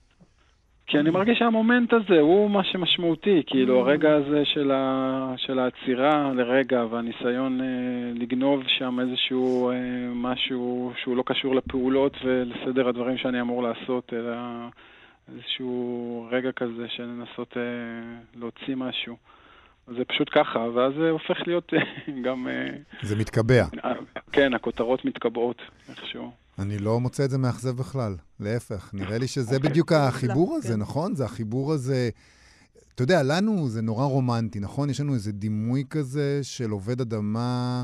כי 0.87 0.99
אני 0.99 1.09
מרגיש 1.09 1.39
שהמומנט 1.39 1.93
הזה 1.93 2.19
הוא 2.19 2.49
מה 2.51 2.63
שמשמעותי, 2.63 3.43
כאילו. 3.47 3.79
הרגע 3.79 4.15
הזה 4.15 4.45
של, 4.45 4.71
ה... 4.71 5.33
של 5.37 5.59
העצירה 5.59 6.31
לרגע 6.35 6.85
והניסיון 6.89 7.61
אה, 7.61 7.65
לגנוב 8.15 8.63
שם 8.67 8.99
איזשהו 8.99 9.69
אה, 9.69 9.75
משהו 10.15 10.93
שהוא 11.03 11.17
לא 11.17 11.23
קשור 11.25 11.55
לפעולות 11.55 12.17
ולסדר 12.23 12.87
הדברים 12.87 13.17
שאני 13.17 13.41
אמור 13.41 13.63
לעשות, 13.63 14.13
אלא 14.13 14.35
איזשהו 15.33 16.27
רגע 16.31 16.51
כזה 16.51 16.87
של 16.87 17.03
לנסות 17.03 17.57
אה, 17.57 17.61
להוציא 18.35 18.75
משהו. 18.75 19.15
זה 19.87 20.05
פשוט 20.07 20.29
ככה, 20.33 20.59
ואז 20.59 20.93
זה 20.97 21.09
הופך 21.09 21.47
להיות 21.47 21.73
אה, 21.73 21.79
גם... 22.25 22.47
אה, 22.47 22.77
זה 23.01 23.15
מתקבע. 23.15 23.65
אה, 23.85 23.93
כן, 24.31 24.53
הכותרות 24.53 25.05
מתקבעות 25.05 25.61
איכשהו. 25.89 26.31
אני 26.59 26.77
לא 26.77 26.99
מוצא 26.99 27.25
את 27.25 27.29
זה 27.29 27.37
מאכזב 27.37 27.77
בכלל, 27.77 28.15
להפך. 28.39 28.89
נראה 28.93 29.17
לי 29.17 29.27
שזה 29.27 29.55
אוקיי. 29.55 29.69
בדיוק 29.69 29.91
החיבור 29.91 30.55
הזה, 30.55 30.73
כן. 30.73 30.79
נכון? 30.79 31.15
זה 31.15 31.25
החיבור 31.25 31.73
הזה... 31.73 32.09
אתה 32.95 33.03
יודע, 33.03 33.23
לנו 33.23 33.67
זה 33.67 33.81
נורא 33.81 34.05
רומנטי, 34.05 34.59
נכון? 34.59 34.89
יש 34.89 35.01
לנו 35.01 35.13
איזה 35.13 35.31
דימוי 35.31 35.83
כזה 35.89 36.39
של 36.43 36.69
עובד 36.69 37.01
אדמה 37.01 37.77
אה, 37.79 37.83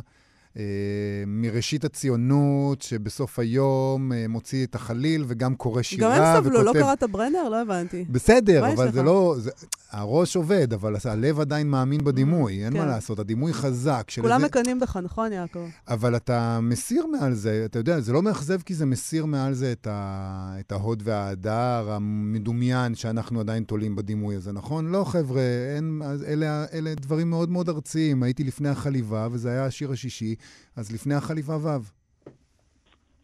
מראשית 1.27 1.85
הציונות, 1.85 2.81
שבסוף 2.81 3.39
היום 3.39 4.13
אה, 4.13 4.25
מוציא 4.29 4.65
את 4.65 4.75
החליל 4.75 5.25
וגם 5.27 5.55
קורא 5.55 5.81
שירה 5.81 6.17
גם 6.17 6.23
הם 6.23 6.43
סבלו, 6.43 6.62
לא 6.63 6.69
וכותב- 6.69 6.81
קראת 6.83 7.03
ברנר? 7.03 7.49
לא 7.49 7.62
הבנתי. 7.62 8.05
בסדר, 8.09 8.73
אבל? 8.73 8.91
זה 8.91 9.03
לא... 9.03 9.35
זה, 9.39 9.51
הראש 9.91 10.35
עובד, 10.35 10.73
אבל 10.73 10.95
הלב 11.05 11.39
עדיין 11.39 11.69
מאמין 11.69 12.03
בדימוי, 12.03 12.65
אין 12.65 12.73
כן. 12.73 12.79
מה 12.79 12.85
לעשות. 12.85 13.19
הדימוי 13.19 13.53
חזק. 13.53 14.07
כולם 14.21 14.41
מקנאים 14.43 14.79
בך, 14.79 14.97
נכון, 14.97 15.31
יעקב? 15.31 15.59
אבל 15.88 16.15
אתה 16.15 16.59
מסיר 16.62 17.05
מעל 17.05 17.33
זה, 17.33 17.62
אתה 17.65 17.79
יודע, 17.79 17.99
זה 17.99 18.13
לא 18.13 18.21
מאכזב 18.21 18.62
כי 18.62 18.73
זה 18.73 18.85
מסיר 18.85 19.25
מעל 19.25 19.53
זה 19.53 19.71
את, 19.71 19.88
ה... 19.91 20.55
את 20.59 20.71
ההוד 20.71 21.01
וההדר 21.05 21.91
המדומיין 21.91 22.95
שאנחנו 22.95 23.39
עדיין 23.39 23.63
תולים 23.63 23.95
בדימוי 23.95 24.35
הזה, 24.35 24.51
נכון? 24.51 24.88
לא, 24.91 25.03
חבר'ה, 25.03 25.41
אין... 25.75 26.01
אלה, 26.27 26.65
אלה 26.73 26.95
דברים 26.95 27.29
מאוד 27.29 27.49
מאוד 27.49 27.69
ארציים. 27.69 28.23
הייתי 28.23 28.43
לפני 28.43 28.69
החליבה, 28.69 29.27
וזה 29.31 29.49
היה 29.49 29.65
השיר 29.65 29.91
השישי, 29.91 30.35
אז 30.75 30.93
לפני 30.93 31.15
החליבה 31.15 31.58
ו'. 31.58 31.99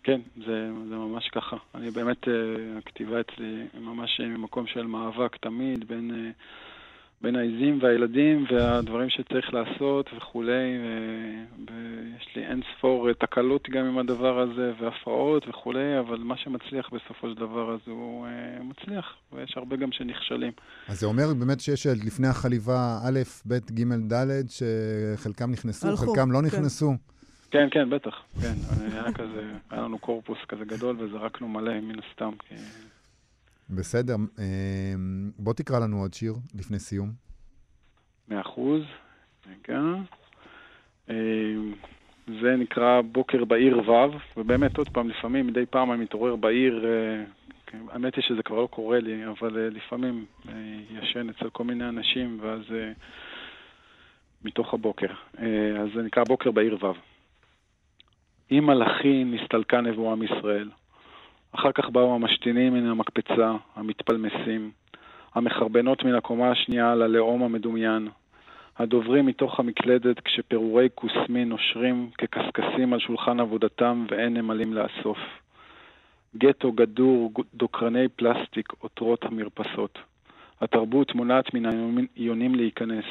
כן, 0.04 0.21
זה, 0.36 0.69
זה 0.89 0.95
ממש 0.95 1.30
ככה. 1.30 1.56
אני 1.75 1.91
באמת, 1.91 2.28
אה, 2.28 2.78
הכתיבה 2.78 3.21
אצלי 3.21 3.67
ממש 3.80 4.19
ממקום 4.19 4.67
של 4.67 4.88
מאבק 4.88 5.38
תמיד 5.38 5.88
בין, 5.88 6.12
אה, 6.12 6.32
בין 7.21 7.36
העיזים 7.36 7.80
והילדים 7.82 8.45
והדברים 8.51 9.10
שצריך 9.10 9.54
לעשות 9.54 10.10
וכולי, 10.17 10.78
ויש 11.60 12.36
לי 12.36 12.45
אין 12.45 12.62
ספור 12.78 13.10
אה, 13.10 13.13
תקלות 13.13 13.69
גם 13.69 13.86
עם 13.86 13.97
הדבר 13.97 14.39
הזה 14.39 14.71
והפרעות 14.80 15.47
וכולי, 15.49 15.99
אבל 15.99 16.17
מה 16.17 16.38
שמצליח 16.38 16.89
בסופו 16.89 17.30
של 17.30 17.36
דבר 17.36 17.73
אז 17.73 17.80
הוא 17.86 18.28
אה, 18.28 18.63
מצליח, 18.63 19.06
ויש 19.34 19.58
הרבה 19.58 19.75
גם 19.75 19.91
שנכשלים. 19.91 20.51
אז 20.88 20.99
זה 20.99 21.06
אומר 21.06 21.34
באמת 21.39 21.60
שיש 21.60 21.88
את 21.88 22.06
לפני 22.06 22.28
החליבה 22.28 22.97
א', 23.08 23.19
ב', 23.47 23.54
ג', 23.54 24.13
ד', 24.13 24.49
שחלקם 24.49 25.51
נכנסו, 25.51 25.88
הלכו, 25.88 26.06
חלקם 26.06 26.32
לא 26.32 26.39
כן. 26.39 26.45
נכנסו. 26.45 26.93
כן, 27.51 27.67
כן, 27.71 27.89
בטח, 27.89 28.13
כן. 28.41 28.54
היה 28.93 29.13
כזה, 29.13 29.51
היה 29.69 29.82
לנו 29.82 29.99
קורפוס 29.99 30.38
כזה 30.47 30.65
גדול 30.65 30.95
וזרקנו 30.99 31.47
מלא 31.47 31.80
מן 31.80 31.95
הסתם, 31.99 32.32
כי... 32.39 32.56
בסדר, 33.69 34.15
אה, 34.39 34.93
בוא 35.38 35.54
תקרא 35.54 35.80
לנו 35.80 36.01
עוד 36.01 36.13
שיר 36.13 36.34
לפני 36.56 36.80
סיום. 36.80 37.12
מאה 38.28 38.41
אחוז. 38.41 38.82
רגע. 39.47 39.82
אה, 41.10 41.56
זה 42.28 42.56
נקרא 42.56 43.01
בוקר 43.01 43.45
בעיר 43.45 43.89
ו', 43.89 44.17
ובאמת, 44.38 44.78
עוד 44.78 44.89
פעם, 44.89 45.10
לפעמים, 45.10 45.47
מדי 45.47 45.65
פעם 45.65 45.91
אני 45.91 46.04
מתעורר 46.04 46.36
בעיר, 46.36 46.86
אה, 46.86 47.23
כן, 47.65 47.78
האמת 47.91 48.15
היא 48.15 48.23
שזה 48.23 48.43
כבר 48.43 48.56
לא 48.62 48.67
קורה 48.71 48.99
לי, 48.99 49.28
אבל 49.28 49.58
אה, 49.58 49.69
לפעמים 49.69 50.25
אה, 50.49 50.54
ישן 50.89 51.30
אצל 51.30 51.49
כל 51.49 51.63
מיני 51.63 51.89
אנשים, 51.89 52.38
ואז 52.41 52.62
מתוך 54.43 54.73
הבוקר. 54.73 55.08
אז 55.80 55.89
זה 55.95 56.01
נקרא 56.01 56.23
בוקר 56.23 56.51
בעיר 56.51 56.86
ו'. 56.86 56.91
עם 58.49 58.65
מלאכי 58.65 59.23
נסתלקה 59.23 59.82
נבואה 59.82 60.15
מישראל. 60.15 60.69
אחר 61.55 61.71
כך 61.71 61.89
באו 61.89 62.15
המשתינים 62.15 62.73
מן 62.73 62.85
המקפצה, 62.85 63.51
המתפלמסים, 63.75 64.71
המחרבנות 65.35 66.03
מן 66.03 66.15
הקומה 66.15 66.51
השנייה 66.51 66.91
על 66.91 67.01
הלאום 67.01 67.43
המדומיין, 67.43 68.07
הדוברים 68.77 69.25
מתוך 69.25 69.59
המקלדת 69.59 70.19
כשפירורי 70.19 70.89
כוסמין 70.95 71.49
נושרים 71.49 72.09
כקשקשים 72.17 72.93
על 72.93 72.99
שולחן 72.99 73.39
עבודתם 73.39 74.05
ואין 74.09 74.37
נמלים 74.37 74.73
לאסוף. 74.73 75.17
גטו 76.37 76.71
גדור, 76.71 77.31
דוקרני 77.53 78.07
פלסטיק, 78.15 78.73
עותרות 78.79 79.23
המרפסות. 79.23 79.99
התרבות 80.61 81.15
מונעת 81.15 81.53
מן 81.53 81.65
העיונים 82.15 82.55
להיכנס. 82.55 83.05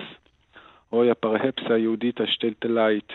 אוי, 0.93 1.11
הפרהפסה 1.11 1.75
היהודית 1.75 2.21
השטלטלאית, 2.21 3.13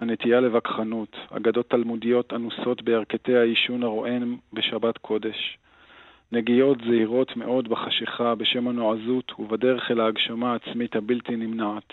הנטייה 0.00 0.40
לווכחנות, 0.40 1.16
אגדות 1.30 1.70
תלמודיות 1.70 2.32
אנוסות 2.32 2.82
בירכתי 2.82 3.36
העישון 3.36 3.82
הרועם 3.82 4.36
בשבת 4.52 4.98
קודש. 4.98 5.58
נגיעות 6.32 6.78
זהירות 6.88 7.36
מאוד 7.36 7.68
בחשיכה 7.68 8.34
בשם 8.34 8.68
הנועזות 8.68 9.32
ובדרך 9.38 9.90
אל 9.90 10.00
ההגשמה 10.00 10.52
העצמית 10.52 10.96
הבלתי 10.96 11.36
נמנעת. 11.36 11.92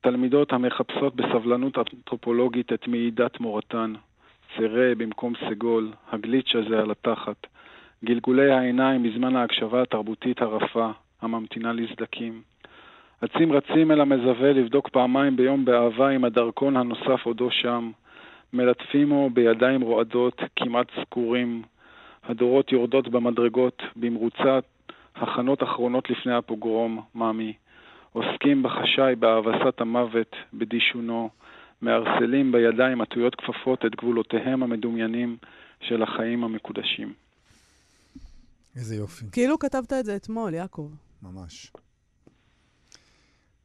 תלמידות 0.00 0.52
המחפשות 0.52 1.16
בסבלנות 1.16 1.78
אנתרופולוגית 1.78 2.72
את 2.72 2.88
מעידת 2.88 3.40
מורתן. 3.40 3.92
צירה 4.56 4.94
במקום 4.98 5.32
סגול, 5.50 5.92
הגליץ' 6.12 6.54
הזה 6.54 6.78
על 6.80 6.90
התחת. 6.90 7.46
גלגולי 8.04 8.50
העיניים 8.50 9.02
בזמן 9.02 9.36
ההקשבה 9.36 9.82
התרבותית 9.82 10.42
הרפה, 10.42 10.90
הממתינה 11.22 11.72
לסדקים. 11.72 12.51
עצים 13.22 13.52
רצים 13.52 13.90
אל 13.90 14.00
המזווה 14.00 14.52
לבדוק 14.52 14.88
פעמיים 14.88 15.36
ביום 15.36 15.64
באהבה 15.64 16.10
אם 16.10 16.24
הדרכון 16.24 16.76
הנוסף 16.76 17.20
עודו 17.24 17.50
שם. 17.50 17.90
מלטפימו 18.52 19.30
בידיים 19.30 19.80
רועדות, 19.80 20.40
כמעט 20.56 20.86
סגורים. 21.00 21.62
הדורות 22.24 22.72
יורדות 22.72 23.08
במדרגות, 23.08 23.82
במרוצת 23.96 24.64
הכנות 25.14 25.62
אחרונות 25.62 26.10
לפני 26.10 26.34
הפוגרום, 26.34 27.02
מאמי. 27.14 27.52
עוסקים 28.12 28.62
בחשאי, 28.62 29.14
בהאבסת 29.18 29.80
המוות, 29.80 30.36
בדישונו. 30.54 31.30
מערסלים 31.82 32.52
בידיים 32.52 33.00
עטויות 33.00 33.34
כפפות 33.34 33.84
את 33.86 33.96
גבולותיהם 33.96 34.62
המדומיינים 34.62 35.36
של 35.80 36.02
החיים 36.02 36.44
המקודשים. 36.44 37.12
איזה 38.76 38.96
יופי, 38.96 39.24
כאילו 39.32 39.58
כתבת 39.58 39.92
את 39.92 40.04
זה 40.04 40.16
אתמול, 40.16 40.54
יעקב. 40.54 40.90
ממש. 41.22 41.72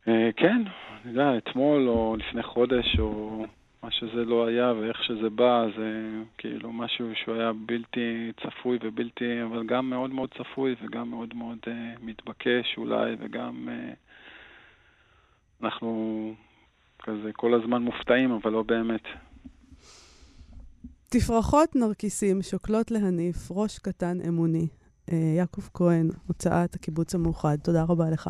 אה, 0.07 0.29
כן, 0.35 0.61
אני 1.03 1.11
יודע, 1.11 1.37
אתמול 1.37 1.89
או 1.89 2.15
לפני 2.19 2.43
חודש, 2.43 2.99
או 2.99 3.45
מה 3.83 3.91
שזה 3.91 4.25
לא 4.25 4.47
היה 4.47 4.73
ואיך 4.73 5.03
שזה 5.03 5.29
בא, 5.29 5.65
זה 5.77 6.09
כאילו 6.37 6.73
משהו 6.73 7.05
שהוא 7.15 7.35
היה 7.35 7.51
בלתי 7.53 8.31
צפוי 8.43 8.77
ובלתי, 8.83 9.43
אבל 9.43 9.65
גם 9.65 9.89
מאוד 9.89 10.09
מאוד 10.09 10.29
צפוי 10.37 10.75
וגם 10.81 11.09
מאוד 11.09 11.33
מאוד 11.33 11.57
אה, 11.67 11.93
מתבקש 12.01 12.77
אולי, 12.77 13.15
וגם 13.19 13.69
אה, 13.71 13.93
אנחנו 15.63 16.33
כזה 17.03 17.33
כל 17.33 17.53
הזמן 17.53 17.81
מופתעים, 17.81 18.31
אבל 18.31 18.51
לא 18.51 18.63
באמת. 18.63 19.03
תפרחות 21.09 21.75
נרקיסים 21.75 22.41
שוקלות 22.41 22.91
להניף 22.91 23.51
ראש 23.51 23.79
קטן 23.79 24.17
אמוני. 24.27 24.67
יעקב 25.37 25.61
כהן, 25.73 26.09
הוצאת 26.27 26.75
הקיבוץ 26.75 27.15
המאוחד, 27.15 27.57
תודה 27.63 27.83
רבה 27.83 28.09
לך. 28.09 28.29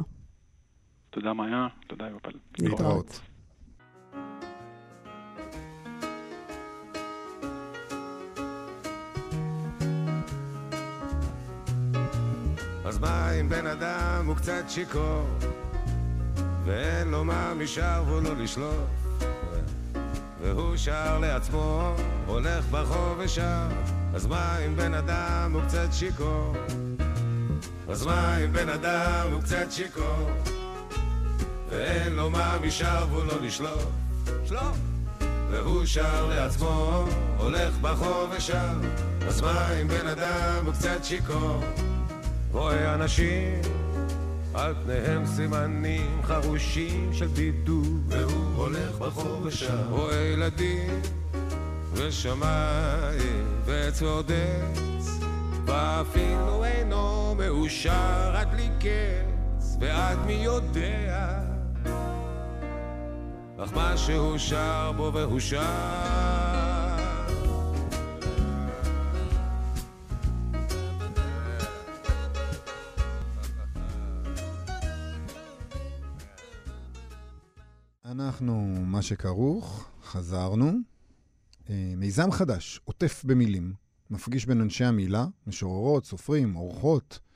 תודה 1.19 1.33
מאיה, 1.33 1.67
תודה 1.87 2.05
יובל. 2.07 2.31
להתראות. 2.59 3.19
אז 12.85 12.99
מה 12.99 13.31
אם 13.31 13.49
בן 13.49 13.67
אדם 13.67 14.25
הוא 14.27 14.35
קצת 14.35 14.63
שיכור 14.69 15.27
ואין 16.65 17.07
לו 17.07 17.23
מה 17.23 17.53
משאר 17.53 18.03
ולא 18.07 18.35
לשלוף? 18.35 18.89
והוא 20.41 20.77
שר 20.77 21.19
לעצמו, 21.19 21.95
הולך 22.25 22.65
ברחוב 22.65 23.15
ושר 23.17 23.67
אז 24.13 24.25
מה 24.25 24.57
אם 24.65 24.75
בן 24.75 24.93
אדם 24.93 25.51
הוא 25.53 25.61
קצת 25.61 25.87
שיכור? 25.91 26.55
אז 27.89 28.05
מה 28.05 28.37
אם 28.37 28.53
בן 28.53 28.69
אדם 28.69 29.29
הוא 29.31 29.41
קצת 29.41 29.71
שיכור 29.71 30.29
ואין 31.69 32.13
לו 32.13 32.29
מה 32.29 32.57
משאר 32.67 33.05
ולא 33.13 33.33
לשלוף 33.41 33.85
שלוף 34.45 34.77
והוא 35.49 35.85
שר 35.85 36.25
לעצמו, 36.25 37.05
הולך 37.37 37.77
ברחוב 37.81 38.31
ושר 38.37 38.73
אז 39.27 39.41
מה 39.41 39.69
אם 39.81 39.87
בן 39.87 40.07
אדם 40.07 40.65
הוא 40.65 40.73
קצת 40.73 41.03
שיכור? 41.03 41.63
רואה 42.51 42.93
אנשים, 42.93 43.61
על 44.53 44.73
פניהם 44.83 45.25
סימנים 45.25 46.21
חרושים 46.23 47.13
של 47.13 47.27
בידוד, 47.27 48.01
והוא 48.07 48.55
הולך 48.55 48.97
ברחוב 48.97 49.45
ושר. 49.45 49.87
רואה 49.89 50.15
ילדים, 50.15 51.01
ושמיים, 51.93 53.45
ועץ 53.65 54.01
ועוד 54.01 54.31
עץ, 54.31 55.09
ואפילו 55.65 56.65
אינו 56.65 57.35
מאושר 57.35 58.35
עד 58.35 58.51
בלי 58.51 58.69
קץ, 58.79 59.77
ועד 59.79 60.17
מי 60.25 60.33
יודע, 60.33 61.36
אך 63.59 63.73
מה 63.73 63.97
שהוא 63.97 64.37
שר 64.37 64.91
בו 64.97 65.11
והוא 65.13 65.39
שר. 65.39 65.57
אנחנו, 78.05 78.75
מה 78.85 79.01
שכרוך, 79.01 79.89
חזרנו. 80.03 80.71
אה, 81.69 81.93
מיזם 81.97 82.31
חדש, 82.31 82.79
עוטף 82.85 83.23
במילים, 83.25 83.73
מפגיש 84.09 84.45
בין 84.45 84.61
אנשי 84.61 84.85
המילה, 84.85 85.25
משוררות, 85.47 86.05
סופרים, 86.05 86.55
אורחות, 86.55 87.19
אה, 87.21 87.26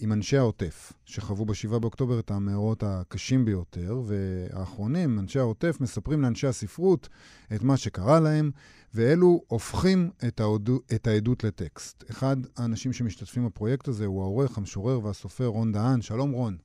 עם 0.00 0.12
אנשי 0.12 0.36
העוטף, 0.36 0.92
שחוו 1.04 1.44
ב-7 1.44 1.78
באוקטובר 1.78 2.18
את 2.18 2.30
המאורעות 2.30 2.82
הקשים 2.82 3.44
ביותר, 3.44 4.00
והאחרונים, 4.06 5.18
אנשי 5.18 5.38
העוטף, 5.38 5.80
מספרים 5.80 6.22
לאנשי 6.22 6.46
הספרות 6.46 7.08
את 7.54 7.62
מה 7.62 7.76
שקרה 7.76 8.20
להם, 8.20 8.50
ואלו 8.94 9.42
הופכים 9.46 10.10
את, 10.28 10.40
העדו, 10.40 10.80
את 10.94 11.06
העדות 11.06 11.44
לטקסט. 11.44 12.10
אחד 12.10 12.36
האנשים 12.56 12.92
שמשתתפים 12.92 13.46
בפרויקט 13.46 13.88
הזה 13.88 14.06
הוא 14.06 14.22
העורך, 14.22 14.58
המשורר 14.58 15.04
והסופר 15.04 15.46
רון 15.46 15.72
דהן. 15.72 16.00
שלום 16.02 16.30
רון. 16.30 16.56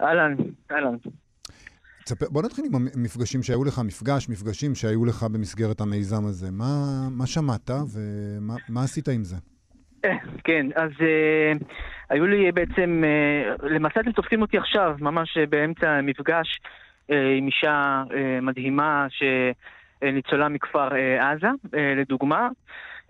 אהלן, 0.00 0.36
אהלן. 0.70 0.96
תספר, 2.04 2.26
בוא 2.30 2.42
נתחיל 2.42 2.64
עם 2.64 2.74
המפגשים 2.74 3.42
שהיו 3.42 3.64
לך, 3.64 3.78
מפגש, 3.78 4.28
מפגשים 4.28 4.74
שהיו 4.74 5.04
לך 5.04 5.22
במסגרת 5.22 5.80
המיזם 5.80 6.26
הזה. 6.26 6.50
מה, 6.50 7.08
מה 7.10 7.26
שמעת 7.26 7.70
ומה 7.88 8.56
מה 8.68 8.82
עשית 8.82 9.08
עם 9.08 9.24
זה? 9.24 9.36
אה, 10.04 10.16
כן, 10.44 10.66
אז 10.74 10.90
אה, 11.00 11.52
היו 12.10 12.26
לי 12.26 12.52
בעצם, 12.52 13.04
אה, 13.04 13.68
למעשה 13.68 14.00
אתם 14.00 14.12
תופסים 14.12 14.42
אותי 14.42 14.58
עכשיו, 14.58 14.96
ממש 15.00 15.38
באמצע 15.38 15.90
המפגש 15.90 16.60
אה, 17.10 17.32
עם 17.38 17.46
אישה 17.46 18.02
אה, 18.14 18.40
מדהימה 18.42 19.06
שניצולה 19.10 20.48
מכפר 20.48 20.96
אה, 20.96 21.30
עזה, 21.30 21.48
אה, 21.74 21.94
לדוגמה. 21.96 22.48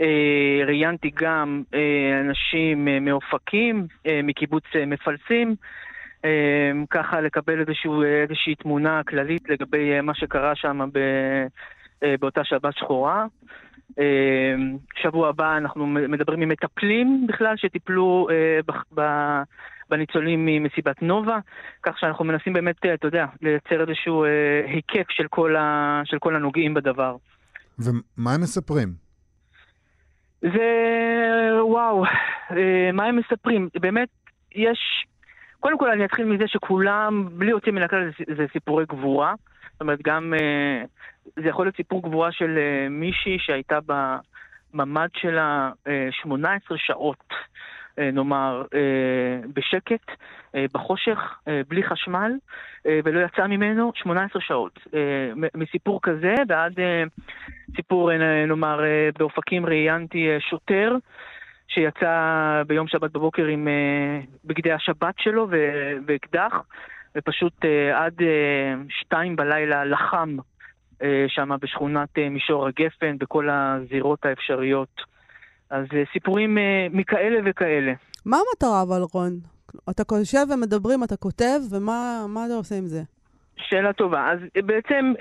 אה, 0.01 0.67
ראיינתי 0.67 1.11
גם 1.15 1.63
אה, 1.75 2.21
אנשים 2.21 2.89
אה, 2.89 3.01
מאופקים, 3.01 3.87
אה, 4.07 4.21
מקיבוץ 4.23 4.65
אה, 4.77 4.87
מפלסים. 4.87 5.55
אה, 6.25 6.73
ככה 6.91 7.21
לקבל 7.21 7.61
איזשהו, 7.61 8.03
איזושהי 8.03 8.55
תמונה 8.55 9.03
כללית 9.09 9.49
לגבי 9.49 9.93
אה, 9.93 10.03
מה 10.03 10.15
שקרה 10.15 10.57
שם 10.57 10.89
ב, 10.93 10.99
אה, 12.03 12.15
באותה 12.21 12.45
שבת 12.45 12.77
שחורה. 12.77 13.21
אה, 13.21 13.27
שבוע 15.03 15.29
הבא 15.29 15.57
אנחנו 15.57 15.87
מדברים 15.87 16.43
עם 16.43 16.49
מטפלים 16.49 17.27
בכלל 17.29 17.57
שטיפלו 17.57 18.29
אה, 18.31 18.61
בניצולים 19.91 20.47
ממסיבת 20.47 21.03
נובה, 21.03 21.39
כך 21.83 21.99
שאנחנו 21.99 22.25
מנסים 22.25 22.53
באמת, 22.53 22.85
אה, 22.85 22.95
אתה 22.95 23.07
יודע, 23.07 23.27
לייצר 23.43 23.81
איזשהו 23.81 24.25
אה, 24.25 24.29
היקף 24.67 25.11
של 25.11 25.29
כל, 25.31 25.57
ה, 25.57 26.01
של 26.05 26.19
כל 26.19 26.37
הנוגעים 26.37 26.75
בדבר. 26.75 27.17
ומה 27.79 28.35
הם 28.35 28.41
מספרים? 28.41 28.89
זה... 30.41 30.69
וואו, 31.61 32.05
מה 32.93 33.05
הם 33.05 33.17
מספרים? 33.17 33.69
באמת, 33.81 34.09
יש... 34.55 34.79
קודם 35.61 35.79
כל 35.79 35.91
אני 35.91 36.05
אתחיל 36.05 36.25
מזה 36.25 36.45
שכולם, 36.47 37.29
בלי 37.33 37.51
יוצאים 37.51 37.75
מן 37.75 37.83
הכלל, 37.83 38.11
זה 38.37 38.47
סיפורי 38.53 38.85
גבורה. 38.89 39.35
זאת 39.79 39.81
אומרת, 39.81 40.03
גם... 40.03 40.35
אה, 40.35 40.85
זה 41.37 41.49
יכול 41.49 41.67
להיות 41.67 41.77
סיפור 41.77 42.03
גבורה 42.03 42.33
של 42.33 42.59
אה, 42.59 42.89
מישהי 42.89 43.39
שהייתה 43.39 43.79
בממ"ד 43.87 45.09
שלה 45.17 45.71
אה, 45.87 46.09
18 46.13 46.79
שעות, 46.79 47.25
אה, 47.99 48.11
נאמר, 48.11 48.65
אה, 48.75 49.49
בשקט, 49.55 50.11
בחושך, 50.75 51.19
בלי 51.69 51.83
חשמל, 51.83 52.33
ולא 52.85 53.21
יצאה 53.21 53.47
ממנו 53.47 53.93
18 53.95 54.43
שעות. 54.43 54.79
מסיפור 55.55 56.01
כזה 56.03 56.35
ועד 56.49 56.73
סיפור, 57.77 58.11
נאמר, 58.47 58.81
באופקים 59.19 59.67
ראיינתי 59.67 60.29
שוטר. 60.51 60.97
שיצא 61.69 62.63
ביום 62.67 62.89
שבת 62.89 63.11
בבוקר 63.11 63.45
עם 63.45 63.69
בגדי 64.45 64.73
השבת 64.73 65.15
שלו 65.19 65.47
ואקדח, 66.07 66.53
ופשוט 67.19 67.65
אה, 67.65 68.05
עד 68.05 68.23
אה, 68.23 68.75
שתיים 68.89 69.37
בלילה 69.37 69.85
לחם 69.85 70.37
אה, 71.03 71.25
שם 71.29 71.51
בשכונת 71.61 72.19
מישור 72.31 72.67
הגפן, 72.67 73.19
בכל 73.19 73.49
הזירות 73.51 74.27
האפשריות. 74.27 75.01
אז 75.71 75.85
סיפורים 76.13 76.59
מכאלה 76.91 77.39
וכאלה. 77.45 77.93
מה 78.27 78.37
המטרה 78.37 78.83
אבל, 78.83 79.01
רון? 79.15 79.33
אתה 79.91 80.03
יושב 80.19 80.47
ומדברים, 80.55 81.05
אתה 81.05 81.17
כותב, 81.17 81.59
ומה 81.71 82.25
מה 82.29 82.47
אתה 82.47 82.55
עושה 82.55 82.75
עם 82.75 82.87
זה? 82.87 83.03
שאלה 83.57 83.93
טובה. 83.93 84.31
אז 84.33 84.39
בעצם, 84.67 85.13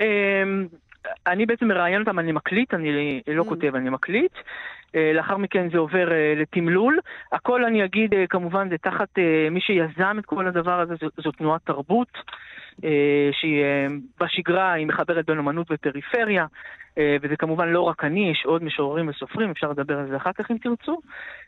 אני 1.27 1.45
בעצם 1.45 1.67
מראיין 1.67 2.01
אותם, 2.01 2.19
אני 2.19 2.31
מקליט, 2.31 2.73
אני 2.73 2.91
לא 3.27 3.43
Mm. 3.43 3.49
כותב, 3.49 3.75
אני 3.75 3.89
מקליט. 3.89 4.31
אה, 4.95 5.11
לאחר 5.13 5.37
מכן 5.37 5.69
זה 5.69 5.77
עובר 5.77 6.11
אה, 6.11 6.33
לתמלול. 6.37 6.99
הכל 7.31 7.65
אני 7.65 7.85
אגיד, 7.85 8.13
אה, 8.13 8.27
כמובן, 8.29 8.69
זה 8.69 8.77
תחת 8.77 9.09
מי 9.51 9.61
שיזם 9.61 10.15
את 10.19 10.25
כל 10.25 10.47
הדבר 10.47 10.79
הזה, 10.79 10.95
זו, 11.01 11.07
זו 11.17 11.31
תנועת 11.31 11.61
תרבות, 11.63 12.11
שהיא 13.31 13.63
בשגרה, 14.19 14.71
היא 14.71 14.87
מחברת 14.87 15.25
בין 15.25 15.37
אמנות 15.37 15.67
ופריפריה, 15.71 16.45
וזה 17.21 17.35
כמובן 17.35 17.67
לא 17.67 17.81
רק 17.81 18.03
אני, 18.03 18.29
יש 18.31 18.45
עוד 18.45 18.63
משוררים 18.63 19.07
וסופרים, 19.07 19.49
אפשר 19.49 19.69
לדבר 19.69 19.99
על 19.99 20.07
זה 20.07 20.17
אחר 20.17 20.31
כך 20.33 20.51
אם 20.51 20.57
תרצו. 20.57 20.99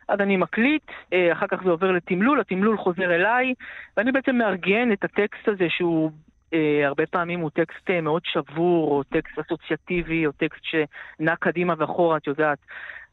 אז 0.08 0.20
אני 0.20 0.38
מקליט, 0.38 0.92
אחר 1.32 1.48
כך 1.48 1.64
זה 1.64 1.70
עובר 1.70 1.92
לתמלול, 1.92 2.40
התמלול 2.40 2.78
חוזר 2.78 3.16
אליי, 3.16 3.54
ואני 3.98 4.12
בעצם 4.12 4.36
מארגן 4.36 4.92
את 4.92 5.04
הטקסט 5.04 5.48
הזה 5.48 5.66
שהוא 5.70 6.12
אה, 6.54 6.88
הרבה 6.88 7.06
פעמים 7.06 7.40
הוא 7.40 7.50
טקסט 7.50 7.90
מאוד 7.90 8.22
שבור, 8.26 8.92
או 8.92 9.04
טקסט 9.04 9.40
אסוציאטיבי, 9.40 10.26
או 10.26 10.32
טקסט 10.32 10.62
שנע 10.64 11.36
קדימה 11.36 11.74
ואחורה, 11.78 12.18
את 12.18 12.28
יודעת. 12.28 12.58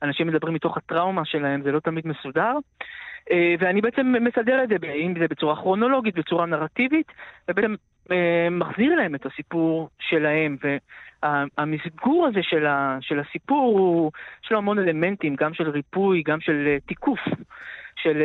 אנשים 0.03 0.27
מדברים 0.27 0.55
מתוך 0.55 0.77
הטראומה 0.77 1.25
שלהם, 1.25 1.63
זה 1.63 1.73
לא 1.73 1.81
תמיד 1.81 2.07
מסודר. 2.07 2.53
אה, 3.31 3.55
ואני 3.59 3.81
בעצם 3.81 4.15
מסדר 4.21 4.65
את 4.65 4.69
זה, 4.69 4.77
אם 4.95 5.15
זה 5.19 5.29
בצורה 5.29 5.57
כרונולוגית, 5.57 6.15
בצורה 6.15 6.47
נרטיבית, 6.47 7.13
ובעצם 7.49 7.75
אה, 8.11 8.49
מחזיר 8.51 8.95
להם 8.95 9.15
את 9.15 9.27
הסיפור 9.27 9.89
שלהם. 9.99 10.57
והמסגור 11.23 12.27
הזה 12.27 12.43
של, 12.43 12.67
ה, 12.67 12.99
של 13.01 13.21
הסיפור, 13.21 13.79
הוא, 13.79 14.13
יש 14.45 14.53
לו 14.53 14.59
המון 14.59 14.79
אלמנטים, 14.79 15.37
גם 15.37 15.55
של 15.55 15.71
ריפוי, 15.71 16.23
גם 16.27 16.41
של 16.41 16.65
אה, 16.67 16.77
תיקוף. 16.87 17.21
של, 18.03 18.23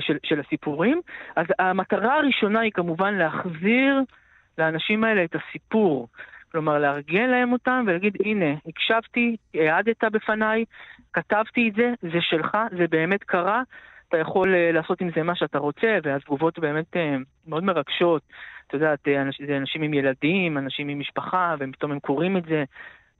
של, 0.00 0.16
של 0.22 0.40
הסיפורים. 0.40 1.00
אז 1.36 1.46
המטרה 1.58 2.16
הראשונה 2.16 2.60
היא 2.60 2.72
כמובן 2.72 3.14
להחזיר 3.14 4.00
לאנשים 4.58 5.04
האלה 5.04 5.24
את 5.24 5.34
הסיפור. 5.34 6.08
כלומר, 6.52 6.78
לארגן 6.78 7.30
להם 7.30 7.52
אותם 7.52 7.84
ולהגיד, 7.86 8.16
הנה, 8.24 8.54
הקשבתי, 8.66 9.36
העדת 9.54 10.04
בפניי, 10.12 10.64
כתבתי 11.12 11.68
את 11.68 11.74
זה, 11.74 11.92
זה 12.02 12.18
שלך, 12.20 12.56
זה 12.78 12.84
באמת 12.90 13.24
קרה, 13.24 13.62
אתה 14.08 14.16
יכול 14.18 14.54
אה, 14.54 14.72
לעשות 14.72 15.00
עם 15.00 15.10
זה 15.16 15.22
מה 15.22 15.36
שאתה 15.36 15.58
רוצה, 15.58 15.98
והתגובות 16.02 16.58
באמת 16.58 16.96
אה, 16.96 17.16
מאוד 17.46 17.64
מרגשות. 17.64 18.22
אתה 18.66 18.76
יודע, 18.76 18.94
זה 19.46 19.56
אנשים 19.56 19.82
עם 19.82 19.94
ילדים, 19.94 20.58
אנשים 20.58 20.88
עם 20.88 20.98
משפחה, 20.98 21.54
ופתאום 21.60 21.92
הם 21.92 22.00
קוראים 22.00 22.36
את 22.36 22.42
זה, 22.44 22.64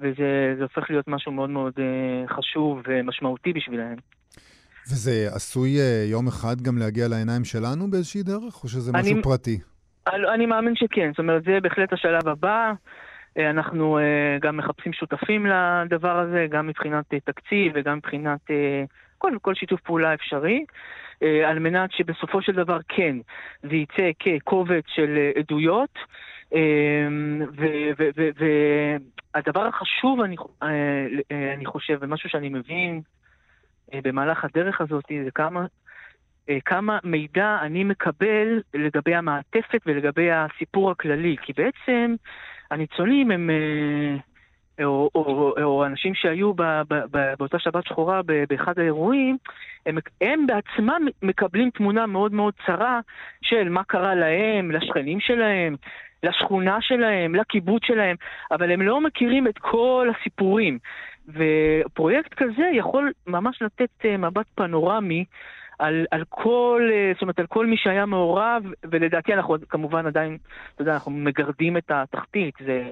וזה 0.00 0.62
הופך 0.62 0.90
להיות 0.90 1.08
משהו 1.08 1.32
מאוד 1.32 1.50
מאוד 1.50 1.72
אה, 1.78 2.36
חשוב 2.36 2.82
ומשמעותי 2.88 3.52
בשבילם. 3.52 3.94
וזה 4.90 5.28
עשוי 5.34 5.70
יום 6.10 6.28
אחד 6.28 6.60
גם 6.62 6.78
להגיע 6.78 7.08
לעיניים 7.08 7.44
שלנו 7.44 7.90
באיזושהי 7.90 8.22
דרך, 8.22 8.64
או 8.64 8.68
שזה 8.68 8.92
משהו 8.92 9.14
אני, 9.14 9.22
פרטי? 9.22 9.58
אני, 10.08 10.28
אני 10.34 10.46
מאמין 10.46 10.74
שכן, 10.76 11.10
זאת 11.10 11.18
אומרת, 11.18 11.44
זה 11.44 11.58
בהחלט 11.62 11.92
השלב 11.92 12.28
הבא. 12.28 12.72
אנחנו 13.38 13.98
גם 14.40 14.56
מחפשים 14.56 14.92
שותפים 14.92 15.46
לדבר 15.46 16.18
הזה, 16.18 16.46
גם 16.50 16.66
מבחינת 16.66 17.14
תקציב 17.24 17.72
וגם 17.74 17.96
מבחינת 17.96 18.40
כל, 19.18 19.32
כל 19.42 19.54
שיתוף 19.54 19.80
פעולה 19.80 20.14
אפשרי, 20.14 20.64
אה, 21.22 21.50
על 21.50 21.58
מנת 21.58 21.92
שבסופו 21.92 22.42
של 22.42 22.52
דבר 22.52 22.78
כן, 22.88 23.16
זה 23.62 23.76
יצא 23.76 24.10
כקובץ 24.18 24.84
של 24.86 25.16
אה, 25.16 25.30
עדויות. 25.40 25.98
אה, 26.54 27.06
והדבר 29.34 29.66
החשוב, 29.66 30.20
אני, 30.20 30.36
אני 31.54 31.66
חושב, 31.66 31.98
ומשהו 32.00 32.30
שאני 32.30 32.48
מבין 32.48 33.00
במהלך 33.94 34.44
הדרך 34.44 34.80
הזאת, 34.80 35.04
זה 35.24 35.30
כמה, 35.34 35.66
כמה 36.64 36.98
מידע 37.04 37.58
אני 37.62 37.84
מקבל 37.84 38.62
לגבי 38.74 39.14
המעטפת 39.14 39.80
ולגבי 39.86 40.28
הסיפור 40.32 40.90
הכללי. 40.90 41.36
כי 41.42 41.52
בעצם 41.52 42.14
הניצולים 42.70 43.30
הם... 43.30 43.50
או, 44.84 45.10
או, 45.14 45.54
או 45.62 45.86
אנשים 45.86 46.14
שהיו 46.14 46.54
ב, 46.54 46.62
ב, 46.62 46.94
ב, 47.10 47.34
באותה 47.38 47.58
שבת 47.58 47.86
שחורה 47.86 48.20
באחד 48.48 48.78
האירועים, 48.78 49.36
הם, 49.86 49.98
הם 50.20 50.46
בעצמם 50.46 51.06
מקבלים 51.22 51.70
תמונה 51.70 52.06
מאוד 52.06 52.32
מאוד 52.32 52.54
צרה 52.66 53.00
של 53.42 53.68
מה 53.68 53.84
קרה 53.84 54.14
להם, 54.14 54.70
לשכנים 54.70 55.20
שלהם, 55.20 55.76
לשכונה 56.22 56.78
שלהם, 56.80 57.34
לקיבוץ 57.34 57.82
שלהם, 57.86 58.16
אבל 58.50 58.70
הם 58.70 58.82
לא 58.82 59.00
מכירים 59.00 59.48
את 59.48 59.58
כל 59.58 60.08
הסיפורים. 60.16 60.78
ופרויקט 61.28 62.34
כזה 62.34 62.70
יכול 62.72 63.12
ממש 63.26 63.62
לתת 63.62 63.90
אה, 64.04 64.16
מבט 64.16 64.46
פנורמי 64.54 65.24
על, 65.78 66.06
על 66.10 66.24
כל, 66.28 66.88
אה, 66.92 67.12
זאת 67.14 67.22
אומרת, 67.22 67.38
על 67.38 67.46
כל 67.46 67.66
מי 67.66 67.76
שהיה 67.76 68.06
מעורב, 68.06 68.62
ולדעתי 68.90 69.34
אנחנו 69.34 69.56
כמובן 69.68 70.06
עדיין, 70.06 70.38
אתה 70.74 70.82
יודע, 70.82 70.92
אנחנו 70.92 71.10
מגרדים 71.10 71.76
את 71.76 71.90
התחתית, 71.90 72.54
זה... 72.66 72.82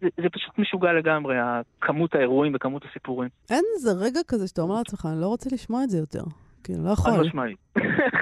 זה, 0.00 0.08
זה 0.16 0.28
פשוט 0.32 0.58
משוגע 0.58 0.92
לגמרי, 0.92 1.36
כמות 1.80 2.14
האירועים 2.14 2.52
וכמות 2.54 2.84
הסיפורים. 2.90 3.28
אין 3.50 3.64
איזה 3.74 3.90
רגע 4.00 4.20
כזה 4.28 4.48
שאתה 4.48 4.62
אומר 4.62 4.74
לעצמך, 4.74 5.06
אני 5.12 5.20
לא 5.20 5.26
רוצה 5.26 5.50
לשמוע 5.52 5.84
את 5.84 5.90
זה 5.90 5.98
יותר. 5.98 6.22
כאילו, 6.64 6.84
לא 6.84 6.90
יכול. 6.90 7.12
חד 7.12 7.20
משמעית. 7.20 7.58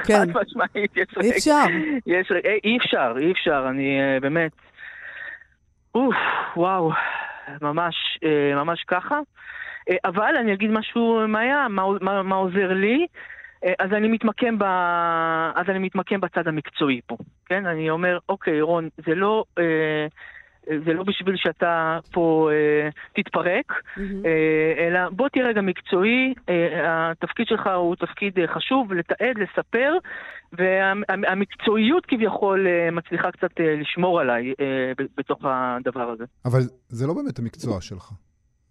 כן. 0.06 0.32
חד 0.32 0.40
משמעית, 0.42 0.96
יש 0.96 1.06
רגע. 1.16 1.28
אי 1.28 1.30
אפשר. 1.30 1.64
יש 2.06 2.30
רגע, 2.30 2.50
אי 2.64 2.76
אפשר, 2.76 3.14
אי 3.18 3.32
אפשר, 3.32 3.66
אני 3.70 4.00
אה, 4.00 4.20
באמת... 4.20 4.52
אוף, 5.94 6.14
וואו, 6.56 6.90
ממש, 7.62 7.94
אה, 8.24 8.54
ממש 8.54 8.84
ככה. 8.88 9.20
אה, 9.90 9.96
אבל 10.04 10.36
אני 10.36 10.54
אגיד 10.54 10.70
משהו, 10.70 11.28
מאיה, 11.28 11.68
מה, 11.68 11.82
מה, 12.00 12.22
מה 12.22 12.36
עוזר 12.36 12.72
לי? 12.72 13.06
אז 13.78 13.92
אני 13.92 14.08
מתמקם 14.08 14.58
ב... 14.58 14.62
אז 15.54 15.66
אני 15.68 15.78
מתמקם 15.78 16.20
בצד 16.20 16.48
המקצועי 16.48 17.00
פה, 17.06 17.16
כן? 17.46 17.66
אני 17.66 17.90
אומר, 17.90 18.18
אוקיי, 18.28 18.60
רון, 18.60 18.88
זה 19.06 19.14
לא... 19.14 19.44
אה, 19.58 20.06
זה 20.86 20.92
לא 20.92 21.02
בשביל 21.02 21.36
שאתה 21.36 21.98
פה 22.12 22.50
אה, 22.52 22.88
תתפרק, 23.22 23.72
mm-hmm. 23.72 24.00
אה, 24.26 24.86
אלא 24.86 25.00
בוא 25.10 25.28
תהיה 25.28 25.46
רגע 25.46 25.60
מקצועי, 25.60 26.34
אה, 26.48 27.10
התפקיד 27.10 27.46
שלך 27.46 27.66
הוא 27.76 27.96
תפקיד 27.96 28.38
אה, 28.38 28.54
חשוב, 28.54 28.92
לתעד, 28.92 29.38
לספר, 29.38 29.92
והמקצועיות 30.52 32.04
וה, 32.04 32.16
כביכול 32.16 32.66
אה, 32.66 32.90
מצליחה 32.90 33.30
קצת 33.30 33.60
אה, 33.60 33.76
לשמור 33.80 34.20
עליי 34.20 34.54
אה, 34.60 35.04
בתוך 35.16 35.38
הדבר 35.44 36.10
הזה. 36.10 36.24
אבל 36.44 36.60
זה 36.88 37.06
לא 37.06 37.14
באמת 37.14 37.38
המקצוע 37.38 37.80
שלך. 37.80 38.12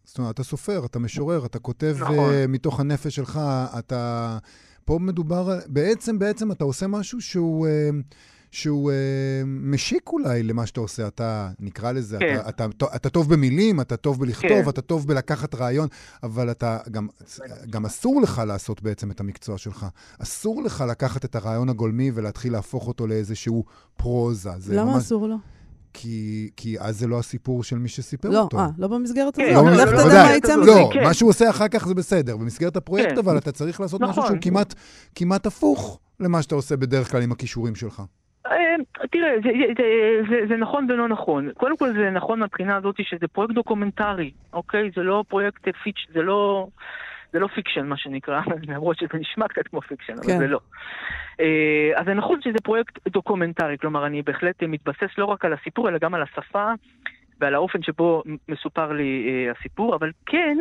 זאת 0.04 0.18
אומרת, 0.18 0.34
אתה 0.34 0.44
סופר, 0.44 0.86
אתה 0.86 1.00
משורר, 1.00 1.46
אתה 1.46 1.60
כותב 1.60 1.94
נכון. 2.02 2.16
uh, 2.16 2.48
מתוך 2.48 2.80
הנפש 2.80 3.16
שלך, 3.16 3.40
אתה... 3.80 4.38
פה 4.86 5.00
מדובר, 5.02 5.60
בעצם, 5.68 6.20
בעצם 6.20 6.52
אתה 6.52 6.64
עושה 6.64 6.88
משהו 6.88 7.22
שהוא... 7.22 7.68
Uh, 7.68 8.14
שהוא 8.54 8.92
אה, 8.92 8.96
משיק 9.46 10.10
אולי 10.10 10.44
למה 10.44 10.66
שאתה 10.66 10.80
עושה. 10.80 11.08
אתה, 11.08 11.50
נקרא 11.60 11.92
לזה, 11.92 12.18
כן. 12.20 12.38
אתה, 12.40 12.50
אתה, 12.50 12.66
אתה, 12.66 12.86
אתה 12.96 13.10
טוב 13.10 13.34
במילים, 13.34 13.82
אתה 13.82 13.98
טוב 13.98 14.20
בלכתוב, 14.20 14.64
כן. 14.64 14.70
אתה 14.70 14.82
טוב 14.82 15.08
בלקחת 15.08 15.56
רעיון, 15.56 15.88
אבל 16.24 16.52
אתה, 16.52 16.78
גם, 16.92 17.08
גם 17.70 17.86
אסור 17.86 18.22
לך 18.22 18.42
לעשות 18.48 18.82
בעצם 18.82 19.12
את 19.12 19.20
המקצוע 19.20 19.58
שלך. 19.58 19.86
אסור 20.20 20.64
לך 20.64 20.84
לקחת 20.90 21.26
את 21.26 21.36
הרעיון 21.36 21.70
הגולמי 21.70 22.12
ולהתחיל 22.14 22.54
להפוך 22.54 22.88
אותו 22.88 23.08
לאיזשהו 23.08 23.64
פרוזה. 23.98 24.52
למה 24.70 24.92
ממש... 24.92 25.04
אסור 25.04 25.28
לו? 25.28 25.36
כי, 25.94 26.50
כי 26.58 26.80
אז 26.80 27.00
זה 27.00 27.08
לא 27.08 27.20
הסיפור 27.20 27.64
של 27.64 27.78
מי 27.78 27.90
שסיפר 27.90 28.30
לא, 28.30 28.40
אותו. 28.40 28.58
לא, 28.58 28.62
אה, 28.62 28.68
לא 28.78 28.88
במסגרת 28.88 29.36
כן, 29.36 29.56
הזאת. 29.56 29.78
לא, 29.78 29.84
לך 29.84 29.90
תדע 29.90 30.24
מה 30.24 30.36
יצא 30.36 30.58
מזה. 30.58 30.72
לא, 30.72 30.90
כן. 30.94 31.04
מה 31.04 31.14
שהוא 31.14 31.30
עושה 31.30 31.50
אחר 31.50 31.68
כך 31.68 31.88
זה 31.88 31.96
בסדר. 31.96 32.38
במסגרת 32.38 32.78
הפרויקט, 32.78 33.12
כן. 33.12 33.18
אבל 33.18 33.38
אתה 33.38 33.52
צריך 33.52 33.80
לעשות 33.80 34.02
נכון. 34.02 34.12
משהו 34.12 34.24
שהוא 34.28 34.38
כמעט, 34.42 34.74
כמעט 35.16 35.46
הפוך 35.46 36.00
למה 36.20 36.42
שאתה 36.42 36.56
עושה 36.56 36.78
בדרך 36.78 37.12
כלל 37.12 37.22
עם 37.22 37.32
הכישורים 37.32 37.76
שלך. 37.76 38.02
אה, 38.46 39.06
תראה, 39.12 39.30
זה, 39.44 39.50
זה, 39.78 39.84
זה, 40.30 40.36
זה 40.50 40.58
נכון 40.58 40.92
ולא 40.92 41.08
נכון. 41.08 41.50
קודם 41.58 41.78
כל 41.78 41.94
זה 41.94 42.10
נכון 42.10 42.40
מהבחינה 42.40 42.76
הזאת 42.76 42.96
שזה 43.02 43.28
פרויקט 43.28 43.54
דוקומנטרי, 43.54 44.32
אוקיי? 44.54 44.92
זה 44.96 45.02
לא 45.02 45.24
פרויקט 45.28 45.68
feature, 45.84 46.06
זה 46.14 46.22
לא... 46.22 46.68
זה 47.34 47.40
לא 47.40 47.48
fiction, 47.48 47.86
מה 47.86 47.98
שנקרא, 47.98 48.42
למרות 48.70 48.98
שזה 48.98 49.20
נשמע 49.20 49.48
קצת 49.48 49.68
כמו 49.68 49.82
fiction, 49.82 50.14
אבל 50.14 50.28
כן. 50.28 50.38
זה 50.38 50.48
לא. 50.48 50.60
אה, 51.40 51.92
אז 51.96 52.06
זה 52.06 52.14
נכון 52.14 52.42
שזה 52.42 52.58
פרויקט 52.64 53.08
דוקומנטרי, 53.08 53.78
כלומר, 53.78 54.06
אני 54.06 54.22
בהחלט 54.22 54.64
מתבסס 54.64 55.18
לא 55.18 55.26
רק 55.26 55.46
על 55.46 55.54
הסיפור, 55.54 55.90
אלא 55.90 55.98
גם 55.98 56.14
על 56.14 56.24
השפה 56.24 56.72
ועל 57.44 57.56
האופן 57.56 57.82
שבו 57.84 58.24
מסופר 58.50 58.92
לי 58.92 59.28
אה, 59.28 59.52
הסיפור, 59.52 59.96
אבל 59.96 60.12
כן, 60.26 60.58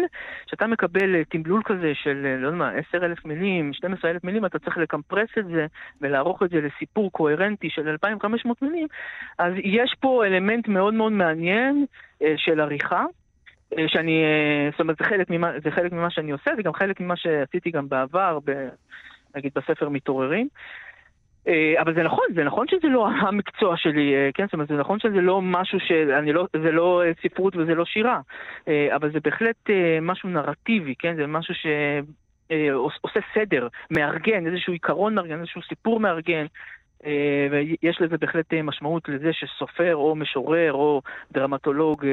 כשאתה 0.47 0.67
מקבל 0.67 1.15
אה, 1.15 1.25
תמלול 1.25 1.63
כזה 1.65 1.93
של, 1.95 2.27
אה, 2.27 2.37
לא 2.37 2.47
יודע 2.47 2.59
מה, 2.59 2.71
10,000 2.71 3.25
מילים, 3.25 3.73
12,000 3.73 4.25
מילים, 4.25 4.47
אתה 4.47 4.59
צריך 4.59 4.79
ל 4.79 4.84
compress 4.84 5.29
את 5.39 5.47
זה 5.47 5.67
ולערוך 6.01 6.43
את 6.43 6.51
זה 6.51 6.61
לסיפור 6.61 7.13
קוהרנטי 7.13 7.71
של 7.71 7.89
2,500 7.89 8.63
מילים, 8.63 8.87
אז 9.39 9.53
יש 9.65 9.95
פה 10.01 10.25
אלמנט 10.27 10.69
מאוד 10.69 10.95
מאוד 10.95 11.13
מעניין 11.13 11.87
אה, 12.23 12.35
של 12.37 12.61
עריכה. 12.61 13.05
אה, 13.79 13.89
שאני, 13.89 14.23
אה, 14.25 14.69
זאת 14.71 14.81
אומרת, 14.81 14.97
זה 14.99 15.05
חלק, 15.05 15.31
ממה, 15.31 15.51
זה 15.65 15.71
חלק 15.71 15.93
ממה 15.93 16.11
שאני 16.11 16.31
עושה, 16.31 16.51
זה 16.57 16.63
גם 16.63 16.73
חלק 16.73 17.01
ממה 17.01 17.17
שעשיתי 17.17 17.71
גם 17.71 17.89
בעבר, 17.89 18.39
ב, 18.45 18.69
נגיד 19.37 19.53
בספר 19.55 19.89
מתעוררים. 19.89 20.49
אה, 21.49 21.75
אבל 21.81 21.95
זה 21.95 22.03
נכון, 22.03 22.25
זה 22.35 22.45
נכון 22.45 22.67
שזה 22.69 22.89
לא 22.89 23.09
המקצוע 23.23 23.77
שלי, 23.77 24.15
כן? 24.35 24.45
זאת 24.45 24.53
אומרת, 24.53 24.69
זה 24.69 24.75
נכון 24.75 24.99
שזה 24.99 25.21
לא 25.21 25.43
משהו 25.43 25.81
ש... 25.81 25.93
לא, 26.33 26.47
זה 26.63 26.73
לא 26.73 27.03
ספרות 27.23 27.57
וזה 27.57 27.75
לא 27.75 27.85
שירה, 27.85 28.21
אבל 28.67 29.13
זה 29.13 29.21
בהחלט 29.25 29.71
משהו 30.03 30.29
נרטיבי, 30.29 30.95
כן? 30.99 31.17
זה 31.17 31.27
משהו 31.27 31.55
שעושה 31.55 33.21
סדר, 33.35 33.69
מארגן, 33.91 34.47
איזשהו 34.47 34.73
עיקרון 34.73 35.15
מארגן, 35.15 35.39
איזשהו 35.41 35.63
סיפור 35.63 36.01
מארגן. 36.01 36.47
ויש 37.51 38.01
לזה 38.01 38.19
בהחלט 38.19 38.55
משמעות 38.55 39.09
לזה 39.09 39.33
שסופר 39.33 39.97
או 39.97 40.15
משורר 40.15 40.73
או 40.73 41.03
דרמטולוג 41.33 42.07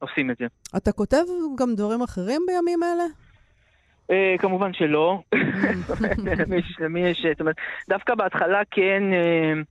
עושים 0.00 0.30
את 0.30 0.36
זה. 0.38 0.46
אתה 0.76 0.92
כותב 0.92 1.24
גם 1.58 1.74
דברים 1.74 2.02
אחרים 2.02 2.42
בימים 2.46 2.82
אלה? 2.82 3.04
Uh, 4.10 4.38
כמובן 4.38 4.72
שלא. 4.72 5.22
למי 6.80 7.00
יש, 7.00 7.26
זאת 7.32 7.40
אומרת, 7.40 7.56
דווקא 7.88 8.14
בהתחלה 8.14 8.60
כן, 8.70 9.02
uh, 9.12 9.64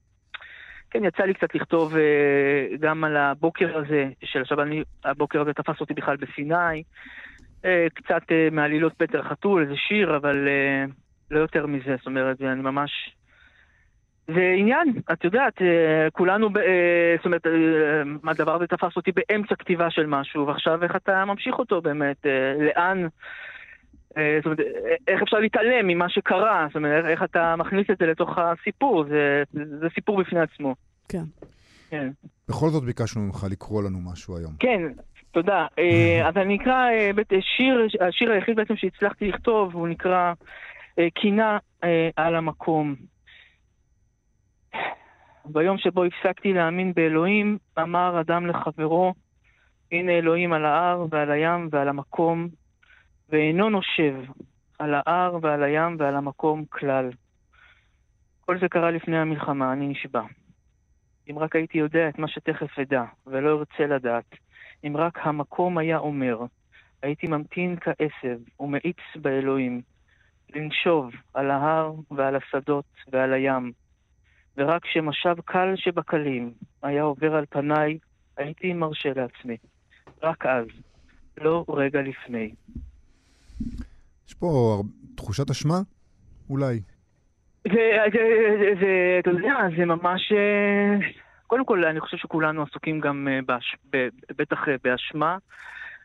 כן 0.90 1.04
יצא 1.04 1.22
לי 1.22 1.34
קצת 1.34 1.54
לכתוב 1.54 1.94
uh, 1.94 2.76
גם 2.80 3.04
על 3.04 3.16
הבוקר 3.16 3.78
הזה, 3.78 4.08
של 4.24 4.40
עכשיו 4.40 4.62
אני, 4.62 4.82
הבוקר 5.04 5.40
הזה 5.40 5.52
תפס 5.52 5.80
אותי 5.80 5.94
בכלל 5.94 6.16
בסיני, 6.16 6.82
uh, 7.62 7.66
קצת 7.94 8.22
uh, 8.22 8.54
מעלילות 8.54 8.92
פטר 8.96 9.22
חתול, 9.22 9.62
איזה 9.62 9.74
שיר, 9.76 10.16
אבל 10.16 10.48
uh, 10.48 10.92
לא 11.30 11.38
יותר 11.38 11.66
מזה, 11.66 11.96
זאת 11.96 12.06
אומרת, 12.06 12.42
אני 12.42 12.62
ממש... 12.62 12.90
זה 14.26 14.54
עניין, 14.58 14.92
את 15.12 15.24
יודעת, 15.24 15.54
כולנו, 16.12 16.48
זאת 17.16 17.26
אומרת, 17.26 17.46
הדבר 18.24 18.54
הזה 18.54 18.66
תפס 18.66 18.96
אותי 18.96 19.10
באמצע 19.12 19.54
כתיבה 19.54 19.90
של 19.90 20.06
משהו, 20.06 20.46
ועכשיו 20.46 20.84
איך 20.84 20.96
אתה 20.96 21.24
ממשיך 21.24 21.58
אותו 21.58 21.80
באמת, 21.80 22.26
לאן, 22.58 23.06
אה, 24.16 24.38
זאת 24.38 24.44
אומרת, 24.44 24.60
אה, 24.60 24.94
איך 25.08 25.22
אפשר 25.22 25.36
להתעלם 25.38 25.86
ממה 25.86 26.08
שקרה? 26.08 26.66
זאת 26.68 26.76
אומרת, 26.76 27.04
איך 27.04 27.22
אתה 27.22 27.56
מכניס 27.56 27.86
את 27.90 27.98
זה 27.98 28.06
לתוך 28.06 28.38
הסיפור? 28.38 29.04
זה, 29.04 29.42
זה 29.52 29.86
סיפור 29.94 30.20
בפני 30.20 30.40
עצמו. 30.40 30.74
כן. 31.08 31.24
כן. 31.90 32.10
בכל 32.48 32.68
זאת 32.68 32.84
ביקשנו 32.84 33.22
ממך 33.22 33.46
לקרוא 33.50 33.82
לנו 33.82 33.98
משהו 34.12 34.36
היום. 34.36 34.52
כן, 34.58 34.82
תודה. 35.30 35.66
אה, 35.78 36.20
אז 36.28 36.36
אני 36.36 36.56
אקרא 36.56 36.86
שיר, 37.40 37.86
השיר 38.08 38.32
היחיד 38.32 38.56
בעצם 38.56 38.76
שהצלחתי 38.76 39.28
לכתוב, 39.28 39.74
הוא 39.74 39.88
נקרא 39.88 40.32
קינה 41.14 41.58
על 42.16 42.34
המקום. 42.34 42.94
ביום 45.44 45.78
שבו 45.78 46.04
הפסקתי 46.04 46.52
להאמין 46.52 46.92
באלוהים, 46.94 47.58
אמר 47.78 48.20
אדם 48.20 48.46
לחברו, 48.46 49.14
הנה 49.92 50.12
אלוהים 50.12 50.52
על 50.52 50.64
ההר 50.64 51.06
ועל 51.10 51.30
הים 51.30 51.68
ועל 51.72 51.88
המקום, 51.88 52.48
ואינו 53.28 53.70
נושב 53.70 54.14
על 54.78 54.94
ההר 54.94 55.38
ועל 55.42 55.62
הים 55.62 55.96
ועל 55.98 56.16
המקום 56.16 56.64
כלל. 56.68 57.10
כל 58.40 58.58
זה 58.58 58.68
קרה 58.68 58.90
לפני 58.90 59.18
המלחמה, 59.18 59.72
אני 59.72 59.86
נשבע. 59.86 60.22
אם 61.30 61.38
רק 61.38 61.56
הייתי 61.56 61.78
יודע 61.78 62.08
את 62.08 62.18
מה 62.18 62.28
שתכף 62.28 62.78
אדע, 62.78 63.04
ולא 63.26 63.58
ארצה 63.58 63.86
לדעת, 63.86 64.34
אם 64.86 64.96
רק 64.96 65.18
המקום 65.22 65.78
היה 65.78 65.98
אומר, 65.98 66.38
הייתי 67.02 67.26
ממתין 67.26 67.76
כעשב 67.80 68.38
ומאיץ 68.60 68.96
באלוהים, 69.16 69.80
לנשוב 70.54 71.10
על 71.34 71.50
ההר 71.50 71.92
ועל 72.10 72.36
השדות 72.36 72.84
ועל 73.12 73.32
הים, 73.32 73.72
ורק 74.56 74.82
כשמשב 74.82 75.34
קל 75.44 75.72
שבקלים 75.76 76.52
היה 76.82 77.02
עובר 77.02 77.34
על 77.34 77.44
פניי, 77.50 77.98
הייתי 78.36 78.72
מרשה 78.72 79.08
לעצמי. 79.16 79.56
רק 80.22 80.46
אז, 80.46 80.66
לא 81.38 81.64
רגע 81.68 82.00
לפני. 82.02 82.54
יש 84.28 84.34
פה 84.34 84.82
תחושת 85.14 85.50
אשמה? 85.50 85.80
אולי. 86.50 86.80
זה, 87.64 87.90
זה, 88.12 88.22
זה, 88.60 88.80
זה, 88.80 89.16
אתה 89.18 89.30
יודע, 89.30 89.54
זה 89.78 89.84
ממש... 89.84 90.32
אה, 90.32 91.08
קודם 91.46 91.64
כל, 91.64 91.84
אני 91.84 92.00
חושב 92.00 92.16
שכולנו 92.16 92.62
עסוקים 92.62 93.00
גם 93.00 93.28
אה, 93.30 93.38
באש, 93.46 93.76
ב, 93.92 94.08
בטח 94.38 94.68
אה, 94.68 94.74
באשמה. 94.84 95.36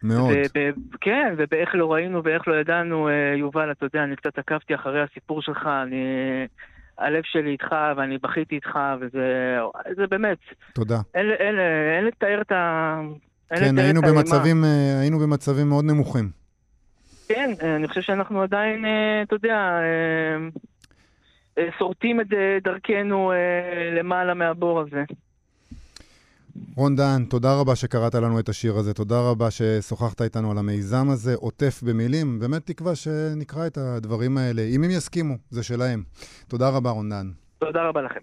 מאוד. 0.03 0.35
וב, 0.55 0.95
כן, 1.01 1.33
ובאיך 1.37 1.75
לא 1.75 1.93
ראינו 1.93 2.23
ואיך 2.23 2.47
לא 2.47 2.55
ידענו, 2.55 3.09
יובל, 3.37 3.71
אתה 3.71 3.85
יודע, 3.85 4.03
אני 4.03 4.15
קצת 4.15 4.37
עקבתי 4.37 4.75
אחרי 4.75 5.01
הסיפור 5.01 5.41
שלך, 5.41 5.67
אני... 5.83 6.05
הלב 6.97 7.23
שלי 7.23 7.51
איתך, 7.51 7.75
ואני 7.97 8.17
בכיתי 8.17 8.55
איתך, 8.55 8.79
וזה 8.99 9.57
זה 9.95 10.07
באמת. 10.07 10.37
תודה. 10.73 10.97
אין, 11.15 11.29
אין, 11.39 11.55
אין 11.97 12.05
לתאר 12.05 12.41
את 12.41 12.51
ה... 12.51 12.99
כן, 13.49 13.77
היינו 13.77 14.01
במצבים, 14.01 14.63
היינו 15.01 15.19
במצבים 15.19 15.69
מאוד 15.69 15.85
נמוכים. 15.85 16.29
כן, 17.27 17.51
אני 17.75 17.87
חושב 17.87 18.01
שאנחנו 18.01 18.41
עדיין, 18.41 18.85
אתה 19.23 19.35
יודע, 19.35 19.79
שורטים 21.77 22.21
את 22.21 22.27
דרכנו 22.63 23.33
למעלה 23.97 24.33
מהבור 24.33 24.79
הזה. 24.79 25.03
רון 26.77 26.95
דן, 26.95 27.25
תודה 27.29 27.53
רבה 27.59 27.75
שקראת 27.75 28.15
לנו 28.15 28.39
את 28.39 28.49
השיר 28.49 28.77
הזה, 28.77 28.93
תודה 28.93 29.19
רבה 29.19 29.51
ששוחחת 29.51 30.21
איתנו 30.21 30.51
על 30.51 30.57
המיזם 30.57 31.09
הזה, 31.09 31.35
עוטף 31.35 31.83
במילים, 31.83 32.39
באמת 32.39 32.65
תקווה 32.65 32.95
שנקרא 32.95 33.67
את 33.67 33.77
הדברים 33.77 34.37
האלה, 34.37 34.61
אם 34.61 34.83
הם 34.83 34.89
יסכימו, 34.89 35.35
זה 35.49 35.63
שלהם. 35.63 36.03
תודה 36.47 36.69
רבה, 36.69 36.89
רון 36.89 37.09
דן. 37.09 37.31
תודה 37.59 37.89
רבה 37.89 38.01
לכם. 38.01 38.19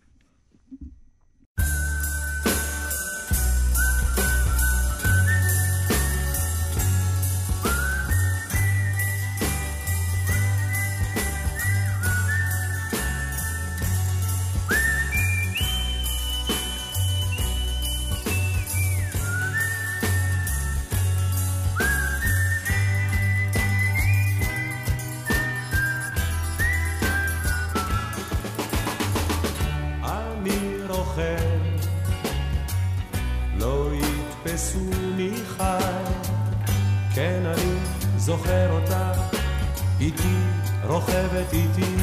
רוכבת 41.12 41.52
איתי, 41.52 41.94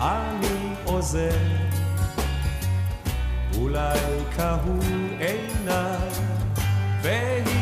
אני 0.00 0.74
עוזר, 0.84 1.38
אולי 3.58 3.98
קהו 4.36 4.78
עיניי, 5.18 6.10
והיא 7.02 7.55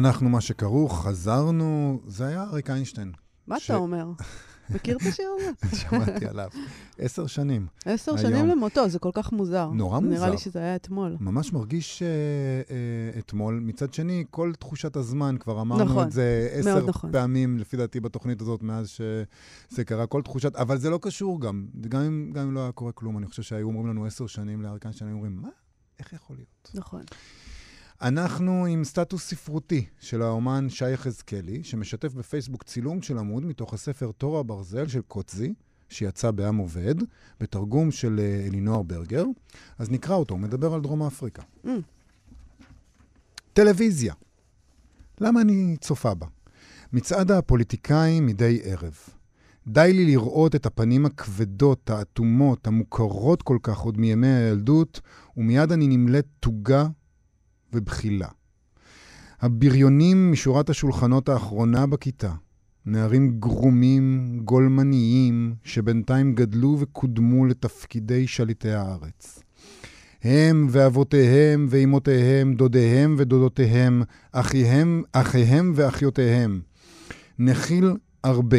אנחנו 0.00 0.28
מה 0.28 0.40
שכרוך, 0.40 1.06
חזרנו, 1.06 2.00
זה 2.06 2.26
היה 2.26 2.42
אריק 2.42 2.70
איינשטיין. 2.70 3.12
מה 3.46 3.60
ש... 3.60 3.64
אתה 3.64 3.78
אומר? 3.78 4.06
מכיר 4.74 4.96
את 4.96 5.02
השיר 5.06 5.30
הזה? 5.36 5.76
שמעתי 5.80 6.26
עליו. 6.26 6.48
עשר 6.98 7.26
שנים. 7.26 7.66
עשר 7.84 8.16
שנים 8.16 8.46
למותו, 8.46 8.88
זה 8.88 8.98
כל 8.98 9.10
כך 9.14 9.32
מוזר. 9.32 9.70
נורא 9.70 10.00
מוזר. 10.00 10.14
נראה 10.14 10.30
לי 10.30 10.38
שזה 10.38 10.58
היה 10.58 10.76
אתמול. 10.76 11.16
ממש 11.20 11.52
מרגיש 11.52 12.02
uh, 12.02 12.66
uh, 13.16 13.18
אתמול. 13.18 13.60
מצד 13.62 13.94
שני, 13.94 14.24
כל 14.30 14.52
תחושת 14.58 14.96
הזמן, 14.96 15.36
כבר 15.40 15.60
אמרנו 15.60 15.84
נכון, 15.84 16.06
את 16.06 16.12
זה 16.12 16.48
עשר 16.52 16.86
נכון. 16.86 17.12
פעמים, 17.12 17.58
לפי 17.58 17.76
דעתי, 17.76 18.00
בתוכנית 18.00 18.40
הזאת, 18.40 18.62
מאז 18.62 18.88
שזה 18.88 19.84
קרה, 19.84 20.06
כל 20.06 20.22
תחושת... 20.22 20.56
אבל 20.56 20.78
זה 20.78 20.90
לא 20.90 20.98
קשור 21.02 21.40
גם. 21.40 21.66
גם 21.88 22.00
אם, 22.00 22.30
גם 22.34 22.46
אם 22.46 22.54
לא 22.54 22.60
היה 22.60 22.72
קורה 22.72 22.92
כלום, 22.92 23.18
אני 23.18 23.26
חושב 23.26 23.42
שהיו 23.42 23.66
אומרים 23.66 23.86
לנו 23.86 24.06
עשר 24.06 24.26
שנים 24.26 24.62
לאריק 24.62 24.84
איינשטיין, 24.84 25.10
היו 25.10 25.16
אומרים, 25.16 25.36
מה? 25.42 25.48
איך 25.98 26.12
יכול 26.12 26.36
להיות? 26.36 26.70
נכון. 26.74 27.02
אנחנו 28.02 28.66
עם 28.66 28.84
סטטוס 28.84 29.28
ספרותי 29.28 29.84
של 30.00 30.22
האומן 30.22 30.68
שי 30.68 30.90
יחזקאלי, 30.90 31.64
שמשתף 31.64 32.14
בפייסבוק 32.14 32.62
צילום 32.62 33.02
של 33.02 33.18
עמוד 33.18 33.46
מתוך 33.46 33.74
הספר 33.74 34.10
תור 34.18 34.38
הברזל 34.38 34.88
של 34.88 35.00
קוצזי, 35.00 35.54
שיצא 35.88 36.30
בעם 36.30 36.56
עובד, 36.56 36.94
בתרגום 37.40 37.90
של 37.90 38.20
אה, 38.20 38.46
אלינוער 38.46 38.82
ברגר. 38.82 39.24
אז 39.78 39.90
נקרא 39.90 40.14
אותו, 40.14 40.34
הוא 40.34 40.40
מדבר 40.40 40.74
על 40.74 40.80
דרום 40.80 41.02
אפריקה. 41.02 41.42
Mm. 41.64 41.68
טלוויזיה. 43.52 44.14
למה 45.20 45.40
אני 45.40 45.76
צופה 45.80 46.14
בה? 46.14 46.26
מצעד 46.92 47.30
הפוליטיקאים 47.30 48.26
מדי 48.26 48.60
ערב. 48.64 48.94
די 49.66 49.92
לי 49.92 50.06
לראות 50.06 50.54
את 50.54 50.66
הפנים 50.66 51.06
הכבדות, 51.06 51.90
האטומות, 51.90 52.66
המוכרות 52.66 53.42
כל 53.42 53.58
כך 53.62 53.78
עוד 53.78 53.98
מימי 53.98 54.26
הילדות, 54.26 55.00
ומיד 55.36 55.72
אני 55.72 55.86
נמלאת 55.86 56.26
תוגה 56.40 56.86
ובחילה. 57.72 58.28
הבריונים 59.40 60.32
משורת 60.32 60.70
השולחנות 60.70 61.28
האחרונה 61.28 61.86
בכיתה, 61.86 62.32
נערים 62.86 63.40
גרומים, 63.40 64.32
גולמניים, 64.44 65.54
שבינתיים 65.64 66.34
גדלו 66.34 66.76
וקודמו 66.80 67.46
לתפקידי 67.46 68.26
שליטי 68.26 68.70
הארץ. 68.70 69.42
הם 70.22 70.66
ואבותיהם 70.70 71.66
ואימותיהם, 71.70 72.54
דודיהם 72.54 73.14
ודודותיהם, 73.18 74.02
אחיהם, 74.32 75.02
אחיהם 75.12 75.72
ואחיותיהם. 75.74 76.60
נחיל 77.38 77.96
הרבה, 78.24 78.58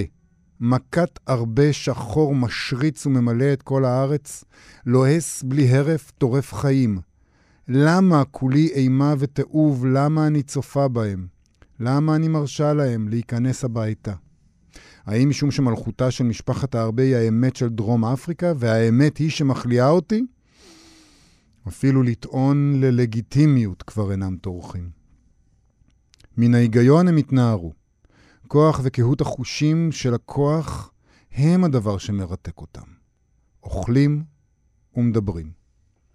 מכת 0.60 1.20
הרבה 1.28 1.74
שחור 1.74 2.36
משריץ 2.36 3.06
וממלא 3.06 3.54
את 3.54 3.62
כל 3.62 3.86
הארץ, 3.86 4.44
לוהס 4.86 5.44
בלי 5.44 5.70
הרף, 5.70 6.12
טורף 6.12 6.54
חיים. 6.54 7.11
למה 7.68 8.24
כולי 8.26 8.68
אימה 8.68 9.14
ותיעוב? 9.20 9.86
למה 9.86 10.28
אני 10.28 10.44
צופה 10.44 10.88
בהם? 10.88 11.28
למה 11.80 12.16
אני 12.16 12.28
מרשה 12.28 12.74
להם 12.74 13.08
להיכנס 13.10 13.64
הביתה? 13.64 14.14
האם 15.06 15.30
משום 15.30 15.52
שמלכותה 15.52 16.12
של 16.12 16.24
משפחת 16.24 16.76
הארבה 16.76 17.04
היא 17.04 17.16
האמת 17.16 17.56
של 17.56 17.70
דרום 17.70 18.06
אפריקה, 18.06 18.54
והאמת 18.58 19.18
היא 19.18 19.30
שמחליאה 19.30 19.90
אותי? 19.90 20.26
אפילו 21.68 22.04
לטעון 22.04 22.82
ללגיטימיות 22.82 23.84
כבר 23.84 24.12
אינם 24.12 24.38
טורחים. 24.42 24.90
מן 26.38 26.56
ההיגיון 26.56 27.08
הם 27.08 27.18
התנערו. 27.18 27.74
כוח 28.48 28.80
וקהות 28.84 29.22
החושים 29.22 29.92
של 29.92 30.14
הכוח 30.14 30.92
הם 31.32 31.64
הדבר 31.64 31.98
שמרתק 31.98 32.58
אותם. 32.58 32.88
אוכלים 33.64 34.24
ומדברים. 34.96 35.52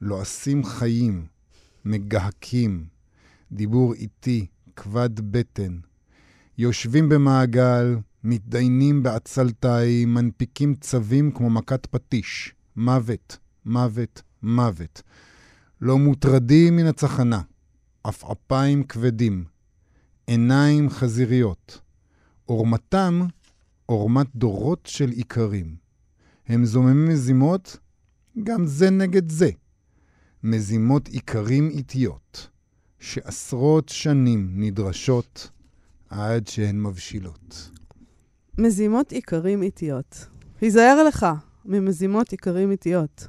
לועסים 0.01 0.64
חיים, 0.64 1.26
מגהקים, 1.87 2.87
דיבור 3.53 3.95
איטי, 3.95 4.47
כבד 4.76 5.20
בטן. 5.20 5.78
יושבים 6.59 7.09
במעגל, 7.09 7.97
מתדיינים 8.24 9.03
בעצלתיים, 9.03 10.14
מנפיקים 10.14 10.74
צווים 10.74 11.30
כמו 11.30 11.51
מכת 11.51 11.87
פטיש. 11.87 12.55
מוות, 12.76 13.39
מוות, 13.64 14.22
מוות. 14.43 15.03
לא 15.80 15.99
מוטרדים 15.99 16.76
מן 16.76 16.87
הצחנה, 16.87 17.41
עפעפיים 18.05 18.84
כבדים, 18.84 19.45
עיניים 20.26 20.91
חזיריות. 20.91 21.80
עורמתם 22.45 23.26
עורמת 23.87 24.26
דורות 24.37 24.87
של 24.87 25.12
איכרים. 25.12 25.76
הם 26.49 26.64
זוממים 26.64 27.09
מזימות 27.09 27.76
גם 28.43 28.66
זה 28.66 28.91
נגד 28.91 29.30
זה. 29.30 29.51
מזימות 30.47 31.09
איכרים 31.14 31.68
איטיות, 31.68 32.49
שעשרות 32.99 33.88
שנים 33.88 34.51
נדרשות 34.57 35.51
עד 36.11 36.47
שהן 36.49 36.82
מבשילות. 36.82 37.70
מזימות 38.59 39.12
איכרים 39.12 39.62
איטיות. 39.62 40.26
היזהר 40.61 41.05
לך 41.05 41.26
ממזימות 41.64 42.32
איכרים 42.32 42.70
איטיות. 42.70 43.28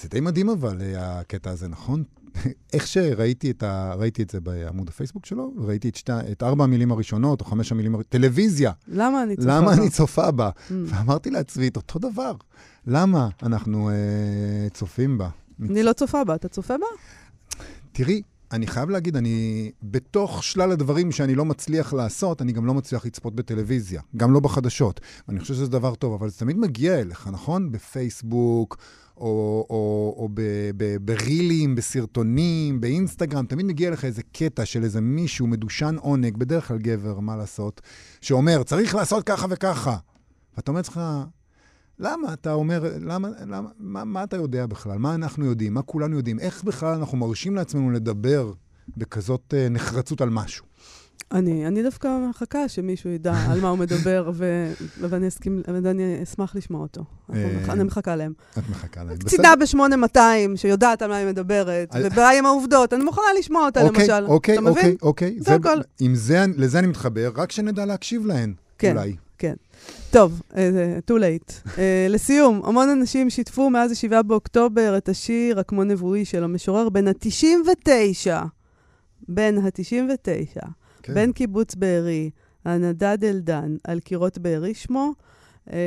זה 0.00 0.08
די 0.08 0.20
מדהים 0.20 0.48
אבל, 0.48 0.80
אה, 0.80 1.20
הקטע 1.20 1.50
הזה, 1.50 1.68
נכון? 1.68 2.04
איך 2.72 2.86
שראיתי 2.86 3.50
את, 3.50 3.62
ה... 3.62 3.94
ראיתי 3.94 4.22
את 4.22 4.30
זה 4.30 4.40
בעמוד 4.40 4.88
הפייסבוק 4.88 5.26
שלו, 5.26 5.52
ראיתי 5.56 5.88
את, 5.88 5.96
שתי... 5.96 6.12
את 6.32 6.42
ארבע 6.42 6.64
המילים 6.64 6.92
הראשונות, 6.92 7.40
או 7.40 7.46
חמש 7.46 7.72
המילים 7.72 7.94
הראשונות, 7.94 8.12
טלוויזיה. 8.12 8.72
למה 8.88 9.22
אני 9.22 9.36
צופה 9.36 9.50
למה 9.50 9.66
בה? 9.66 9.72
אני 9.72 9.90
צופה 9.90 10.30
בה? 10.30 10.50
Mm. 10.50 10.72
ואמרתי 10.86 11.30
לעצמי 11.30 11.68
את 11.68 11.76
אותו 11.76 11.98
דבר. 11.98 12.34
למה 12.86 13.28
אנחנו 13.42 13.90
אה, 13.90 14.68
צופים 14.72 15.18
בה? 15.18 15.28
אני 15.70 15.82
לא 15.82 15.92
צופה 15.92 16.24
בה, 16.24 16.34
אתה 16.34 16.48
צופה 16.48 16.74
בה? 16.78 16.86
תראי, 17.92 18.22
אני 18.52 18.66
חייב 18.66 18.90
להגיד, 18.90 19.16
אני, 19.16 19.70
בתוך 19.82 20.44
שלל 20.44 20.72
הדברים 20.72 21.12
שאני 21.12 21.34
לא 21.34 21.44
מצליח 21.44 21.92
לעשות, 21.92 22.42
אני 22.42 22.52
גם 22.52 22.66
לא 22.66 22.74
מצליח 22.74 23.06
לצפות 23.06 23.34
בטלוויזיה, 23.34 24.02
גם 24.16 24.32
לא 24.32 24.40
בחדשות. 24.40 25.00
אני 25.28 25.40
חושב 25.40 25.54
שזה 25.54 25.68
דבר 25.68 25.94
טוב, 25.94 26.12
אבל 26.12 26.28
זה 26.28 26.38
תמיד 26.38 26.56
מגיע 26.58 27.00
אליך, 27.00 27.28
נכון? 27.32 27.72
בפייסבוק, 27.72 28.76
או, 29.16 29.66
או, 29.70 30.14
או 30.18 30.28
ב, 30.34 30.42
ברילים, 31.00 31.74
בסרטונים, 31.74 32.80
באינסטגרם, 32.80 33.46
תמיד 33.46 33.66
מגיע 33.66 33.88
אליך 33.88 34.04
איזה 34.04 34.22
קטע 34.32 34.64
של 34.64 34.84
איזה 34.84 35.00
מישהו 35.00 35.46
מדושן 35.46 35.96
עונג, 36.00 36.36
בדרך 36.36 36.68
כלל 36.68 36.78
גבר, 36.78 37.20
מה 37.20 37.36
לעשות, 37.36 37.80
שאומר, 38.20 38.62
צריך 38.62 38.94
לעשות 38.94 39.24
ככה 39.24 39.46
וככה. 39.50 39.96
ואתה 40.56 40.70
אומר 40.70 40.78
לעצמך, 40.78 41.00
למה 42.02 42.32
אתה 42.32 42.52
אומר, 42.52 42.84
למה, 43.00 43.28
למה, 43.46 43.68
מה, 43.78 44.04
מה 44.04 44.24
אתה 44.24 44.36
יודע 44.36 44.66
בכלל? 44.66 44.98
מה 44.98 45.14
אנחנו 45.14 45.44
יודעים? 45.44 45.74
מה 45.74 45.82
כולנו 45.82 46.16
יודעים? 46.16 46.38
איך 46.40 46.64
בכלל 46.64 46.94
אנחנו 46.94 47.18
מרשים 47.18 47.54
לעצמנו 47.54 47.90
לדבר 47.90 48.52
בכזאת 48.96 49.54
אה, 49.56 49.68
נחרצות 49.68 50.20
על 50.20 50.30
משהו? 50.30 50.64
אני, 51.32 51.66
אני 51.66 51.82
דווקא 51.82 52.08
מחכה 52.30 52.68
שמישהו 52.68 53.10
ידע 53.10 53.34
על 53.48 53.60
מה 53.60 53.68
הוא 53.68 53.78
מדבר, 53.78 54.30
ו... 54.34 54.72
ואני, 55.00 55.28
אסכים, 55.28 55.62
ואני 55.82 56.22
אשמח 56.22 56.56
לשמוע 56.56 56.80
אותו. 56.80 57.04
אה, 57.34 57.58
אני 57.68 57.84
מחכה 57.84 58.16
להם. 58.16 58.32
את 58.58 58.68
מחכה 58.70 59.04
להם. 59.04 59.16
קצינה 59.16 59.54
ב-8200, 59.56 60.18
שיודעת 60.56 61.02
על 61.02 61.10
מה 61.10 61.16
היא 61.16 61.26
מדברת, 61.26 61.88
אז- 61.96 62.04
ובעיה 62.06 62.38
עם 62.38 62.46
העובדות, 62.46 62.92
אני 62.92 63.04
מוכנה 63.04 63.24
לשמוע 63.38 63.64
אותה, 63.66 63.82
אוקיי, 63.82 64.08
למשל. 64.08 64.24
אוקיי? 64.26 64.58
אוקיי, 64.58 64.96
אוקיי. 65.02 65.36
זה 65.40 65.54
הכל. 65.54 65.78
זה, 66.14 66.44
לזה 66.56 66.78
אני 66.78 66.86
מתחבר, 66.86 67.30
רק 67.34 67.52
שנדע 67.52 67.84
להקשיב 67.84 68.26
להן, 68.26 68.54
כן. 68.78 68.96
אולי. 68.96 69.16
כן. 69.38 69.54
טוב, 70.10 70.42
אה, 70.56 70.98
too 71.10 71.14
late. 71.14 71.68
אה, 71.78 72.06
לסיום, 72.10 72.60
המון 72.64 72.88
אנשים 72.88 73.30
שיתפו 73.30 73.70
מאז 73.70 73.90
ה-7 73.90 74.22
באוקטובר 74.22 74.96
את 74.96 75.08
השיר 75.08 75.60
"הכמו 75.60 75.84
נבואי" 75.84 76.24
של 76.24 76.44
המשורר 76.44 76.88
בן 76.88 77.08
ה-99. 77.08 78.30
בן 79.28 79.58
ה-99. 79.58 80.66
כן. 81.02 81.14
בן 81.14 81.32
קיבוץ 81.32 81.74
בארי, 81.74 82.30
הנדד 82.64 83.24
אלדן, 83.24 83.76
על 83.84 84.00
קירות 84.00 84.38
בארי 84.38 84.74
שמו. 84.74 85.12
אה, 85.72 85.78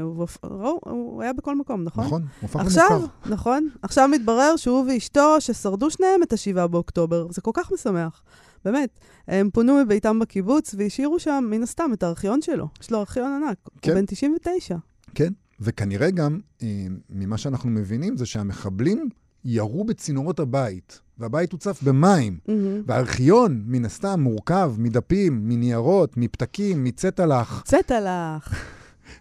הוא 0.00 1.22
היה 1.22 1.32
בכל 1.32 1.56
מקום, 1.56 1.84
נכון? 1.84 2.04
נכון, 2.04 2.22
הוא 2.22 2.28
הפך 2.48 2.60
עכשיו, 2.60 2.90
למוכר. 2.90 3.06
נכון. 3.30 3.68
עכשיו 3.82 4.08
מתברר 4.08 4.56
שהוא 4.56 4.84
ואשתו, 4.88 5.40
ששרדו 5.40 5.90
שניהם 5.90 6.22
את 6.22 6.32
ה-7 6.32 6.66
באוקטובר. 6.66 7.26
זה 7.30 7.40
כל 7.40 7.50
כך 7.54 7.72
משמח. 7.72 8.22
באמת. 8.64 8.98
הם 9.28 9.50
פונו 9.50 9.84
מביתם 9.84 10.18
בקיבוץ 10.18 10.74
והשאירו 10.78 11.18
שם, 11.18 11.44
מן 11.50 11.62
הסתם, 11.62 11.90
את 11.92 12.02
הארכיון 12.02 12.42
שלו. 12.42 12.68
יש 12.80 12.90
לו 12.90 12.98
ארכיון 12.98 13.42
ענק. 13.42 13.56
כן. 13.82 13.90
הוא 13.90 14.00
בן 14.00 14.06
99. 14.06 14.76
כן, 15.14 15.32
וכנראה 15.60 16.10
גם, 16.10 16.40
אה, 16.62 16.86
ממה 17.10 17.38
שאנחנו 17.38 17.70
מבינים, 17.70 18.16
זה 18.16 18.26
שהמחבלים 18.26 19.08
ירו 19.44 19.84
בצינורות 19.84 20.40
הבית, 20.40 21.00
והבית 21.18 21.52
הוצף 21.52 21.82
במים. 21.82 22.38
מהמם. 22.48 22.82
והארכיון, 22.86 23.62
מן 23.66 23.84
הסתם, 23.84 24.20
מורכב 24.20 24.72
מדפים, 24.78 25.48
מניירות, 25.48 26.16
מפתקים, 26.16 26.84
מצטלח. 26.84 27.62
צטלח. 27.66 28.54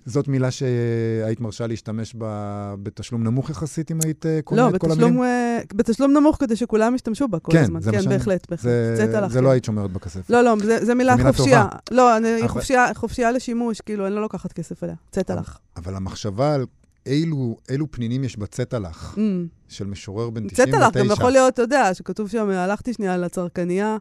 זאת 0.06 0.28
מילה 0.28 0.52
שהיית 0.52 1.40
מרשה 1.42 1.68
להשתמש 1.68 2.16
בה 2.16 2.36
בתשלום 2.84 3.24
נמוך 3.24 3.50
יחסית, 3.50 3.92
אם 3.92 4.00
היית 4.04 4.26
אה, 4.26 4.40
קונה 4.44 4.62
לא, 4.70 4.76
את 4.76 4.82
כל 4.82 4.92
המילים? 4.92 5.24
אה, 5.24 5.60
בתשלום 5.76 6.12
נמוך 6.18 6.38
כדי 6.40 6.56
שכולם 6.56 6.96
ישתמשו 6.96 7.28
בה 7.28 7.40
כל 7.40 7.52
כן, 7.52 7.64
הזמן. 7.64 7.80
כן, 7.82 8.02
שאני- 8.02 8.18
בהחלט, 8.18 8.50
בהחלט. 8.50 8.64
זה. 8.64 8.96
זה 8.96 9.30
כן. 9.34 9.44
לא 9.44 9.50
היית 9.50 9.66
שומרת 9.66 9.92
בכסף. 9.92 10.30
לא, 10.30 10.42
לא, 10.42 10.56
זה 10.82 10.96
מילה 10.96 11.16
מילה 11.16 11.34
חופשייה. 11.34 11.68
לא, 11.92 12.18
אני, 12.18 12.40
אבל- 12.40 12.48
חופשייה, 12.48 12.86
חופשייה 12.96 13.32
לשימוש, 13.32 13.82
כאילו, 13.82 14.08
אני 14.08 14.16
לא 14.16 14.22
לוקחת 14.22 14.54
כסף 14.54 14.84
עליה. 14.84 14.96
צטלח. 15.12 15.60
אבל 15.78 15.96
המחשבה 15.96 16.54
על 16.54 16.66
אילו, 17.06 17.58
אילו 17.70 17.92
פנינים 17.92 18.24
יש 18.24 18.38
בצטלח 18.38 19.16
Mm. 19.16 19.20
של 19.68 19.86
משורר 19.88 20.30
בן 20.30 20.48
99. 20.48 20.72
צטלח, 20.90 20.98
גם 20.98 21.12
יכול 21.12 21.32
להיות, 21.32 21.54
אתה 21.54 21.62
יודע, 21.62 21.94
שכתוב 21.94 22.30
שם, 22.30 22.50
הלכתי 22.50 22.94
שנייה 22.94 23.18
לצרכנייה, 23.18 23.98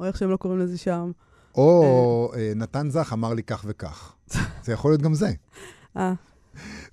או 0.00 0.04
איך 0.04 0.18
שהם 0.18 0.30
לא 0.30 0.36
קוראים 0.36 0.60
לזה 0.60 0.78
שם. 0.78 1.10
או 1.54 2.32
אה, 2.36 2.52
נתן 2.56 2.90
זך 2.90 3.12
אמר 3.12 3.34
לי 3.34 3.42
כך 3.42 3.64
וכך. 3.68 4.14
זה 4.64 4.72
יכול 4.72 4.90
להיות 4.90 5.02
גם 5.02 5.14
זה. 5.14 5.30
אה, 5.96 6.12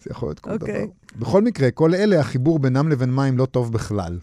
זה 0.03 0.11
יכול 0.11 0.29
להיות 0.29 0.39
כל 0.39 0.51
אוקיי. 0.51 0.85
דבר. 0.85 1.19
בכל 1.19 1.41
מקרה, 1.41 1.71
כל 1.71 1.95
אלה, 1.95 2.19
החיבור 2.19 2.59
בינם 2.59 2.89
לבין 2.89 3.15
מים 3.15 3.37
לא 3.37 3.45
טוב 3.45 3.73
בכלל. 3.73 4.19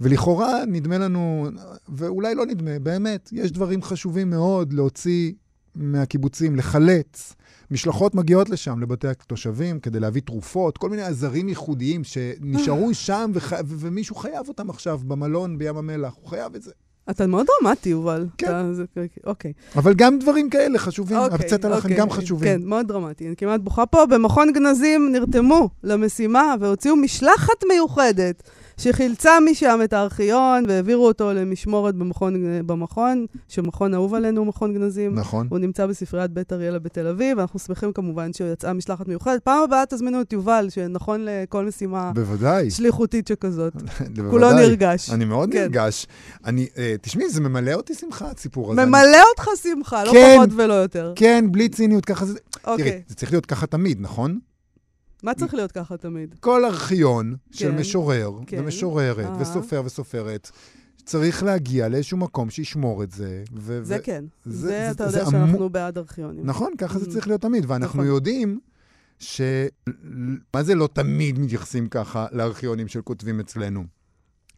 ולכאורה 0.00 0.64
נדמה 0.66 0.98
לנו, 0.98 1.48
ואולי 1.88 2.34
לא 2.34 2.46
נדמה, 2.46 2.78
באמת, 2.78 3.28
יש 3.32 3.52
דברים 3.52 3.82
חשובים 3.82 4.30
מאוד 4.30 4.72
להוציא 4.72 5.32
מהקיבוצים, 5.74 6.56
לחלץ. 6.56 7.34
משלחות 7.70 8.14
מגיעות 8.14 8.50
לשם, 8.50 8.80
לבתי 8.80 9.08
התושבים, 9.08 9.80
כדי 9.80 10.00
להביא 10.00 10.22
תרופות, 10.22 10.78
כל 10.78 10.90
מיני 10.90 11.02
עזרים 11.02 11.48
ייחודיים 11.48 12.04
שנשארו 12.04 12.94
שם, 13.06 13.30
וח... 13.34 13.52
ומישהו 13.66 14.16
חייב 14.16 14.48
אותם 14.48 14.70
עכשיו 14.70 14.98
במלון 14.98 15.58
בים 15.58 15.76
המלח, 15.76 16.14
הוא 16.20 16.28
חייב 16.28 16.54
את 16.54 16.62
זה. 16.62 16.72
אתה 17.10 17.26
מאוד 17.26 17.46
דרמטי, 17.46 17.88
יובל. 17.88 18.26
כן. 18.38 18.46
אתה, 18.46 18.74
זה, 18.74 18.84
אוקיי. 19.26 19.52
אבל 19.76 19.94
גם 19.94 20.18
דברים 20.18 20.50
כאלה 20.50 20.78
חשובים, 20.78 21.18
אוקיי, 21.18 21.46
לך 21.52 21.64
הם 21.64 21.72
אוקיי. 21.72 21.96
גם 21.96 22.10
חשובים. 22.10 22.60
כן, 22.60 22.68
מאוד 22.68 22.88
דרמטי. 22.88 23.26
אני 23.26 23.36
כמעט 23.36 23.60
בוכה 23.60 23.86
פה. 23.86 24.06
במכון 24.06 24.52
גנזים 24.52 25.12
נרתמו 25.12 25.68
למשימה 25.84 26.54
והוציאו 26.60 26.96
משלחת 26.96 27.64
מיוחדת 27.68 28.42
שחילצה 28.76 29.30
משם 29.50 29.80
את 29.84 29.92
הארכיון 29.92 30.64
והעבירו 30.68 31.06
אותו 31.06 31.32
למשמורת 31.32 31.94
במכון, 31.94 32.34
במכון, 32.66 33.26
שמכון 33.48 33.94
אהוב 33.94 34.14
עלינו 34.14 34.40
הוא 34.40 34.46
מכון 34.46 34.74
גנזים. 34.74 35.14
נכון. 35.14 35.46
הוא 35.50 35.58
נמצא 35.58 35.86
בספריית 35.86 36.30
בית 36.30 36.52
אריאלה 36.52 36.78
בתל 36.78 37.06
אביב, 37.06 37.38
ואנחנו 37.38 37.58
שמחים 37.58 37.92
כמובן 37.92 38.32
שיצאה 38.32 38.72
משלחת 38.72 39.08
מיוחדת. 39.08 39.42
פעם 39.42 39.62
הבאה 39.62 39.84
תזמינו 39.88 40.20
את 40.20 40.32
יובל, 40.32 40.66
שנכון 40.70 41.24
לכל 41.24 41.64
משימה 41.64 42.12
בוודאי. 42.14 42.70
שליחותית 42.70 43.26
שכזאת. 43.26 43.74
בוודאי. 43.82 44.30
כולו 44.30 44.52
נרגש. 44.52 45.10
אני 45.10 45.24
מאוד 45.24 45.52
כן. 45.52 45.58
נרגש. 45.62 46.06
אני, 46.44 46.66
אה, 46.78 46.94
תשמעי, 47.00 47.28
זה 47.30 47.40
ממלא 47.40 47.72
אותי 47.72 47.94
שמחה, 47.94 48.30
הסיפור 48.36 48.72
הזה. 48.72 48.82
אני- 48.82 48.88
ממלא 48.90 49.18
אותך 49.30 49.48
שמחה, 49.62 50.04
לא 50.04 50.12
כן. 50.12 50.34
פחות 50.36 50.50
ולא 50.56 50.74
יותר. 50.74 51.12
כן, 51.16 51.44
בלי 51.50 51.68
ציניות, 51.68 52.04
ככה 52.04 52.24
זה... 52.24 52.38
תראי, 52.62 52.72
אוקיי. 52.72 53.02
זה 53.08 53.14
צריך 53.14 53.32
להיות 53.32 53.46
ככה 53.46 53.66
תמיד, 53.66 53.98
נכון? 54.00 54.38
מה 55.22 55.34
צריך 55.34 55.54
להיות 55.54 55.72
ככה 55.72 55.96
תמיד? 55.96 56.34
כל 56.40 56.64
ארכיון 56.64 57.36
של 57.50 57.70
כן, 57.70 57.76
משורר 57.76 58.30
כן. 58.46 58.60
ומשוררת 58.60 59.26
אה. 59.26 59.40
וסופר 59.42 59.82
וסופרת, 59.84 60.50
צריך 61.04 61.42
להגיע 61.42 61.88
לאיזשהו 61.88 62.18
מקום 62.18 62.50
שישמור 62.50 63.02
את 63.02 63.10
זה. 63.12 63.44
ו- 63.56 63.80
זה 63.84 63.96
ו- 64.00 64.02
כן. 64.04 64.24
זה- 64.44 64.52
זה, 64.58 64.66
זה- 64.68 64.90
אתה 64.90 65.08
זה 65.08 65.18
יודע 65.18 65.30
אמור- 65.30 65.46
שאנחנו 65.46 65.70
בעד 65.70 65.98
ארכיונים. 65.98 66.46
נכון, 66.46 66.72
ככה 66.78 66.98
זה 66.98 67.06
Mm. 67.06 67.10
צריך 67.10 67.26
להיות 67.28 67.40
תמיד. 67.40 67.64
ואנחנו 67.68 67.98
נכון. 68.02 68.06
יודעים 68.14 68.60
ש... 69.18 69.40
מה 70.54 70.62
זה 70.62 70.74
לא 70.74 70.88
תמיד 70.92 71.38
מתייחסים 71.38 71.88
ככה 71.88 72.26
לארכיונים 72.32 72.88
של 72.88 73.02
כותבים 73.02 73.40
אצלנו? 73.40 73.84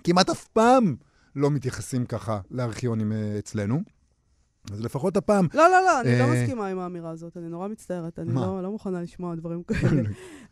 כמעט 0.05 0.31
אף 0.31 0.47
פעם 0.49 0.97
לא 1.37 1.51
מתייחסים 1.51 2.07
ככה 2.07 2.41
לארכיונים 2.51 3.13
אה, 3.13 3.37
אצלנו. 3.39 3.81
אז 4.73 4.81
לפחות 4.81 5.17
הפעם... 5.17 5.47
לא, 5.55 5.71
לא, 5.71 5.81
לא, 5.85 6.01
אני 6.01 6.19
לא 6.19 6.25
אה, 6.25 6.43
מסכימה 6.43 6.67
עם 6.67 6.79
האמירה 6.79 7.11
הזאת, 7.11 7.37
אני 7.37 7.49
נורא 7.49 7.69
מצטערת, 7.69 8.19
אני? 8.19 8.35
לא, 8.35 8.63
לא 8.63 8.71
מוכנה 8.71 9.03
לשמוע 9.03 9.35
דברים 9.35 9.63
כאלה. 9.69 10.03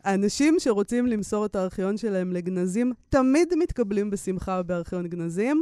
האנשים 0.03 0.55
שרוצים 0.59 1.07
למסור 1.07 1.45
את 1.45 1.55
הארכיון 1.55 1.97
שלהם 1.97 2.33
לגנזים, 2.33 2.93
תמיד 3.09 3.53
מתקבלים 3.55 4.09
בשמחה 4.09 4.63
בארכיון 4.63 5.07
גנזים. 5.07 5.61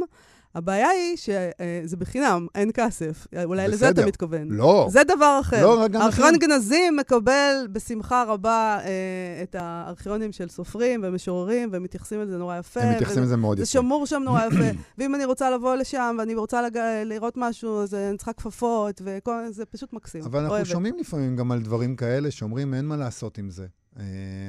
הבעיה 0.54 0.88
היא 0.88 1.16
שזה 1.16 1.96
בחינם, 1.96 2.46
אין 2.54 2.70
כסף. 2.74 3.26
אולי 3.44 3.68
לזה 3.68 3.88
אתה 3.88 3.94
בסדר. 3.94 4.06
מתכוון. 4.08 4.48
לא. 4.50 4.86
זה 4.90 5.00
דבר 5.04 5.38
אחר. 5.40 5.62
לא, 5.62 5.80
רק 5.80 5.90
גם 5.90 6.02
ארכיון. 6.02 6.36
גנזים 6.36 6.96
מקבל 6.96 7.66
בשמחה 7.72 8.24
רבה 8.28 8.78
אה, 8.84 9.42
את 9.42 9.56
הארכיונים 9.58 10.32
של 10.32 10.48
סופרים 10.48 11.00
ומשוררים, 11.04 11.68
והם 11.72 11.82
מתייחסים 11.82 12.20
לזה 12.20 12.38
נורא 12.38 12.58
יפה. 12.58 12.80
הם 12.80 12.92
מתייחסים 12.94 13.22
לזה 13.22 13.36
מאוד 13.36 13.56
זה 13.56 13.62
יפה. 13.62 13.72
שמור 13.72 14.06
שם 14.06 14.22
נורא 14.24 14.46
יפה. 14.46 14.78
ואם 14.98 15.14
אני 15.14 15.24
רוצה 15.24 15.50
לבוא 15.50 15.74
לשם 15.74 16.16
ואני 16.18 16.34
רוצה 16.34 16.62
לג... 16.62 16.78
לראות 17.04 17.34
משהו, 17.36 17.82
אז 17.82 17.94
אני 17.94 18.16
צריכה 18.16 18.32
כפפות, 18.32 19.02
וכל 19.04 19.42
זה 19.50 19.64
פשוט 19.64 19.92
מקסים. 19.92 20.22
אבל 20.24 20.40
אנחנו 20.40 20.54
אוהבת. 20.54 20.68
שומעים 20.70 20.96
לפעמים 20.98 21.36
גם 21.36 21.52
על 21.52 21.62
דברים 21.62 21.96
כאלה 21.96 22.30
שאומרים, 22.30 22.74
אין 22.74 22.84
מה 22.84 22.96
לעשות 22.96 23.38
עם 23.38 23.50
זה. 23.50 23.66
אה, 23.98 24.04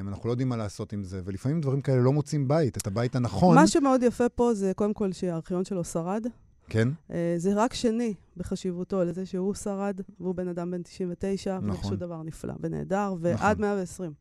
אנחנו 0.07 0.27
לא 0.27 0.33
יודעים 0.33 0.49
מה 0.49 0.57
לעשות 0.57 0.93
עם 0.93 1.03
זה, 1.03 1.21
ולפעמים 1.25 1.61
דברים 1.61 1.81
כאלה 1.81 2.01
לא 2.01 2.13
מוצאים 2.13 2.47
בית, 2.47 2.77
את 2.77 2.87
הבית 2.87 3.15
הנכון. 3.15 3.55
מה 3.55 3.67
שמאוד 3.67 4.03
יפה 4.03 4.29
פה 4.29 4.53
זה 4.53 4.71
קודם 4.75 4.93
כל 4.93 5.11
שהארכיון 5.11 5.65
שלו 5.65 5.83
שרד. 5.83 6.25
כן, 6.69 6.87
אה, 7.11 7.33
זה 7.37 7.53
רק 7.55 7.73
שני 7.73 8.13
בחשיבותו 8.37 9.03
לזה 9.03 9.25
שהוא 9.25 9.53
שרד, 9.53 10.01
והוא 10.19 10.35
בן 10.35 10.47
אדם 10.47 10.71
בן 10.71 10.83
99, 10.83 11.57
וזה 11.61 11.67
נכון. 11.67 11.83
פשוט 11.83 11.99
דבר 11.99 12.23
נפלא 12.23 12.53
ונהדר, 12.59 13.13
ועד 13.19 13.35
נכון. 13.35 13.61
120. 13.61 14.13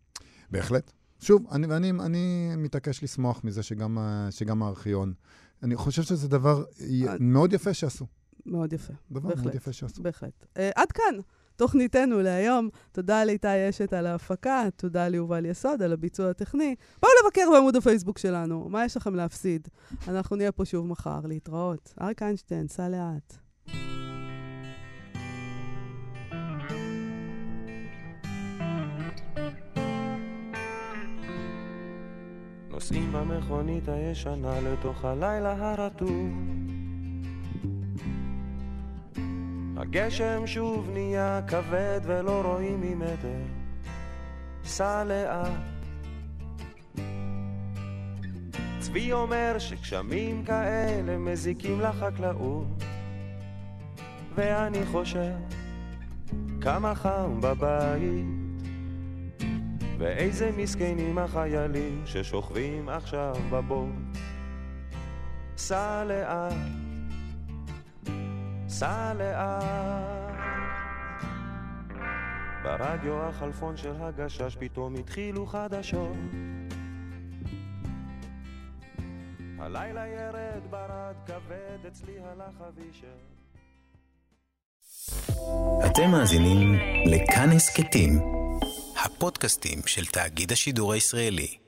בהחלט. 0.51 0.93
שוב, 1.21 1.47
אני, 1.53 1.67
ואני 1.67 1.91
אני 1.91 2.53
מתעקש 2.57 3.03
לשמוח 3.03 3.41
מזה 3.45 3.63
שגם, 3.63 3.99
ה- 3.99 4.29
שגם 4.31 4.63
הארכיון. 4.63 5.13
אני 5.63 5.77
חושב 5.77 6.03
שזה 6.03 6.29
דבר 6.29 6.65
אה. 6.81 7.15
מאוד 7.21 7.53
יפה 7.53 7.75
שעשו. 7.75 8.07
מאוד 8.47 8.73
יפה. 8.73 8.93
דבר 9.11 9.21
מאוד 9.29 9.37
בהחלט. 9.37 9.55
יפה 9.55 9.73
שעשו. 9.73 10.03
בהחלט. 10.03 10.45
Uh, 10.55 10.59
עד 10.77 10.93
כאן 10.93 11.15
תוכניתנו 11.57 12.21
להיום. 12.21 12.69
תודה 12.93 13.25
לאיתי 13.25 13.69
אשת 13.69 13.93
על 13.93 14.07
ההפקה, 14.07 14.65
תודה 14.77 15.09
ליובל 15.09 15.47
יסוד 15.47 15.83
על 15.83 15.93
הביצוע 15.93 16.31
הטכני. 16.31 16.75
בואו 17.03 17.13
לבקר 17.25 17.49
בעמוד 17.53 17.77
הפייסבוק 17.77 18.19
שלנו, 18.19 18.69
מה 18.69 18.85
יש 18.85 18.97
לכם 18.97 19.15
להפסיד? 19.15 19.69
אנחנו 20.09 20.37
נהיה 20.37 20.53
פה 20.53 20.65
שוב 20.65 20.87
מחר, 20.87 21.21
להתראות. 21.25 21.95
אריק 22.01 22.23
איינשטיין, 22.23 22.69
סע 22.69 22.89
לאט. 22.89 23.39
נוסעים 32.71 33.13
במכונית 33.13 33.89
הישנה 33.89 34.61
לתוך 34.61 35.05
הלילה 35.05 35.73
הרטוב. 35.73 36.62
הגשם 39.83 40.47
שוב 40.47 40.91
נהיה 40.93 41.41
כבד 41.49 42.01
ולא 42.05 42.43
רואים 42.45 42.81
ממטר. 42.81 43.43
סע 44.65 45.05
לאט. 45.05 45.53
צבי 48.79 49.13
אומר 49.13 49.57
שגשמים 49.59 50.45
כאלה 50.45 51.19
מזיקים 51.19 51.81
לחקלאות. 51.81 52.67
ואני 54.35 54.87
חושב 54.87 55.33
כמה 56.61 56.95
חם 56.95 57.41
בבית. 57.41 58.27
ואיזה 59.99 60.51
מסכנים 60.57 61.19
החיילים 61.19 62.03
ששוכבים 62.07 62.89
עכשיו 62.89 63.35
בבוט. 63.51 64.19
סע 65.57 66.05
לאט, 66.05 66.82
סע 68.73 69.13
לאט. 69.15 70.35
ברדיו 72.63 73.23
החלפון 73.23 73.77
של 73.77 73.93
הגשש 74.01 74.57
פתאום 74.61 74.95
התחילו 74.95 75.47
חדשות. 75.47 76.17
הלילה 79.59 80.07
ירד 80.07 80.71
ברד 80.71 81.15
כבד, 81.27 81.87
אצלי 81.89 82.13
הלך 82.19 82.55
אבישר. 82.69 83.17
אתם 85.87 86.11
מאזינים 86.11 86.75
לכאן 87.07 87.51
הסכתים, 87.57 88.21
הפודקאסטים 89.05 89.79
של 89.87 90.07
תאגיד 90.07 90.53
השידור 90.53 90.93
הישראלי. 90.93 91.62